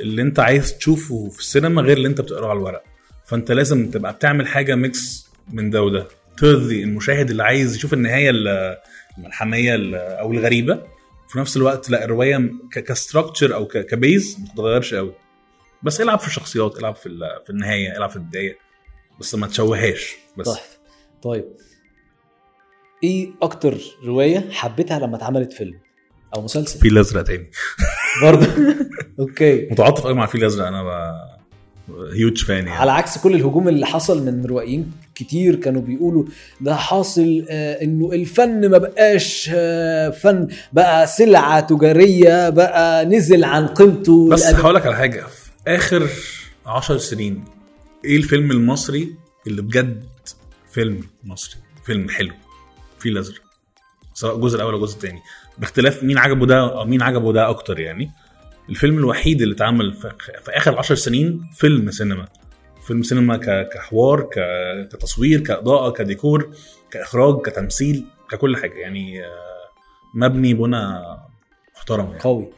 اللي 0.02 0.22
أنت 0.22 0.40
عايز 0.40 0.78
تشوفه 0.78 1.30
في 1.30 1.40
السينما 1.40 1.82
غير 1.82 1.98
اللي 1.98 2.08
أنت 2.08 2.22
بتقراه 2.22 2.50
على 2.50 2.58
الورق. 2.60 2.84
فأنت 3.26 3.52
لازم 3.52 3.90
تبقى 3.92 4.14
بتعمل 4.14 4.48
حاجة 4.48 4.76
mix 4.76 5.31
من 5.50 5.70
ده 5.70 5.84
وده. 5.84 6.08
ترضي 6.38 6.84
المشاهد 6.84 7.30
اللي 7.30 7.44
عايز 7.44 7.76
يشوف 7.76 7.94
النهاية 7.94 8.30
ال- 8.30 8.78
الملحمية 9.18 9.76
ال- 9.76 9.96
أو 9.96 10.32
الغريبة. 10.32 10.84
في 11.30 11.40
نفس 11.40 11.58
الوقت 11.58 11.90
لا 11.90 12.06
الرواية 12.06 12.52
ك 12.72 12.80
structure 12.80 13.56
أو 13.56 13.68
ك 13.68 13.82
base 13.82 14.38
ما 14.40 14.48
تتغيرش 14.54 14.94
قوي 14.94 15.14
بس 15.84 16.02
العب 16.02 16.20
في 16.20 16.28
الشخصيات 16.28 16.80
العب 16.80 16.96
في 16.96 17.10
في 17.46 17.50
النهاية 17.50 17.98
العب 17.98 18.10
في 18.10 18.16
البداية. 18.16 18.58
بس 19.20 19.36
ما 19.36 19.48
تشوهاش 19.48 20.16
بس. 20.38 20.48
طيب. 20.50 20.58
طيب. 21.22 21.46
إيه 23.04 23.32
أكتر 23.42 23.78
رواية 24.06 24.50
حبيتها 24.52 25.00
لما 25.00 25.16
اتعملت 25.18 25.54
فيلم 25.54 25.80
أو 26.36 26.42
مسلسل؟ 26.42 26.80
الفيل 26.80 26.88
الأزرق 26.88 27.22
تاني. 27.24 27.52
برضه. 28.24 28.48
أوكي. 29.20 29.68
متعاطف 29.72 30.04
قوي 30.04 30.14
مع 30.14 30.24
الفيل 30.24 30.42
الأزرق. 30.42 30.68
أنا 30.68 31.12
هيوج 32.14 32.44
فان 32.44 32.58
يعني. 32.58 32.72
على 32.72 32.92
عكس 32.92 33.18
كل 33.18 33.36
الهجوم 33.36 33.68
اللي 33.68 33.86
حصل 33.86 34.26
من 34.26 34.46
روائيين 34.46 34.92
كتير 35.24 35.56
كانوا 35.56 35.82
بيقولوا 35.82 36.24
ده 36.62 36.76
حاصل 36.76 37.46
آه، 37.50 37.84
إنه 37.84 38.12
الفن 38.14 38.70
ما 38.70 38.78
بقاش 38.78 39.52
آه، 39.54 40.10
فن 40.10 40.48
بقى 40.74 41.08
سلعة 41.08 41.60
تجارية 41.60 42.50
بقى 42.50 43.06
نزل 43.06 43.44
عن 43.44 43.68
قيمته 43.68 44.30
بس. 44.30 44.46
هقول 44.46 44.76
لك 44.76 44.86
على 44.86 44.96
حاجة 44.96 45.22
في 45.22 45.52
آخر 45.68 46.08
عشر 46.66 46.98
سنين 46.98 47.44
إيه 48.06 48.18
الفيلم 48.18 48.52
المصري 48.52 49.16
اللي 49.48 49.62
بجد 49.62 50.04
فيلم 50.72 51.04
مصري؟ 51.24 51.56
فيلم 51.86 52.10
حلو 52.10 52.34
فيل 53.00 53.12
الازرق 53.12 53.42
سواء 54.14 54.36
الجزء 54.36 54.56
الأول 54.56 54.74
أو 54.74 54.80
الجزء 54.80 54.96
الثاني 54.96 55.20
باختلاف 55.58 56.04
مين 56.04 56.18
عجبه 56.18 56.46
ده 56.46 56.60
أو 56.80 56.86
مين 56.86 57.02
عجبه 57.02 57.34
ده 57.34 57.50
أكتر 57.50 57.80
يعني. 57.80 58.12
الفيلم 58.70 58.98
الوحيد 58.98 59.42
اللي 59.42 59.56
اتعمل 59.56 59.94
في, 59.94 60.12
في 60.46 60.52
آخر 60.52 60.78
عشر 60.80 60.96
سنين 60.96 61.42
فيلم 61.58 61.92
سينما. 61.92 62.28
فيلم 62.82 63.04
سينما 63.04 63.64
كحوار 63.74 64.30
كتصوير 64.92 65.40
كإضاءة 65.40 65.92
كديكور 65.92 66.56
كإخراج 66.92 67.42
كتمثيل 67.42 68.06
ككل 68.30 68.58
حاجة. 68.58 68.74
يعني 68.74 69.26
آه، 69.26 69.70
مبني 70.16 70.54
بنى 70.54 71.02
محترم 71.76 72.06
يعني. 72.06 72.20
قوي. 72.20 72.50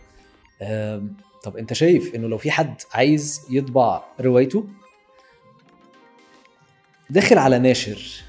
طب 1.43 1.57
انت 1.57 1.73
شايف 1.73 2.15
انه 2.15 2.27
لو 2.27 2.37
في 2.37 2.51
حد 2.51 2.81
عايز 2.93 3.41
يطبع 3.49 4.03
روايته 4.21 4.67
داخل 7.09 7.37
على 7.37 7.59
ناشر 7.59 8.23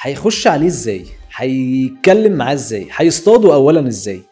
هيخش 0.00 0.46
عليه 0.46 0.66
إزاي؟ 0.66 1.06
هيتكلم 1.34 2.32
معاه 2.32 2.52
إزاي؟ 2.52 2.88
هيصطاده 2.92 3.54
اولا 3.54 3.88
إزاي؟ 3.88 4.22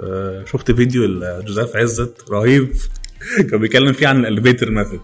آه، 0.00 0.44
شفت 0.44 0.70
فيديو 0.70 1.04
لجوزيف 1.04 1.76
عزت 1.76 2.30
رهيب. 2.30 2.72
كان 3.50 3.60
بيتكلم 3.60 3.92
فيه 3.92 4.08
عن 4.08 4.20
ال 4.20 4.26
elevator 4.26 4.70
method 4.70 5.00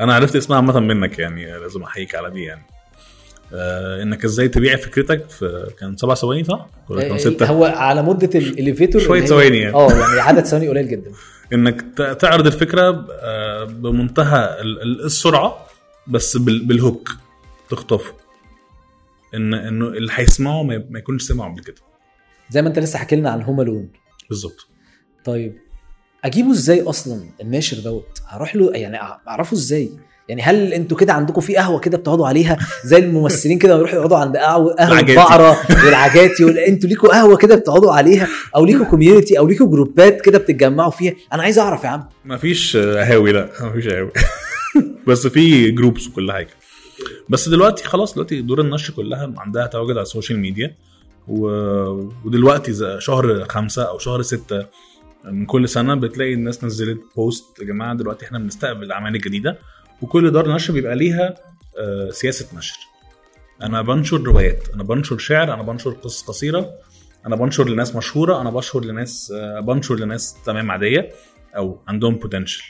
أنا 0.00 0.14
عرفت 0.14 0.36
اسمها 0.36 0.56
عامة 0.56 0.80
منك 0.80 1.18
يعني 1.18 1.52
لازم 1.58 1.82
أحييك 1.82 2.14
على 2.14 2.30
دي 2.30 2.42
يعني. 2.42 2.62
آه 3.54 4.02
إنك 4.02 4.24
إزاي 4.24 4.48
تبيع 4.48 4.76
فكرتك 4.76 5.30
في 5.30 5.66
كان 5.80 5.96
سبع 5.96 6.14
ثواني 6.14 6.44
صح؟ 6.44 6.66
ولا 6.88 7.02
كان 7.02 7.12
آه، 7.12 7.16
ستة؟ 7.16 7.46
هو 7.46 7.64
على 7.64 8.02
مدة 8.02 8.38
اللي 8.38 8.72
هي- 9.22 9.26
ثواني 9.26 9.58
يعني. 9.58 9.74
آه 9.74 9.90
يعني 9.92 10.20
عدد 10.20 10.44
ثواني 10.44 10.68
قليل 10.68 10.88
جدا. 10.88 11.10
إنك 11.52 11.84
تعرض 12.20 12.46
الفكرة 12.46 13.06
آه، 13.10 13.64
بمنتهى 13.64 14.60
ال- 14.60 14.82
ال- 14.82 15.04
السرعة 15.04 15.66
بس 16.06 16.36
بال- 16.36 16.66
بال 16.66 16.81
hook 16.81 17.10
تخطفه. 17.70 18.12
ان 19.34 19.54
إنه 19.54 19.88
اللي 19.88 20.12
هيسمعه 20.14 20.62
ما 20.62 20.84
ما 20.90 20.98
يكونش 20.98 21.22
سمعه 21.22 21.52
قبل 21.52 21.62
كده. 21.62 21.76
زي 22.50 22.62
ما 22.62 22.68
أنت 22.68 22.78
لسه 22.78 22.98
حكي 22.98 23.16
لنا 23.16 23.30
عن 23.30 23.42
Home 23.42 23.60
Alone 23.60 23.88
بالظبط. 24.28 24.66
طيب. 25.24 25.56
أجيبه 26.24 26.50
إزاي 26.52 26.82
أصلا؟ 26.82 27.20
الناشر 27.40 27.76
دوت. 27.78 28.18
هروح 28.26 28.56
له 28.56 28.70
يعني 28.74 28.98
أعرفه 29.28 29.54
إزاي؟ 29.54 29.90
يعني 30.28 30.42
هل 30.42 30.72
أنتوا 30.72 30.96
كده 30.96 31.12
عندكم 31.12 31.40
في 31.40 31.56
قهوة 31.56 31.78
كده 31.80 31.98
بتقعدوا 31.98 32.26
عليها؟ 32.26 32.58
زي 32.84 32.96
الممثلين 32.98 33.58
كده 33.58 33.74
بيروحوا 33.76 33.96
يقعدوا 33.98 34.16
عند 34.18 34.36
قهوه 34.36 34.74
قهوة 34.74 34.88
العجاتي. 34.92 35.14
بقره 35.14 35.56
والعجاتي 35.86 36.44
وال- 36.44 36.58
أنتوا 36.58 36.88
ليكوا 36.88 37.08
قهوة 37.08 37.36
كده 37.36 37.54
بتقعدوا 37.56 37.92
عليها؟ 37.92 38.28
أو 38.56 38.64
ليكوا 38.64 38.84
community 38.84 39.38
أو 39.38 39.46
ليكوا 39.46 39.66
جروبات 39.66 40.20
كده 40.20 40.38
بتتجمعوا 40.38 40.90
فيها؟ 40.90 41.14
أنا 41.32 41.42
عايز 41.42 41.58
أعرف 41.58 41.84
يا 41.84 41.88
عم. 41.88 42.08
ما 42.24 42.36
فيش 42.36 42.76
قهاوي 42.76 43.32
لا 43.32 43.48
ما 43.60 43.72
فيش 43.72 43.88
قهاوي. 43.88 44.10
بس 45.06 45.26
في 45.26 45.70
groups 45.70 46.06
وكل 46.08 46.32
حاجة. 46.32 46.48
بس 47.28 47.48
دلوقتي 47.48 47.84
خلاص 47.84 48.14
دلوقتي 48.14 48.40
دور 48.40 48.60
النشر 48.60 48.92
كلها 48.92 49.32
عندها 49.38 49.66
تواجد 49.66 49.90
على 49.90 50.02
ال 50.02 50.07
social 50.07 50.38
media 50.38 50.74
و... 51.28 51.46
ودلوقتي 52.24 52.72
شهر 52.98 53.44
خمسة 53.48 53.82
أو 53.82 53.98
شهر 53.98 54.22
ستة 54.22 54.66
من 55.24 55.46
كل 55.46 55.68
سنة 55.68 55.94
بتلاقي 55.94 56.34
الناس 56.34 56.64
نزلت 56.64 57.00
post 57.16 57.58
يا 57.60 57.64
جماعة 57.64 57.94
دلوقتي 57.94 58.26
إحنا 58.26 58.38
بنستقبل 58.38 58.82
الاعمال 58.82 59.14
الجديده 59.14 59.58
وكل 60.02 60.30
دار 60.30 60.54
نشر 60.54 60.72
بيبقى 60.72 60.96
ليها 60.96 61.34
آه، 61.78 62.10
سياسة 62.10 62.58
نشر. 62.58 62.78
أنا 63.62 63.82
بنشر 63.82 64.20
روايات 64.22 64.68
أنا 64.74 64.82
بنشر 64.82 65.18
شعر 65.18 65.54
أنا 65.54 65.62
بنشر 65.62 65.90
قصص 65.90 66.22
قصيرة 66.22 66.70
أنا 67.26 67.36
بنشر 67.36 67.68
لناس 67.68 67.96
مشهورة 67.96 68.40
أنا 68.40 68.50
بنشر 68.50 68.84
لناس 68.84 69.32
آه، 69.36 69.60
بنشر 69.60 69.94
لناس 69.96 70.36
تمام 70.46 70.70
عادية 70.70 71.10
أو 71.56 71.78
عندهم 71.88 72.14
potential 72.14 72.64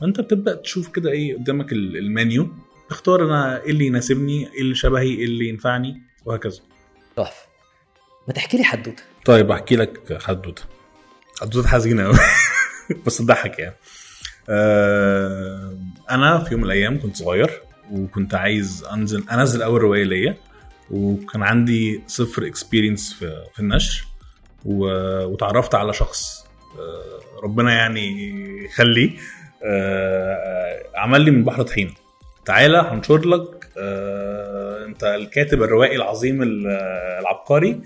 فأنت 0.00 0.20
بتبدأ 0.20 0.54
تشوف 0.54 0.88
كده 0.88 1.10
إيه 1.10 1.36
قدامك 1.36 1.72
ال- 1.72 1.96
المنيو 1.96 2.48
تختار 2.90 3.24
أنا 3.26 3.62
إيه 3.62 3.70
اللي 3.70 3.86
يناسبني 3.86 4.52
إيه 4.54 4.60
اللي 4.60 4.74
شبهي 4.74 5.06
إيه 5.08 5.24
اللي 5.24 5.48
ينفعني 5.48 6.02
وهكذا. 6.24 6.60
تحفة. 7.16 7.46
ما 8.28 8.34
تحكي 8.34 8.56
لي 8.56 8.64
حدوتة. 8.64 9.02
طيب 9.24 9.50
أحكي 9.50 9.76
لك 9.76 10.22
حدوتة. 10.22 10.62
حدوته 11.40 11.68
حزينة 11.68 12.04
قوي 12.04 12.18
بس 13.06 13.18
تضحك 13.18 13.58
يعني. 13.58 13.74
آه 14.48 15.78
أنا 16.10 16.38
في 16.44 16.52
يوم 16.52 16.60
من 16.60 16.66
الأيام 16.66 17.00
كنت 17.00 17.16
صغير 17.16 17.50
وكنت 17.92 18.34
عايز 18.34 18.84
أنزل 18.92 19.24
أنزل 19.32 19.62
أول 19.62 19.82
رواية 19.82 20.04
ليا 20.04 20.36
وكان 20.90 21.42
عندي 21.42 22.02
صفر 22.06 22.46
experience 22.46 23.12
في, 23.12 23.44
في 23.54 23.60
النشر 23.60 24.04
وتعرفت 24.64 25.74
على 25.74 25.92
شخص 25.92 26.44
آه 26.78 27.40
ربنا 27.44 27.72
يعني 27.72 28.30
يخليه. 28.64 29.10
آه 29.64 30.82
عمل 30.94 31.20
لي 31.20 31.30
من 31.30 31.44
بحر 31.44 31.62
طحينة. 31.62 31.90
تعالى 32.44 32.78
هنشر 32.78 33.28
لك 33.28 33.68
أنت 34.86 35.04
الكاتب 35.04 35.62
الروائي 35.62 35.96
العظيم 35.96 36.42
ال- 36.42 36.66
العبقري. 37.20 37.80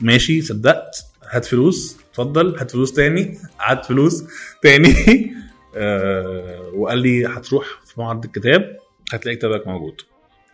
ماشي 0.00 0.42
صدقت 0.42 1.04
هات 1.30 1.44
فلوس. 1.44 1.96
اتفضل 2.20 2.56
هات 2.58 2.70
فلوس 2.70 2.92
تاني. 2.92 3.38
هات 3.60 3.86
فلوس 3.86 4.24
تاني. 4.62 4.94
آه 5.76 6.70
وقال 6.74 6.98
لي 6.98 7.26
هتروح 7.26 7.66
في 7.84 8.00
معرض 8.00 8.24
الكتاب 8.24 8.76
هتلاقي 9.12 9.36
كتابك 9.36 9.66
موجود. 9.66 10.00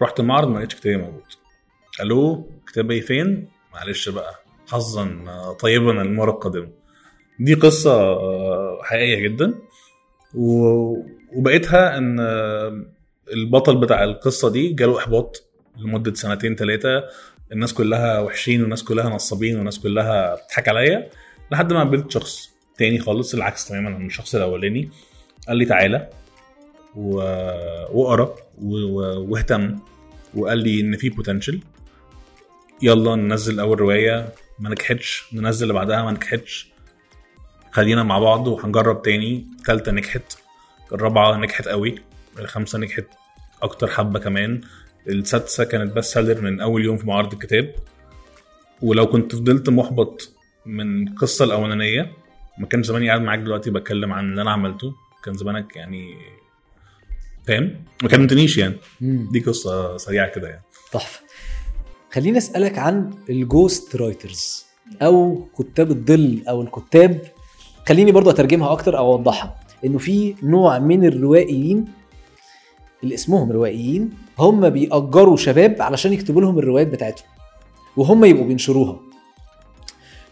رحت 0.03 0.21
المعرض 0.21 0.49
ما 0.49 0.59
لقيتش 0.59 0.75
كتابي 0.75 0.97
موجود. 0.97 1.23
ألو 2.01 2.51
كتابي 2.67 3.01
فين؟ 3.01 3.49
معلش 3.75 4.09
بقى 4.09 4.35
حظا 4.69 5.09
طيبا 5.61 6.03
المرة 6.03 6.31
القادمة. 6.31 6.69
دي 7.41 7.55
قصة 7.55 7.93
آه، 8.03 8.79
حقيقية 8.83 9.23
جدا. 9.29 9.55
و- 10.35 10.97
وبقيتها 11.33 11.99
إن 11.99 12.21
آه، 12.21 12.85
البطل 13.33 13.77
بتاع 13.77 14.05
القصة 14.05 14.51
دي 14.51 14.69
جاله 14.73 14.99
إحباط 14.99 15.45
لمدة 15.79 16.15
سنتين 16.15 16.57
ثلاثة 16.57 17.05
الناس 17.53 17.75
كلها 17.75 18.21
وحشين 18.21 18.61
والناس 18.61 18.85
كلها 18.85 19.09
نصابين 19.11 19.57
والناس 19.57 19.79
كلها 19.81 20.35
بتضحك 20.35 20.69
عليا. 20.69 21.11
لحد 21.51 21.73
ما 21.73 21.79
قابلت 21.79 22.11
شخص 22.11 22.51
تاني 22.79 22.99
خالص 22.99 23.35
العكس 23.35 23.69
تماما 23.69 23.95
عن 23.95 24.07
الشخص 24.07 24.35
الأولاني. 24.35 24.91
قال 25.49 25.57
لي 25.57 25.65
تعالى 25.65 26.11
و... 26.97 27.17
واقرا. 27.93 28.35
واهتم 28.59 29.79
وقال 30.35 30.59
لي 30.59 30.81
إن 30.81 30.97
في 30.97 31.09
potential 31.09 31.61
يلا 32.83 33.17
ننزل 33.17 33.61
أول 33.61 33.81
رواية 33.81 34.35
ما 34.59 34.71
نجحتش. 34.71 35.25
ننزل 35.33 35.63
اللي 35.63 35.75
بعدها 35.75 36.03
ما 36.03 36.11
نجحتش. 36.11 36.69
خلينا 37.71 38.03
مع 38.03 38.19
بعض 38.19 38.47
وهنجرب 38.47 39.03
تاني. 39.03 39.47
التالتة 39.59 39.93
نجحت 39.93 40.39
الرابعة 40.93 41.37
نجحت 41.37 41.69
قوي 41.69 41.99
الخامسة 42.39 42.79
نجحت 42.79 43.07
أكتر 43.63 43.87
حبة 43.87 44.19
كمان. 44.19 44.61
السادسة 45.09 45.65
كانت 45.65 45.93
best 45.93 46.13
seller 46.13 46.41
من 46.41 46.61
أول 46.61 46.85
يوم 46.85 46.97
في 46.97 47.07
معرض 47.07 47.33
الكتاب. 47.33 47.75
ولو 48.83 49.07
كنت 49.07 49.35
فضلت 49.35 49.69
محبط 49.69 50.33
من 50.67 51.09
القصة 51.09 51.45
الأولانية. 51.45 52.13
ما 52.59 52.67
كان 52.67 52.83
زماني 52.83 53.09
قاعد 53.09 53.21
معاك 53.21 53.39
دلوقتي 53.39 53.71
بتكلم 53.71 54.13
عن 54.13 54.31
اللي 54.31 54.43
أنا 54.43 54.51
عملته. 54.51 54.95
كان 55.25 55.35
زمانك 55.35 55.77
يعني 55.77 56.15
فاهم؟ 57.47 57.85
ما 58.03 58.09
كلمتنيش 58.09 58.59
يعني. 58.59 58.75
مم. 59.01 59.29
دي 59.33 59.41
قصة 59.41 59.97
سريعة 59.97 60.29
كده 60.29 60.49
يعني. 60.49 60.63
تحفة. 60.93 61.21
خليني 62.13 62.39
أسألك 62.39 62.79
عن 62.79 63.11
ال 63.31 63.42
ghost 63.42 63.97
writers 63.97 64.67
أو 65.03 65.49
كتاب 65.59 65.91
الظل 65.91 66.43
أو 66.49 66.63
الكتاب. 66.63 67.21
خليني 67.89 68.13
برضو 68.13 68.31
أترجمها 68.31 68.73
أكتر 68.73 68.99
أو 68.99 69.13
أوضحها. 69.13 69.61
إنه 69.85 69.99
في 69.99 70.35
نوع 70.43 70.79
من 70.79 71.05
الروائيين 71.05 71.85
اللي 73.03 73.15
اسمهم 73.15 73.53
روائيين 73.53 74.11
هم 74.39 74.71
بيأجروا 74.71 75.37
شباب 75.37 75.83
علشان 75.83 76.13
يكتبوا 76.13 76.41
لهم 76.41 76.59
الروايات 76.59 76.87
بتاعتهم. 76.87 77.27
وهم 77.97 78.25
يبقوا 78.25 78.47
بينشروها. 78.47 79.01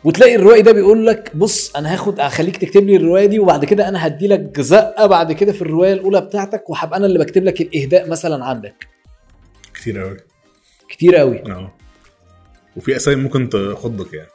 وتلاقي 0.05 0.35
الروائي 0.37 0.63
ده 0.63 0.73
بيقول 0.73 1.07
لك 1.07 1.37
بص 1.37 1.77
أنا 1.77 1.93
هاخد 1.93 2.21
هخليك 2.21 2.57
تكتب 2.57 2.87
لي 2.87 2.97
الرواية 2.97 3.27
دي 3.27 3.39
وبعد 3.39 3.65
كده 3.65 3.89
أنا 3.89 4.07
هدي 4.07 4.29
لك 4.29 4.61
زقة 4.61 5.07
بعد 5.07 5.33
كده 5.33 5.53
في 5.53 5.63
الرواية 5.63 5.93
الأولى 5.93 6.21
بتاعتك 6.21 6.71
وهبقى 6.71 6.99
أنا 6.99 7.07
اللي 7.07 7.19
بكتب 7.19 7.45
لك 7.45 7.61
الإهداء 7.61 8.09
مثلا 8.11 8.45
عندك. 8.45 8.87
كتير 9.75 9.99
قوي 9.99 10.17
كتير 10.89 11.17
قوي 11.17 11.43
آه. 11.53 11.73
وفي 12.77 12.97
اسامي 12.97 13.23
ممكن 13.23 13.49
تخضك 13.49 14.15
يعني. 14.15 14.29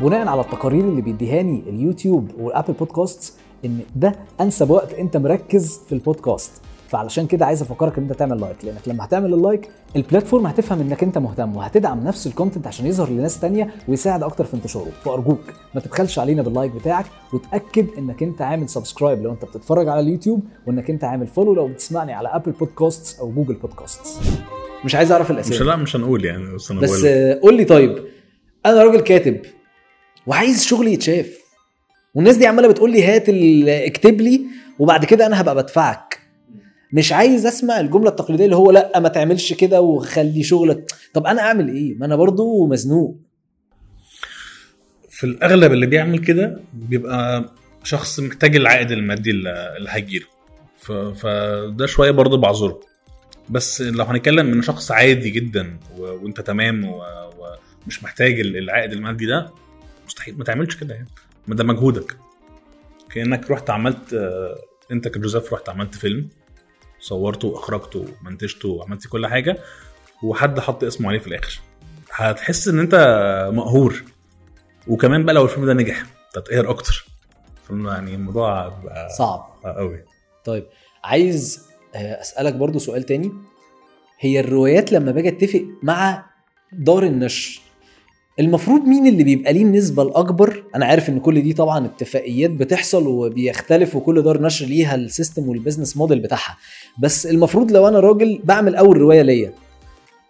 بناء 0.00 0.28
على 0.28 0.40
التقارير 0.40 0.80
اللي 0.84 1.02
بيديهاني 1.02 1.62
اليوتيوب 1.68 2.30
وال 2.38 2.48
Apple 2.48 2.72
Podcast 2.72 3.34
إن 3.64 3.80
ده 3.96 4.14
أنسب 4.40 4.70
وقت 4.70 4.92
أنت 4.94 5.16
مركز 5.16 5.80
في 5.86 5.92
البودكاست 5.92 6.52
فعلشان 6.92 7.26
كده 7.26 7.46
عايز 7.46 7.62
أفكرك 7.62 7.98
إن 7.98 8.02
أنت 8.04 8.12
تعمل 8.12 8.40
like 8.40 8.64
لأنك 8.64 8.88
لما 8.88 9.04
هتعمل 9.04 9.34
ال 9.34 9.41
like 9.41 9.68
ال 9.96 10.02
platform 10.02 10.46
هتفهم 10.46 10.80
إنك 10.80 11.02
أنت 11.02 11.18
مهتم 11.18 11.56
وهتدعم 11.56 12.04
نفس 12.04 12.26
ال 12.26 12.31
content 12.31 12.66
عشان 12.66 12.86
يظهر 12.86 13.10
لناس 13.10 13.40
تانية 13.40 13.74
ويساعد 13.88 14.22
أكتر 14.22 14.44
في 14.44 14.54
انتشاره. 14.54 14.88
فأرجوك 15.04 15.40
ما 15.74 15.80
تبخلش 15.80 16.18
علينا 16.18 16.42
بال 16.42 16.52
like 16.52 16.72
بتاعك 16.72 17.06
وتأكد 17.32 17.86
إنك 17.98 18.22
أنت 18.22 18.42
عامل 18.42 18.68
subscribe 18.68 19.22
لو 19.22 19.32
أنت 19.32 19.44
بتتفرج 19.44 19.88
على 19.88 20.00
اليوتيوب 20.00 20.42
وإنك 20.66 20.90
أنت 20.90 21.04
عامل 21.04 21.26
follow 21.26 21.54
لو 21.54 21.68
بتسمعني 21.68 22.12
على 22.12 22.28
Apple 22.28 22.52
Podcast 22.52 23.20
أو 23.20 23.32
Google 23.32 23.54
Podcast 23.54 24.00
مش 24.84 24.94
عايز 24.94 25.12
أعرف 25.12 25.30
الأسامي. 25.30 25.56
مش 25.56 25.62
لا 25.62 25.76
مش 25.76 25.96
هنقول 25.96 26.24
يعني 26.24 26.54
بس 26.54 26.70
أنا 26.70 26.80
بس 26.80 27.04
قول 27.42 27.56
لي 27.56 27.64
طيب 27.64 28.04
أنا 28.66 28.82
راجل 28.82 29.00
كاتب 29.00 29.40
وعايز 30.26 30.64
شغلي 30.64 30.92
يتشاف 30.92 31.38
والناس 32.14 32.36
دي 32.36 32.46
عمالة 32.46 32.68
بتقول 32.68 32.92
لي 32.92 33.04
هات 33.04 33.24
اكتب 33.68 34.20
لي 34.20 34.40
وبعد 34.78 35.04
كده 35.04 35.26
أنا 35.26 35.40
هبقى 35.40 35.54
بدفعك. 35.54 36.11
مش 36.92 37.12
عايز 37.12 37.46
أسمع 37.46 37.80
الجملة 37.80 38.08
التقليدية 38.10 38.44
اللي 38.44 38.56
هو 38.56 38.70
لأ 38.70 38.98
ما 39.00 39.08
تعملش 39.08 39.52
كده 39.52 39.80
وخلي 39.80 40.42
شغلك. 40.42 40.92
طب 41.14 41.26
أنا 41.26 41.40
أعمل 41.42 41.68
إيه؟ 41.68 41.94
ما 41.98 42.06
أنا 42.06 42.16
برضو 42.16 42.66
مزنوق. 42.66 43.16
في 45.10 45.24
الأغلب 45.24 45.72
اللي 45.72 45.86
بيعمل 45.86 46.18
كده 46.18 46.60
بيبقى 46.74 47.50
شخص 47.84 48.20
محتاج 48.20 48.56
العائد 48.56 48.90
المادي 48.90 49.30
اللي 49.30 49.88
هيجيله. 49.88 50.26
فده 51.14 51.86
شوية 51.86 52.10
برضه 52.10 52.36
بعذره. 52.38 52.80
بس 53.50 53.82
لو 53.82 54.04
هنتكلم 54.04 54.46
من 54.46 54.62
شخص 54.62 54.90
عادي 54.90 55.30
جدا. 55.30 55.76
وأنت 55.98 56.40
تمام. 56.40 56.84
ومش 56.84 58.02
محتاج 58.04 58.40
ال- 58.40 58.56
العائد 58.56 58.92
المادي 58.92 59.26
ده 59.26 59.50
مستحيل 60.06 60.38
ما 60.38 60.44
تعملش 60.44 60.76
كده 60.76 60.94
يعني. 60.94 61.08
ما 61.46 61.54
ده 61.54 61.64
مجهودك. 61.64 62.16
كأنك 63.14 63.50
رحت 63.50 63.70
عملت 63.70 64.14
آه، 64.14 64.56
أنت 64.92 65.08
كجوزيف 65.08 65.52
رحت 65.52 65.68
عملت 65.68 65.94
فيلم. 65.94 66.28
صورته 67.02 67.48
واخرجته 67.48 68.06
ومنتجته 68.20 68.68
وعملت 68.68 69.06
كل 69.06 69.26
حاجة 69.26 69.58
وحد 70.22 70.60
حط 70.60 70.84
اسمه 70.84 71.08
عليه 71.08 71.18
في 71.18 71.26
الآخر. 71.26 71.60
هتحس 72.12 72.68
إن 72.68 72.78
أنت 72.78 72.94
مقهور. 73.52 74.04
وكمان 74.88 75.24
بقى 75.24 75.34
لو 75.34 75.44
الفيلم 75.44 75.66
ده 75.66 75.72
نجح 75.74 76.02
تتقهر 76.32 76.70
أكتر. 76.70 77.04
فيلم 77.66 77.86
يعني 77.88 78.14
الموضوع 78.14 78.68
بقى 78.68 79.08
صعب. 79.18 79.46
قوي. 79.64 80.04
طيب 80.44 80.64
عايز 81.04 81.66
آه، 81.94 82.20
أسألك 82.20 82.54
برضو 82.54 82.78
سؤال 82.78 83.02
تاني. 83.02 83.32
هي 84.20 84.40
الروايات 84.40 84.92
لما 84.92 85.12
باجي 85.12 85.28
أتفق 85.28 85.64
مع 85.82 86.24
دار 86.72 87.02
النشر 87.02 87.60
المفروض 88.40 88.80
مين 88.84 89.06
اللي 89.06 89.24
بيبقى 89.24 89.52
ليه 89.52 89.62
النسبة 89.62 90.02
الأكبر؟ 90.02 90.64
أنا 90.74 90.86
عارف 90.86 91.08
إن 91.08 91.18
كل 91.20 91.42
دي 91.42 91.52
طبعا 91.52 91.86
اتفاقيات 91.86 92.50
بتحصل 92.50 93.06
وبيختلف 93.06 93.96
وكل 93.96 94.22
دار 94.22 94.42
نشر 94.42 94.66
ليها 94.66 94.94
ال 94.94 95.02
system 95.02 95.48
وال 95.48 95.58
business 95.58 95.96
model 95.96 96.20
بتاعها، 96.20 96.56
بس 96.98 97.26
المفروض 97.26 97.72
لو 97.72 97.88
أنا 97.88 98.00
راجل 98.00 98.40
بعمل 98.44 98.74
أول 98.74 98.96
رواية 98.96 99.22
ليا 99.22 99.52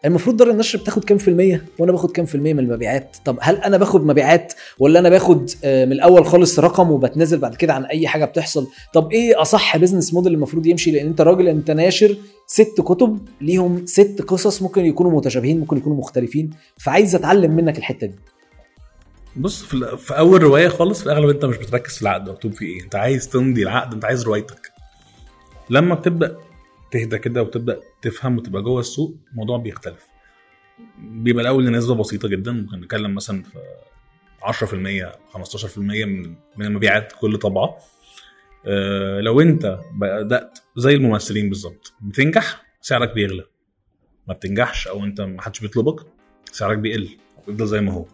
المفروض 0.05 0.37
دار 0.37 0.51
النشر 0.51 0.79
بتاخد 0.79 1.05
كام 1.05 1.19
في 1.19 1.29
المية؟ 1.29 1.65
وأنا 1.79 1.93
باخد 1.93 2.11
كام 2.11 2.25
في 2.27 2.35
المية 2.35 2.55
من 2.55 2.59
المبيعات؟ 2.59 3.17
طب 3.25 3.39
هل 3.41 3.57
أنا 3.57 3.77
باخد 3.77 4.07
مبيعات 4.07 4.53
ولا 4.79 4.99
أنا 4.99 5.09
باخد 5.09 5.51
آه، 5.65 5.85
من 5.85 5.93
الأول 5.93 6.27
خالص 6.27 6.59
رقم 6.59 6.91
وبتنازل 6.91 7.39
بعد 7.39 7.55
كده 7.55 7.75
عن 7.75 7.85
أي 7.85 8.07
حاجة 8.09 8.25
بتحصل؟ 8.25 8.67
طب 8.95 9.13
إيه 9.13 9.43
أصح 9.43 9.77
business 9.77 10.15
model 10.15 10.35
المفروض 10.35 10.67
يمشي؟ 10.67 10.91
لأن 10.91 11.07
أنت 11.07 11.21
راجل 11.21 11.49
أنت 11.49 11.71
ناشر 11.71 12.17
ست 12.47 12.81
كتب 12.81 13.29
ليهم 13.41 13.87
ست 13.87 14.25
قصص 14.29 14.63
ممكن 14.63 14.85
يكونوا 14.85 15.13
متشابهين 15.13 15.61
ممكن 15.61 15.77
يكونوا 15.77 15.99
مختلفين 15.99 16.51
فعايز 16.79 17.15
أتعلم 17.15 17.51
منك 17.57 17.79
الحتة 17.79 18.07
دي. 18.07 18.15
بص 19.37 19.63
في, 19.63 19.97
في 19.97 20.19
أول 20.19 20.43
رواية 20.43 20.69
خالص 20.69 21.01
في 21.01 21.07
الأغلب 21.07 21.29
أنت 21.31 21.45
مش 21.45 21.57
بتركز 21.57 21.95
في 21.97 22.03
العقد 22.03 22.29
مكتوب 22.29 22.53
فيه 22.53 22.67
إيه؟ 22.67 22.83
أنت 22.85 22.95
عايز 22.95 23.29
تمضي 23.29 23.63
العقد 23.63 23.93
أنت 23.95 24.05
عايز 24.05 24.23
روايتك. 24.25 24.73
لما 25.71 25.95
بتبدأ 25.95 26.37
تهدى 26.93 27.19
كده 27.19 27.43
وتبدأ 27.43 27.81
تفهم 28.03 28.39
وتبقى 28.39 28.63
جوه 28.63 28.81
السوق 28.81 29.17
الموضوع 29.31 29.59
بيختلف. 29.59 30.07
بيبقى 30.99 31.43
الأول 31.43 31.67
لنسبه 31.67 31.95
بسيطة 31.95 32.29
جدا 32.29 32.53
ممكن 32.53 32.81
نتكلم 32.81 33.15
مثلا 33.15 33.43
في 33.43 33.59
10% 34.43 35.13
15% 35.33 35.79
من 35.79 36.35
من 36.57 36.67
المبيعات 36.67 37.13
كل 37.21 37.39
طبعة. 37.39 37.77
آه، 38.67 39.21
لو 39.21 39.41
أنت 39.41 39.79
بدأت 39.93 40.59
زي 40.77 40.95
الممثلين 40.95 41.49
بالظبط 41.49 41.93
بتنجح 42.01 42.63
سعرك 42.81 43.15
بيغلى. 43.15 43.45
ما 44.29 44.35
بتنجحش 44.35 44.89
أو 44.89 45.05
أنت 45.05 45.21
ما 45.21 45.43
حدش 45.43 45.61
بيطلبك 45.61 46.07
سعرك 46.53 46.79
بيقل 46.79 47.09
بيفضل 47.47 47.67
زي 47.67 47.81
ما 47.81 47.93
هو. 47.93 48.05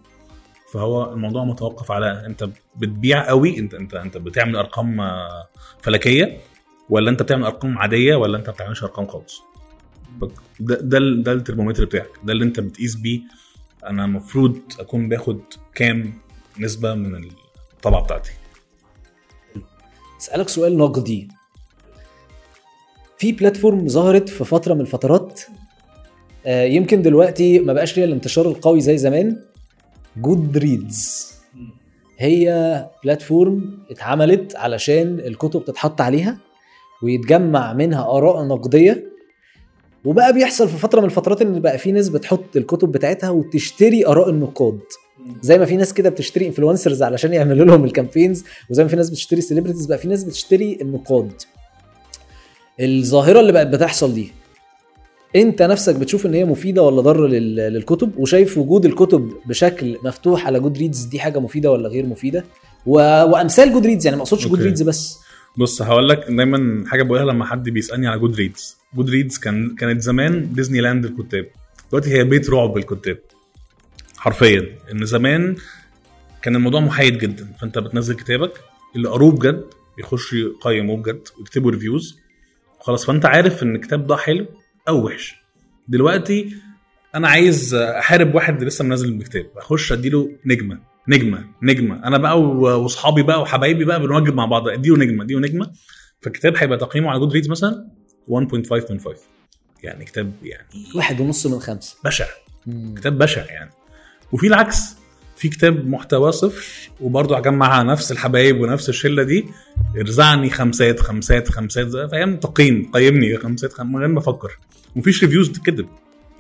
فهو 0.73 1.13
الموضوع 1.13 1.45
متوقف 1.45 1.91
على 1.93 2.27
أنت 2.27 2.49
بتبيع 2.77 3.29
قوي 3.29 3.59
أنت 3.59 3.75
أنت 3.75 3.95
أنت 3.95 4.17
بتعمل 4.17 4.57
أرقام 4.57 5.01
فلكية 5.83 6.39
ولا 6.91 7.11
انت 7.11 7.23
بتعمل 7.23 7.45
ارقام 7.45 7.79
عادية 7.79 8.15
ولا 8.17 8.39
انت 8.39 8.47
ما 8.47 8.53
بتعملش 8.55 8.83
ارقام 8.83 9.07
خالص. 9.07 9.43
ده 10.61 10.75
ده 10.81 10.99
ال- 10.99 11.23
ده 11.23 11.33
الترمومتر 11.33 11.85
بتاعك 11.85 12.11
ده 12.25 12.33
اللي 12.33 12.45
انت 12.45 12.61
بتقيس 12.61 12.95
بيه. 12.97 13.21
أنا 13.87 14.05
المفروض 14.05 14.59
اكون 14.81 15.09
باخد 15.09 15.41
كام 15.75 16.15
نسبة 16.59 16.95
من 16.95 17.29
الطبعة 17.77 18.03
بتاعتي. 18.05 18.31
أسألك 20.21 20.49
سؤال 20.49 20.79
نقدي. 20.79 21.29
في 23.19 23.33
platform 23.33 23.89
ظهرت 23.89 24.29
في 24.29 24.45
فترة 24.45 24.75
من 24.75 24.81
الفترات 24.81 25.41
آه، 26.47 26.65
يمكن 26.65 27.03
دلوقتي 27.03 27.59
ما 27.59 27.73
بقاش 27.73 27.97
ليها 27.97 28.07
الانتشار 28.07 28.49
القوي 28.49 28.81
زي 28.81 28.99
زمان. 28.99 29.43
Goodreads 30.17 31.33
هي 32.19 32.87
platform 33.05 33.79
اتعملت 33.91 34.57
علشان 34.57 35.21
الكتب 35.21 35.65
تتحط 35.65 36.01
عليها. 36.01 36.39
ويتجمع 37.03 37.73
منها 37.73 38.03
آراء 38.11 38.45
نقدية. 38.45 39.05
وبقى 40.05 40.33
بيحصل 40.33 40.69
في 40.69 40.77
فترة 40.77 41.01
من 41.01 41.07
الفترات 41.07 41.43
إن 41.43 41.61
بقى 41.61 41.79
في 41.79 41.93
ناس 41.93 42.09
بتحط 42.09 42.57
الكتب 42.57 42.93
بتاعتها 42.93 43.31
وتشتري 43.31 44.07
آراء 44.07 44.31
النقاد. 44.31 44.79
زي 45.43 45.59
ما 45.59 45.65
في 45.65 45.77
ناس 45.77 45.95
كده 45.95 46.11
بتشتري 46.11 46.47
influencers 46.47 47.03
علشان 47.03 47.33
يعملوا 47.33 47.67
لهم 47.67 47.85
ال 47.85 47.91
campaigns 47.91 48.45
وزي 48.71 48.83
ما 48.83 48.89
في 48.89 48.97
ناس 48.97 49.11
بتشتري 49.11 49.41
celebrities 49.41 49.87
بقى 49.87 49.99
في 49.99 50.09
ناس 50.09 50.25
بتشتري 50.25 50.79
النقاد. 50.83 51.33
الظاهرة 52.81 53.41
اللي 53.41 53.53
بقت 53.53 53.67
بتحصل 53.67 54.15
دي 54.15 54.33
أنت 55.37 55.63
نفسك 55.63 55.95
بتشوف 55.95 56.27
إن 56.27 56.35
هي 56.35 56.45
مفيدة 56.45 56.83
ولا 56.83 57.01
ضارة 57.01 57.27
لل- 57.27 57.57
للكتب؟ 57.57 58.19
وشايف 58.19 58.59
وجود 58.59 58.85
الكتب 58.85 59.33
بشكل 59.47 59.99
مفتوح 60.05 60.47
على 60.47 60.61
Goodreads 60.61 61.03
دي 61.05 61.21
حاجة 61.21 61.39
مفيدة 61.39 61.71
ولا 61.73 61.89
غير 61.89 62.07
مفيدة؟ 62.07 62.45
و... 62.87 62.93
وأمثال 63.25 63.73
Goodreads 63.73 64.07
يعني 64.07 64.17
ما 64.17 64.23
أقصدش 64.23 64.47
Goodreads 64.49 64.83
بس. 64.83 65.19
بص 65.59 65.83
هقول 65.83 66.09
لك 66.09 66.19
دايما 66.29 66.85
حاجة 66.89 67.03
بقولها 67.03 67.25
لما 67.25 67.45
حد 67.45 67.69
بيسألني 67.69 68.07
على 68.07 68.19
Goodreads 68.21 68.77
Goodreads 68.95 69.39
كان 69.39 69.75
كانت 69.75 70.03
زمان 70.03 70.53
ديزني 70.53 70.81
لاند 70.81 71.05
الكتاب. 71.05 71.47
دلوقتي 71.91 72.11
هي 72.11 72.25
بيت 72.25 72.51
رعب 72.51 72.77
الكتاب. 72.77 73.19
حرفيا. 74.17 74.79
إن 74.93 75.05
زمان 75.05 75.57
كان 76.43 76.57
الموضوع 76.57 76.81
محايد 76.81 77.19
جدا. 77.19 77.49
فأنت 77.61 77.79
بتنزل 77.79 78.15
كتابك 78.15 78.53
اللي 78.97 79.09
قروه 79.09 79.33
بجد 79.33 79.65
يخش 79.99 80.33
يقيموه 80.33 80.97
بجد 80.97 81.29
ويكتبوا 81.39 81.71
reviews 81.71 82.19
خلاص 82.81 83.07
فأنت 83.07 83.27
عارف 83.27 83.63
إن 83.63 83.75
الكتاب 83.75 84.07
ده 84.07 84.17
حلو 84.17 84.47
أو 84.89 85.07
وحش. 85.07 85.35
دلوقتي 85.89 86.55
أنا 87.15 87.29
عايز 87.29 87.75
أحارب 87.75 88.35
واحد 88.35 88.63
لسه 88.63 88.85
منزل 88.85 89.09
الكتاب. 89.09 89.47
أخش 89.57 89.93
أديله 89.93 90.31
نجمة. 90.47 90.88
نجمة 91.09 91.45
نجمة. 91.63 92.01
أنا 92.05 92.19
بقى 92.19 92.41
واصحابي 92.43 93.23
بقى 93.23 93.41
وحبايبي 93.43 93.85
بقى 93.85 94.01
بنواجب 94.01 94.35
مع 94.35 94.45
بعض. 94.45 94.69
اديله 94.69 94.97
نجمه 94.97 95.25
اديله 95.25 95.41
نجمه 95.41 95.71
فالكتاب 96.21 96.57
هيبقى 96.57 96.79
تقييمه 96.79 97.11
على 97.11 97.19
Goodreads 97.19 97.49
مثلا 97.51 97.89
1.5 98.29 98.91
من 98.91 99.01
5 99.01 99.15
يعني 99.83 100.05
كتاب 100.05 100.33
يعني 100.43 100.67
واحد 100.95 101.21
ونص 101.21 101.47
من 101.47 101.59
خمسة. 101.61 101.97
بشع. 102.05 102.27
مم. 102.67 102.95
كتاب 102.95 103.19
بشع 103.19 103.45
يعني. 103.45 103.71
وفي 104.33 104.47
العكس 104.47 104.81
في 105.37 105.49
كتاب 105.49 105.89
محتواه 105.89 106.31
صفر 106.31 106.91
وبرضه 107.01 107.37
هجمع 107.39 107.83
نفس 107.83 108.13
الحبايب 108.13 108.61
ونفس 108.61 108.89
الشلة 108.89 109.23
دي. 109.23 109.45
ارزعني 110.01 110.51
خمسات 110.51 111.01
خمسات 111.01 111.49
خمسات 111.49 112.11
فاهم؟ 112.11 112.37
تقييم 112.37 112.91
قيمني 112.95 113.37
خمسات 113.37 113.73
خم... 113.73 113.93
من 113.93 113.99
غير 113.99 114.09
ما 114.09 114.19
أفكر. 114.19 114.59
ومفيش 114.97 115.25
reviews 115.25 115.51
تتكتب 115.53 115.89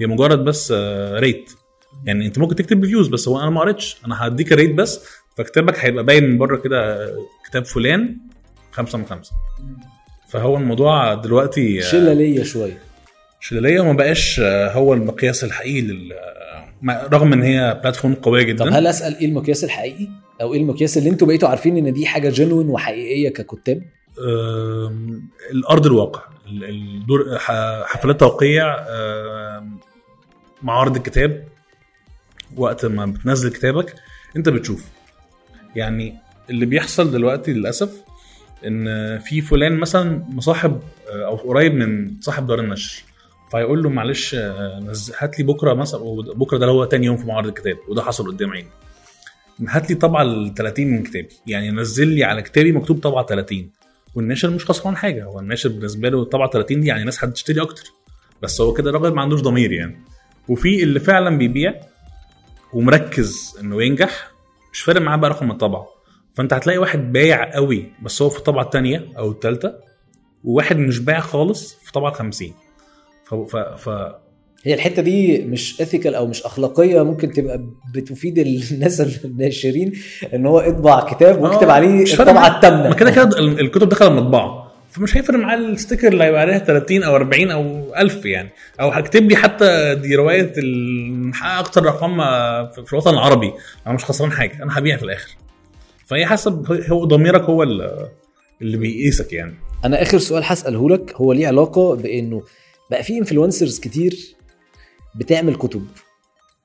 هي 0.00 0.06
مجرد 0.06 0.44
بس 0.44 0.72
آه، 0.76 1.18
rate 1.18 1.52
يعني 2.04 2.26
انت 2.26 2.38
ممكن 2.38 2.54
تكتب 2.56 2.82
reviews 2.82 3.08
بس 3.08 3.28
هو 3.28 3.40
أنا 3.40 3.50
ما 3.50 3.60
قريتش. 3.60 3.96
أنا 4.06 4.26
هديك 4.26 4.52
rate 4.52 4.74
بس 4.74 5.00
فكتابك 5.36 5.78
هيبقى 5.78 6.04
باين 6.04 6.30
من 6.30 6.38
بره 6.38 6.56
كده 6.56 7.04
آه، 7.04 7.16
كتاب 7.50 7.64
فلان 7.64 8.16
خمسة 8.72 8.98
من 8.98 9.04
خمسة. 9.06 9.32
فهو 10.30 10.56
الموضوع 10.56 11.14
دلوقتي 11.14 11.78
آه، 11.78 11.82
شلة 11.82 12.12
ليا 12.12 12.44
شوية. 12.44 12.78
شلاليه 13.40 13.80
وما 13.80 13.92
بقاش 13.92 14.40
آه، 14.40 14.72
هو 14.72 14.94
المقياس 14.94 15.44
الحقيقي 15.44 15.80
لل 15.80 16.12
رغم 17.12 17.32
إن 17.32 17.42
هي 17.42 17.80
بلاتفورم 17.82 18.14
قوية 18.14 18.42
جدا. 18.42 18.64
طب 18.64 18.72
هل 18.72 18.86
أسأل 18.86 19.16
إيه 19.18 19.26
المقياس 19.26 19.64
الحقيقي؟ 19.64 20.08
أو 20.40 20.54
إيه 20.54 20.60
المقياس 20.60 20.98
اللي 20.98 21.10
أنتوا 21.10 21.26
بقيتوا 21.28 21.48
عارفين 21.48 21.76
إن 21.86 21.92
دي 21.92 22.06
حاجة 22.06 22.28
جنوين 22.30 22.68
وحقيقية 22.68 23.28
ككتاب؟ 23.28 23.82
الأرض 25.52 25.86
الواقع. 25.86 26.22
ال- 26.48 26.64
الدور 26.64 27.38
حفلات 27.84 28.20
توقيع 28.20 28.76
معارض 30.62 30.96
الكتاب. 30.96 31.44
وقت 32.60 32.86
ما 32.86 33.06
بتنزل 33.06 33.50
كتابك 33.50 33.94
انت 34.36 34.48
بتشوف. 34.48 34.84
يعني 35.76 36.14
اللي 36.50 36.66
بيحصل 36.66 37.10
دلوقتي 37.10 37.52
للأسف 37.52 37.90
إن 38.66 39.18
في 39.18 39.40
فلان 39.40 39.76
مثلا 39.76 40.24
مصاحب 40.28 40.80
آه، 41.10 41.26
أو 41.26 41.36
قريب 41.36 41.74
من 41.74 42.20
صاحب 42.20 42.46
دار 42.46 42.60
النشر 42.60 43.04
فيقول 43.50 43.82
له 43.82 43.88
معلش 43.90 44.34
آه، 44.34 44.92
هات 45.18 45.38
لي 45.38 45.44
بكرة 45.44 45.74
مثلا 45.74 46.00
بكره 46.34 46.58
ده 46.58 46.66
هو 46.66 46.84
تاني 46.84 47.06
يوم 47.06 47.16
في 47.16 47.26
معرض 47.26 47.46
الكتاب 47.46 47.76
وده 47.88 48.02
حصل 48.02 48.26
قدام 48.26 48.50
عيني. 48.50 48.68
هات 49.68 49.90
لي 49.90 49.96
طبعه 49.96 50.22
ال 50.22 50.54
30 50.54 50.86
من 50.86 51.02
كتابي. 51.02 51.28
يعني 51.46 51.70
نزل 51.70 52.08
لي 52.08 52.24
على 52.24 52.42
كتابي 52.42 52.72
مكتوب 52.72 53.00
طبعه 53.00 53.26
30 53.26 53.70
والناشر 54.14 54.50
مش 54.50 54.64
خسران 54.64 54.96
حاجة. 54.96 55.24
هو 55.24 55.40
الناشر 55.40 55.68
بالنسبة 55.68 56.08
له 56.08 56.24
طبعه 56.24 56.50
30 56.50 56.80
دي 56.80 56.86
يعني 56.86 57.04
ناس 57.04 57.24
هتشتري 57.24 57.62
أكتر. 57.62 57.92
بس 58.42 58.60
هو 58.60 58.72
كده 58.72 58.90
الراجل 58.90 59.14
ما 59.14 59.22
عندوش 59.22 59.40
ضمير 59.40 59.72
يعني. 59.72 59.98
وفي 60.48 60.82
اللي 60.82 61.00
فعلا 61.00 61.38
بيبيع 61.38 61.74
ومركز 62.72 63.56
إنه 63.60 63.82
ينجح 63.82 64.30
مش 64.72 64.80
فارق 64.80 65.00
معاه 65.00 65.16
بقى 65.16 65.30
رقم 65.30 65.50
الطبعة. 65.50 65.86
فأنت 66.34 66.52
هتلاقي 66.52 66.78
واحد 66.78 67.12
بايع 67.12 67.54
قوي 67.54 67.92
بس 68.02 68.22
هو 68.22 68.28
في 68.28 68.38
الطبعه 68.38 68.62
الثانية 68.62 69.08
أو 69.18 69.30
الثالثه 69.30 69.74
وواحد 70.44 70.76
مش 70.78 70.98
بايع 70.98 71.20
خالص 71.20 71.74
في 71.84 71.92
طبعة 71.92 72.12
50 72.12 72.52
ف... 73.24 73.34
ف... 73.34 73.56
ف... 73.56 73.88
هي 74.64 74.74
الحتة 74.74 75.02
دي 75.02 75.38
مش 75.44 75.80
اثيكال 75.80 76.14
أو 76.14 76.26
مش 76.26 76.42
أخلاقية 76.42 77.02
ممكن 77.04 77.32
تبقى 77.32 77.60
بتفيد 77.94 78.38
الناس 78.38 79.24
الناشرين 79.24 79.92
إن 80.34 80.46
هو 80.46 80.58
اطبع 80.58 81.00
كتاب 81.12 81.42
واكتب 81.42 81.68
آه، 81.68 81.72
عليه 81.72 82.02
مش 82.02 82.14
فارق 82.14 82.30
الطبعة. 82.30 82.56
الثامنه 82.56 82.88
ما 82.88 82.94
كده 82.94 83.10
كده 83.10 83.38
ال- 83.38 83.60
الكتب 83.60 83.88
دخل 83.88 84.06
المطبعه 84.06 84.67
فمش 84.90 85.16
هيفرق 85.16 85.38
معاه 85.38 85.56
الستيكر 85.56 86.08
اللي 86.12 86.24
هيبقى 86.24 86.40
عليها 86.40 86.58
30 86.58 87.02
أو 87.02 87.16
40 87.16 87.50
أو 87.50 87.94
1000 87.96 88.24
يعني. 88.26 88.48
أو 88.80 88.88
هكتب 88.88 89.30
لي 89.30 89.36
حتى 89.36 89.94
دي 89.94 90.14
رواية 90.14 90.52
ال- 90.58 91.12
محقق 91.28 91.58
أكتر 91.58 91.84
رقم 91.84 92.16
في 92.74 92.82
في 92.86 92.92
الوطن 92.92 93.10
العربي. 93.10 93.52
أنا 93.86 93.94
مش 93.94 94.04
خسران 94.04 94.32
حاجة 94.32 94.62
أنا 94.62 94.78
هبيع 94.78 94.96
في 94.96 95.02
الآخر. 95.02 95.36
فهي 96.06 96.26
حسب 96.26 96.72
هو 96.90 97.04
ضميرك 97.04 97.42
هو 97.42 97.62
ال- 97.62 98.08
اللي 98.62 98.76
بيقيسك 98.76 99.32
يعني. 99.32 99.54
أنا 99.84 100.02
آخر 100.02 100.18
سؤال 100.18 100.42
هساله 100.46 100.90
لك 100.90 101.14
هو 101.16 101.32
ليه 101.32 101.46
علاقة 101.46 101.94
بإنه 101.96 102.42
بقى 102.90 103.02
في 103.02 103.18
influencers 103.18 103.78
كتير 103.80 104.16
بتعمل 105.14 105.54
كتب 105.54 105.86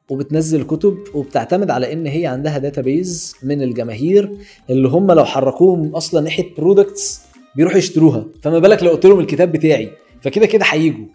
وبتنزل 0.09 0.63
كتب 0.63 0.97
وبتعتمد 1.13 1.71
على 1.71 1.93
إن 1.93 2.07
هي 2.07 2.25
عندها 2.25 2.57
database 2.57 3.35
من 3.43 3.61
الجماهير 3.63 4.31
اللي 4.69 4.87
هم 4.87 5.11
لو 5.11 5.25
حركوهم 5.25 5.95
أصلا 5.95 6.21
ناحية 6.21 6.55
products 6.57 7.21
بيروحوا 7.55 7.77
يشتروها. 7.77 8.25
فما 8.41 8.59
بالك 8.59 8.83
لو 8.83 8.89
قلت 8.89 9.05
لهم 9.05 9.19
الكتاب 9.19 9.51
بتاعي 9.51 9.89
فكده 10.21 10.45
كده 10.45 10.65
هيجوا. 10.69 11.05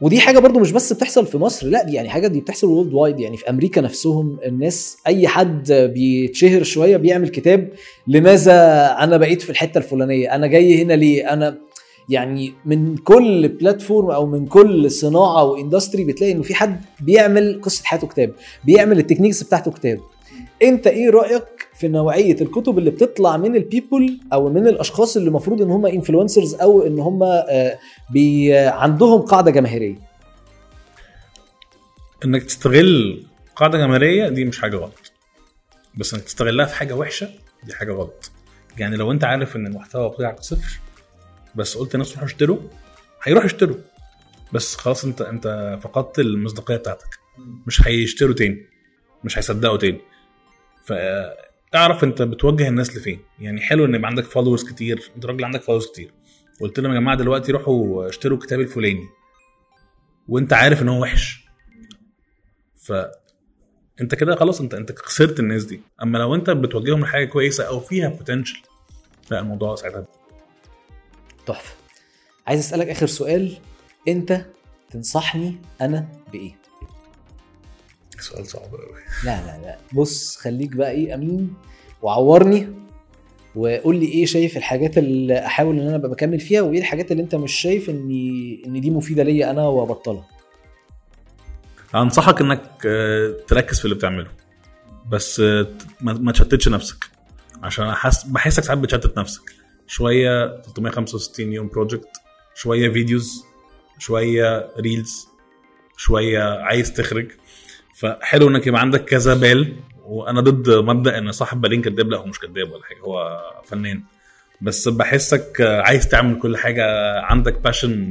ودي 0.00 0.20
حاجة 0.20 0.38
برضو 0.38 0.60
مش 0.60 0.72
بس 0.72 0.92
بتحصل 0.92 1.26
في 1.26 1.38
مصر 1.38 1.66
لا 1.66 1.82
دي 1.82 1.92
يعني 1.92 2.08
حاجة 2.08 2.26
دي 2.28 2.40
بتحصل 2.40 2.66
worldwide 2.66 3.20
يعني 3.20 3.36
في 3.36 3.50
أمريكا 3.50 3.80
نفسهم 3.80 4.38
الناس 4.46 4.96
أي 5.06 5.28
حد 5.28 5.72
بيتشهر 5.72 6.62
شوية 6.62 6.96
بيعمل 6.96 7.28
كتاب 7.28 7.68
لماذا 8.08 8.86
أنا 8.98 9.16
بقيت 9.16 9.42
في 9.42 9.50
الحتة 9.50 9.78
الفلانية؟ 9.78 10.34
أنا 10.34 10.46
جاي 10.46 10.82
هنا 10.82 10.92
ليه؟ 10.92 11.32
أنا 11.32 11.58
يعني 12.08 12.52
من 12.64 12.96
كل 12.96 13.48
platform 13.48 14.10
أو 14.10 14.26
من 14.26 14.46
كل 14.46 14.90
صناعة 14.90 15.44
و 15.44 15.51
industry 15.51 16.04
بتلاقي 16.04 16.32
إنه 16.32 16.42
في 16.42 16.54
حد 16.54 16.80
بيعمل 17.00 17.60
قصة 17.62 17.84
حياته 17.84 18.06
كتاب 18.06 18.32
بيعمل 18.64 18.98
ال 18.98 19.02
techniques 19.02 19.42
بتاعته 19.42 19.70
كتاب. 19.70 20.00
أنت 20.62 20.86
إيه 20.86 21.10
رأيك 21.10 21.44
في 21.78 21.88
نوعية 21.88 22.40
الكتب 22.40 22.78
اللي 22.78 22.90
بتطلع 22.90 23.36
من 23.36 23.56
ال 23.56 23.65
people 23.65 24.18
أو 24.32 24.48
من 24.48 24.68
الأشخاص 24.68 25.16
اللي 25.16 25.28
المفروض 25.28 25.62
إن 25.62 25.70
هم 25.70 25.86
influencers 25.86 26.54
أو 26.54 26.86
إن 26.86 26.98
هم 26.98 27.22
آه، 27.22 27.78
بي 28.10 28.56
عندهم 28.56 29.20
قاعدة 29.22 29.50
جماهيرية. 29.50 29.96
إنك 32.24 32.42
تستغل 32.42 33.24
قاعدة 33.56 33.78
جماهيرية 33.78 34.28
دي 34.28 34.44
مش 34.44 34.60
حاجة 34.60 34.76
غلط. 34.76 35.12
بس 35.96 36.14
إنك 36.14 36.22
تستغلها 36.22 36.66
في 36.66 36.74
حاجة 36.74 36.94
وحشة 36.94 37.28
دي 37.64 37.74
حاجة 37.74 37.92
غلط. 37.92 38.30
يعني 38.78 38.96
لو 38.96 39.12
أنت 39.12 39.24
عارف 39.24 39.56
إن 39.56 39.66
المحتوى 39.66 40.08
بتاعك 40.10 40.40
صفر 40.40 40.80
بس 41.54 41.76
قلت 41.76 41.94
الناس 41.94 42.12
روحوا 42.12 42.24
اشتروا 42.26 42.58
هيروحوا 43.22 43.46
يشتروا. 43.46 43.76
بس 44.52 44.76
خلاص 44.76 45.04
أنت 45.04 45.20
أنت 45.20 45.78
فقدت 45.82 46.18
المصداقية 46.18 46.76
بتاعتك. 46.76 47.18
مش 47.66 47.88
هيشتروا 47.88 48.34
تاني. 48.34 48.66
مش 49.24 49.38
هيصدقوا 49.38 49.76
تاني. 49.76 50.00
فاعرف 51.72 52.04
انت 52.04 52.22
بتوجه 52.22 52.68
الناس 52.68 52.96
لفين. 52.96 53.20
يعني 53.38 53.60
حلو 53.60 53.84
ان 53.84 53.94
يبقى 53.94 54.08
عندك 54.08 54.24
followers 54.24 54.64
كتير 54.64 55.10
انت 55.16 55.26
راجل 55.26 55.44
عندك 55.44 55.62
followers 55.62 55.86
كتير. 55.86 56.12
قلت 56.60 56.80
لهم 56.80 56.92
يا 56.92 57.00
جماعة 57.00 57.16
دلوقتي 57.16 57.52
روحوا 57.52 58.08
اشتروا 58.08 58.38
الكتاب 58.38 58.60
الفلاني. 58.60 59.08
وانت 60.28 60.52
عارف 60.52 60.82
ان 60.82 60.88
هو 60.88 61.02
وحش. 61.02 61.46
ف 62.76 62.92
انت 64.00 64.14
كده 64.14 64.36
خلاص 64.36 64.60
انت 64.60 64.74
انت 64.74 64.98
خسرت 64.98 65.40
الناس 65.40 65.64
دي. 65.64 65.80
اما 66.02 66.18
لو 66.18 66.34
انت 66.34 66.50
بتوجههم 66.50 67.00
لحاجة 67.00 67.24
كويسة 67.24 67.64
أو 67.64 67.80
فيها 67.80 68.08
potential 68.08 68.60
لا 69.30 69.40
الموضوع 69.40 69.74
ساعتها 69.74 70.06
تحفة. 71.46 71.74
عايز 72.46 72.60
أسألك 72.60 72.88
آخر 72.88 73.06
سؤال. 73.06 73.58
انت 74.08 74.46
تنصحني 74.90 75.56
أنا 75.80 76.08
بإيه؟ 76.32 76.65
سؤال 78.20 78.46
صعب 78.46 78.62
قوي 78.62 79.00
لا 79.24 79.46
لا 79.46 79.62
لا. 79.66 79.78
بص 79.92 80.36
خليك 80.36 80.70
بقى 80.76 80.90
إيه 80.90 81.14
أمين 81.14 81.54
وعورني 82.02 82.68
وقول 83.54 83.96
لي 83.96 84.06
إيه 84.06 84.26
شايف 84.26 84.56
الحاجات 84.56 84.98
اللي 84.98 85.46
أحاول 85.46 85.80
إن 85.80 85.86
أنا 85.86 85.96
أبقى 85.96 86.10
بكمل 86.10 86.40
فيها 86.40 86.60
وإيه 86.62 86.78
الحاجات 86.78 87.12
اللي 87.12 87.22
أنت 87.22 87.34
مش 87.34 87.52
شايف 87.52 87.90
ان 87.90 88.10
إن 88.66 88.80
دي 88.80 88.90
مفيدة 88.90 89.22
ليا 89.22 89.50
أنا 89.50 89.62
وأبطلها. 89.66 90.26
أنصحك 91.94 92.40
إنك 92.40 92.62
آه، 92.86 93.34
تركز 93.48 93.78
في 93.78 93.84
اللي 93.84 93.94
بتعمله. 93.96 94.30
بس 95.10 95.40
آه، 95.40 95.66
ما 96.00 96.12
ما 96.12 96.32
تشتتش 96.32 96.68
نفسك. 96.68 97.04
عشان 97.62 97.84
أحس 97.86 98.24
بحسك 98.24 98.62
ساعات 98.64 98.78
بتشتت 98.78 99.18
نفسك. 99.18 99.42
شوية 99.86 100.60
365 100.62 101.52
يوم 101.52 101.68
project 101.68 102.08
شوية 102.54 102.90
videos 102.92 103.44
شوية 103.98 104.68
reels 104.78 105.26
شوية 105.96 106.40
عايز 106.42 106.92
تخرج. 106.92 107.28
فحلو 107.98 108.48
إنك 108.48 108.66
يبقى 108.66 108.80
عندك 108.80 109.04
كذا 109.04 109.34
بال. 109.34 109.76
وأنا 110.04 110.40
ضد 110.40 110.70
مبدأ 110.70 111.18
إن 111.18 111.32
صاحب 111.32 111.60
بالين 111.60 111.82
كداب 111.82 112.10
لأ 112.10 112.18
هو 112.18 112.26
مش 112.26 112.40
كداب 112.40 112.72
ولا 112.72 112.84
حاجة 112.84 113.00
هو 113.00 113.40
فنان. 113.64 114.02
بس 114.60 114.88
بحسك 114.88 115.60
آه، 115.60 115.80
عايز 115.80 116.08
تعمل 116.08 116.38
كل 116.38 116.56
حاجة 116.56 116.84
عندك 117.20 117.60
passion 117.60 118.10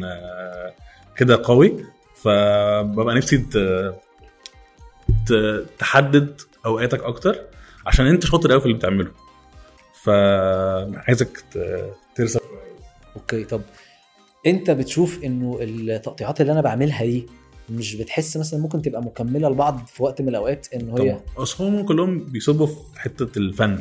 كده 1.17 1.41
قوي. 1.43 1.85
فببقى 2.23 3.15
نفسي 3.15 3.45
تحدد 5.79 6.41
أوقاتك 6.65 7.03
أكتر 7.03 7.35
عشان 7.85 8.07
أنت 8.07 8.25
شاطر 8.25 8.51
قوي 8.51 8.59
في 8.59 8.65
اللي 8.65 8.77
بتعمله. 8.77 9.11
فعايزك 10.03 11.43
ترسم. 12.15 12.39
أوكي 13.15 13.43
طب 13.43 13.61
أنت 14.45 14.71
بتشوف 14.71 15.23
إنه 15.23 15.57
التقاطعات 15.61 16.41
اللي 16.41 16.51
أنا 16.51 16.61
بعملها 16.61 17.05
دي 17.05 17.27
مش 17.69 17.95
بتحس 17.95 18.37
مثلا 18.37 18.59
ممكن 18.59 18.81
تبقى 18.81 19.01
مكملة 19.01 19.49
لبعض 19.49 19.81
في 19.87 20.03
وقت 20.03 20.21
من 20.21 20.29
الأوقات 20.29 20.67
إن 20.75 20.89
هي 20.89 20.95
طبعا. 20.95 21.19
اصل 21.37 21.63
هم 21.63 21.85
كلهم 21.85 22.19
بيصبوا 22.19 22.67
في 22.67 22.99
حتة 22.99 23.39
الفن. 23.39 23.79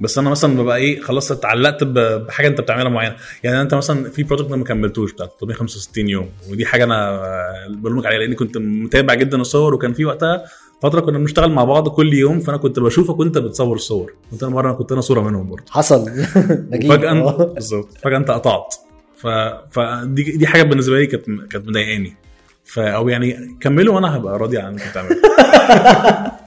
بس 0.00 0.18
أنا 0.18 0.30
مثلا 0.30 0.56
ببقى 0.62 0.76
إيه 0.76 1.00
خلاص 1.00 1.32
اتعلقت 1.32 1.84
بحاجة 1.84 2.48
أنت 2.48 2.60
بتعملها 2.60 2.88
معينة. 2.88 3.16
يعني 3.42 3.60
انت 3.62 3.74
مثلا 3.74 4.10
في 4.10 4.22
project 4.22 4.46
أنا 4.48 4.56
ما 4.56 4.64
كملتوش 4.64 5.12
بتاع 5.12 5.26
365 5.40 6.08
يوم 6.08 6.28
ودي 6.50 6.66
حاجة 6.66 6.84
أنا 6.84 7.20
بلومك 7.68 8.06
عليها 8.06 8.18
لأني 8.18 8.34
كنت 8.34 8.58
متابع 8.58 9.14
جدا 9.14 9.40
الصور 9.40 9.74
وكان 9.74 9.92
في 9.92 10.04
وقتها 10.04 10.44
فترة 10.82 11.00
كنا 11.00 11.18
بنشتغل 11.18 11.50
مع 11.52 11.64
بعض 11.64 11.88
كل 11.88 12.14
يوم 12.14 12.40
فأنا 12.40 12.56
كنت 12.56 12.78
بشوفك 12.80 13.18
وأنت 13.18 13.38
بتصور 13.38 13.76
الصور. 13.76 14.12
كنت 14.30 14.42
أنا 14.42 14.52
مرة 14.52 14.72
كنت 14.72 14.92
أنا 14.92 15.00
صورة 15.00 15.20
منهم 15.20 15.50
برضه. 15.50 15.64
حصل. 15.70 16.10
فجاه 16.88 17.10
آه. 17.10 17.44
بالظبط. 17.44 17.88
فجأة 18.02 18.16
أنت 18.16 18.30
قطعت. 18.30 18.74
ف... 19.16 19.26
فدي 19.70 20.22
دي 20.22 20.46
حاجة 20.46 20.62
بالنسبة 20.62 20.98
لي 20.98 21.06
كانت 21.06 21.24
كانت 21.50 21.68
مضايقاني. 21.68 22.16
ف 22.64 22.78
أو 22.78 23.08
يعني 23.08 23.56
كملوا 23.60 23.94
وأنا 23.94 24.16
هبقى 24.16 24.38
راضي 24.38 24.58
عن 24.58 24.70
اللي 24.72 24.82
انت 24.82 24.90
بتعمله 24.90 25.16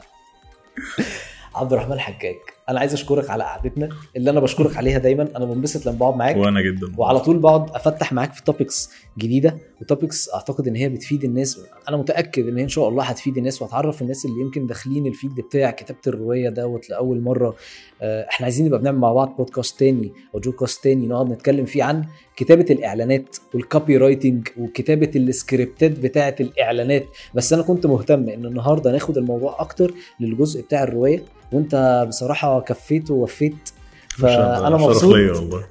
عبد 1.55 1.73
الرحمن 1.73 1.99
حجاج 1.99 2.35
أنا 2.69 2.79
عايز 2.79 2.93
أشكرك 2.93 3.29
على 3.29 3.43
قعدتنا 3.43 3.89
اللي 4.15 4.29
أنا 4.29 4.39
بشكرك 4.39 4.77
عليها 4.77 4.97
دايما 4.97 5.27
أنا 5.35 5.45
بنبسط 5.45 5.85
لما 5.85 5.97
بقعد 5.97 6.15
معاك. 6.15 6.37
وأنا 6.37 6.61
جدا. 6.61 6.93
وعلى 6.97 7.19
طول 7.19 7.37
بقعد 7.39 7.69
أفتح 7.69 8.13
معاك 8.13 8.33
في 8.33 8.43
topics 8.43 8.89
جديدة 9.17 9.57
و 9.81 9.88
topics 9.88 10.29
أعتقد 10.33 10.67
إن 10.67 10.75
هي 10.75 10.89
بتفيد 10.89 11.23
الناس. 11.23 11.59
أنا 11.89 11.97
متأكد 11.97 12.47
إن 12.47 12.57
هي 12.57 12.63
إن 12.63 12.69
شاء 12.69 12.89
الله 12.89 13.03
هتفيد 13.03 13.37
الناس 13.37 13.61
وهتعرف 13.61 14.01
الناس 14.01 14.25
اللي 14.25 14.41
يمكن 14.41 14.67
داخلين 14.67 15.07
ال 15.07 15.12
field 15.12 15.35
بتاع 15.35 15.71
كتابة 15.71 15.99
الرواية 16.07 16.49
دوت 16.49 16.89
لأول 16.89 17.21
مرة. 17.21 17.55
آه، 18.01 18.27
إحنا 18.29 18.43
عايزين 18.43 18.65
نبقى 18.65 18.79
بنعمل 18.79 18.97
مع 18.97 19.13
بعض 19.13 19.35
بودكاست 19.37 19.79
تاني 19.79 20.13
أو 20.35 20.39
جوكاست 20.39 20.83
تاني 20.83 21.07
نقعد 21.07 21.31
نتكلم 21.31 21.65
فيه 21.65 21.83
عن 21.83 22.05
كتابة 22.39 22.65
الإعلانات 22.69 23.37
وال 23.53 23.97
copywriting 23.97 24.47
وكتابة 24.57 25.11
السكريبتات 25.15 25.91
بتاعة 25.91 26.35
الإعلانات. 26.39 27.05
بس 27.33 27.53
أنا 27.53 27.61
كنت 27.63 27.85
مهتم 27.85 28.29
إن 28.29 28.45
النهارده 28.45 28.91
ناخد 28.91 29.17
الموضوع 29.17 29.61
أكتر 29.61 29.93
للجزء 30.19 30.61
بتاع 30.61 30.83
الرواية 30.83 31.23
وأنت 31.51 32.05
بصراحة 32.07 32.61
كفيت 32.61 33.11
ووفيت. 33.11 33.69
فأنا 34.09 34.77
مبسوط 34.77 35.13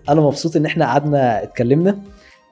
أنا 0.08 0.20
مبسوط 0.20 0.56
إن 0.56 0.66
إحنا 0.66 0.84
قعدنا 0.84 1.42
اتكلمنا. 1.42 2.02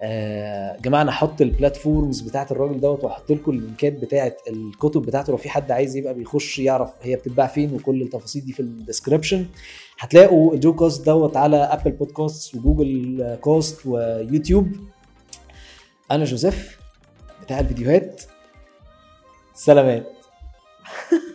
آه 0.02 0.76
جماعة 0.84 1.02
أنا 1.02 1.10
هحط 1.10 1.40
ال 1.40 1.48
platforms 1.48 2.20
بتاعت 2.20 2.52
الراجل 2.52 2.80
دوت 2.80 3.04
وهحط 3.04 3.32
لكم 3.32 3.50
اللينكات 3.52 3.92
بتاعت 3.92 4.40
الكتب 4.50 5.02
بتاعته. 5.02 5.30
لو 5.30 5.36
في 5.36 5.48
حد 5.48 5.70
عايز 5.70 5.96
يبقى 5.96 6.14
بيخش 6.14 6.58
يعرف 6.58 6.90
هي 7.02 7.16
بتتباع 7.16 7.46
فين 7.46 7.74
وكل 7.74 8.02
التفاصيل 8.02 8.44
دي 8.44 8.52
في 8.52 8.60
ال 8.60 8.68
description 8.68 9.46
هتلاقوا 9.98 10.54
الجوكاست 10.54 11.06
دوت 11.06 11.36
على 11.36 11.56
Apple 11.56 11.90
Podcasts 11.90 12.54
و 12.54 12.66
Google 12.66 13.36
Cast 13.44 13.86
ويوتيوب. 13.86 14.72
أنا 16.10 16.24
جوزيف 16.24 16.80
بتاع 17.42 17.60
الفيديوهات. 17.60 18.22
سلامات. 19.54 20.12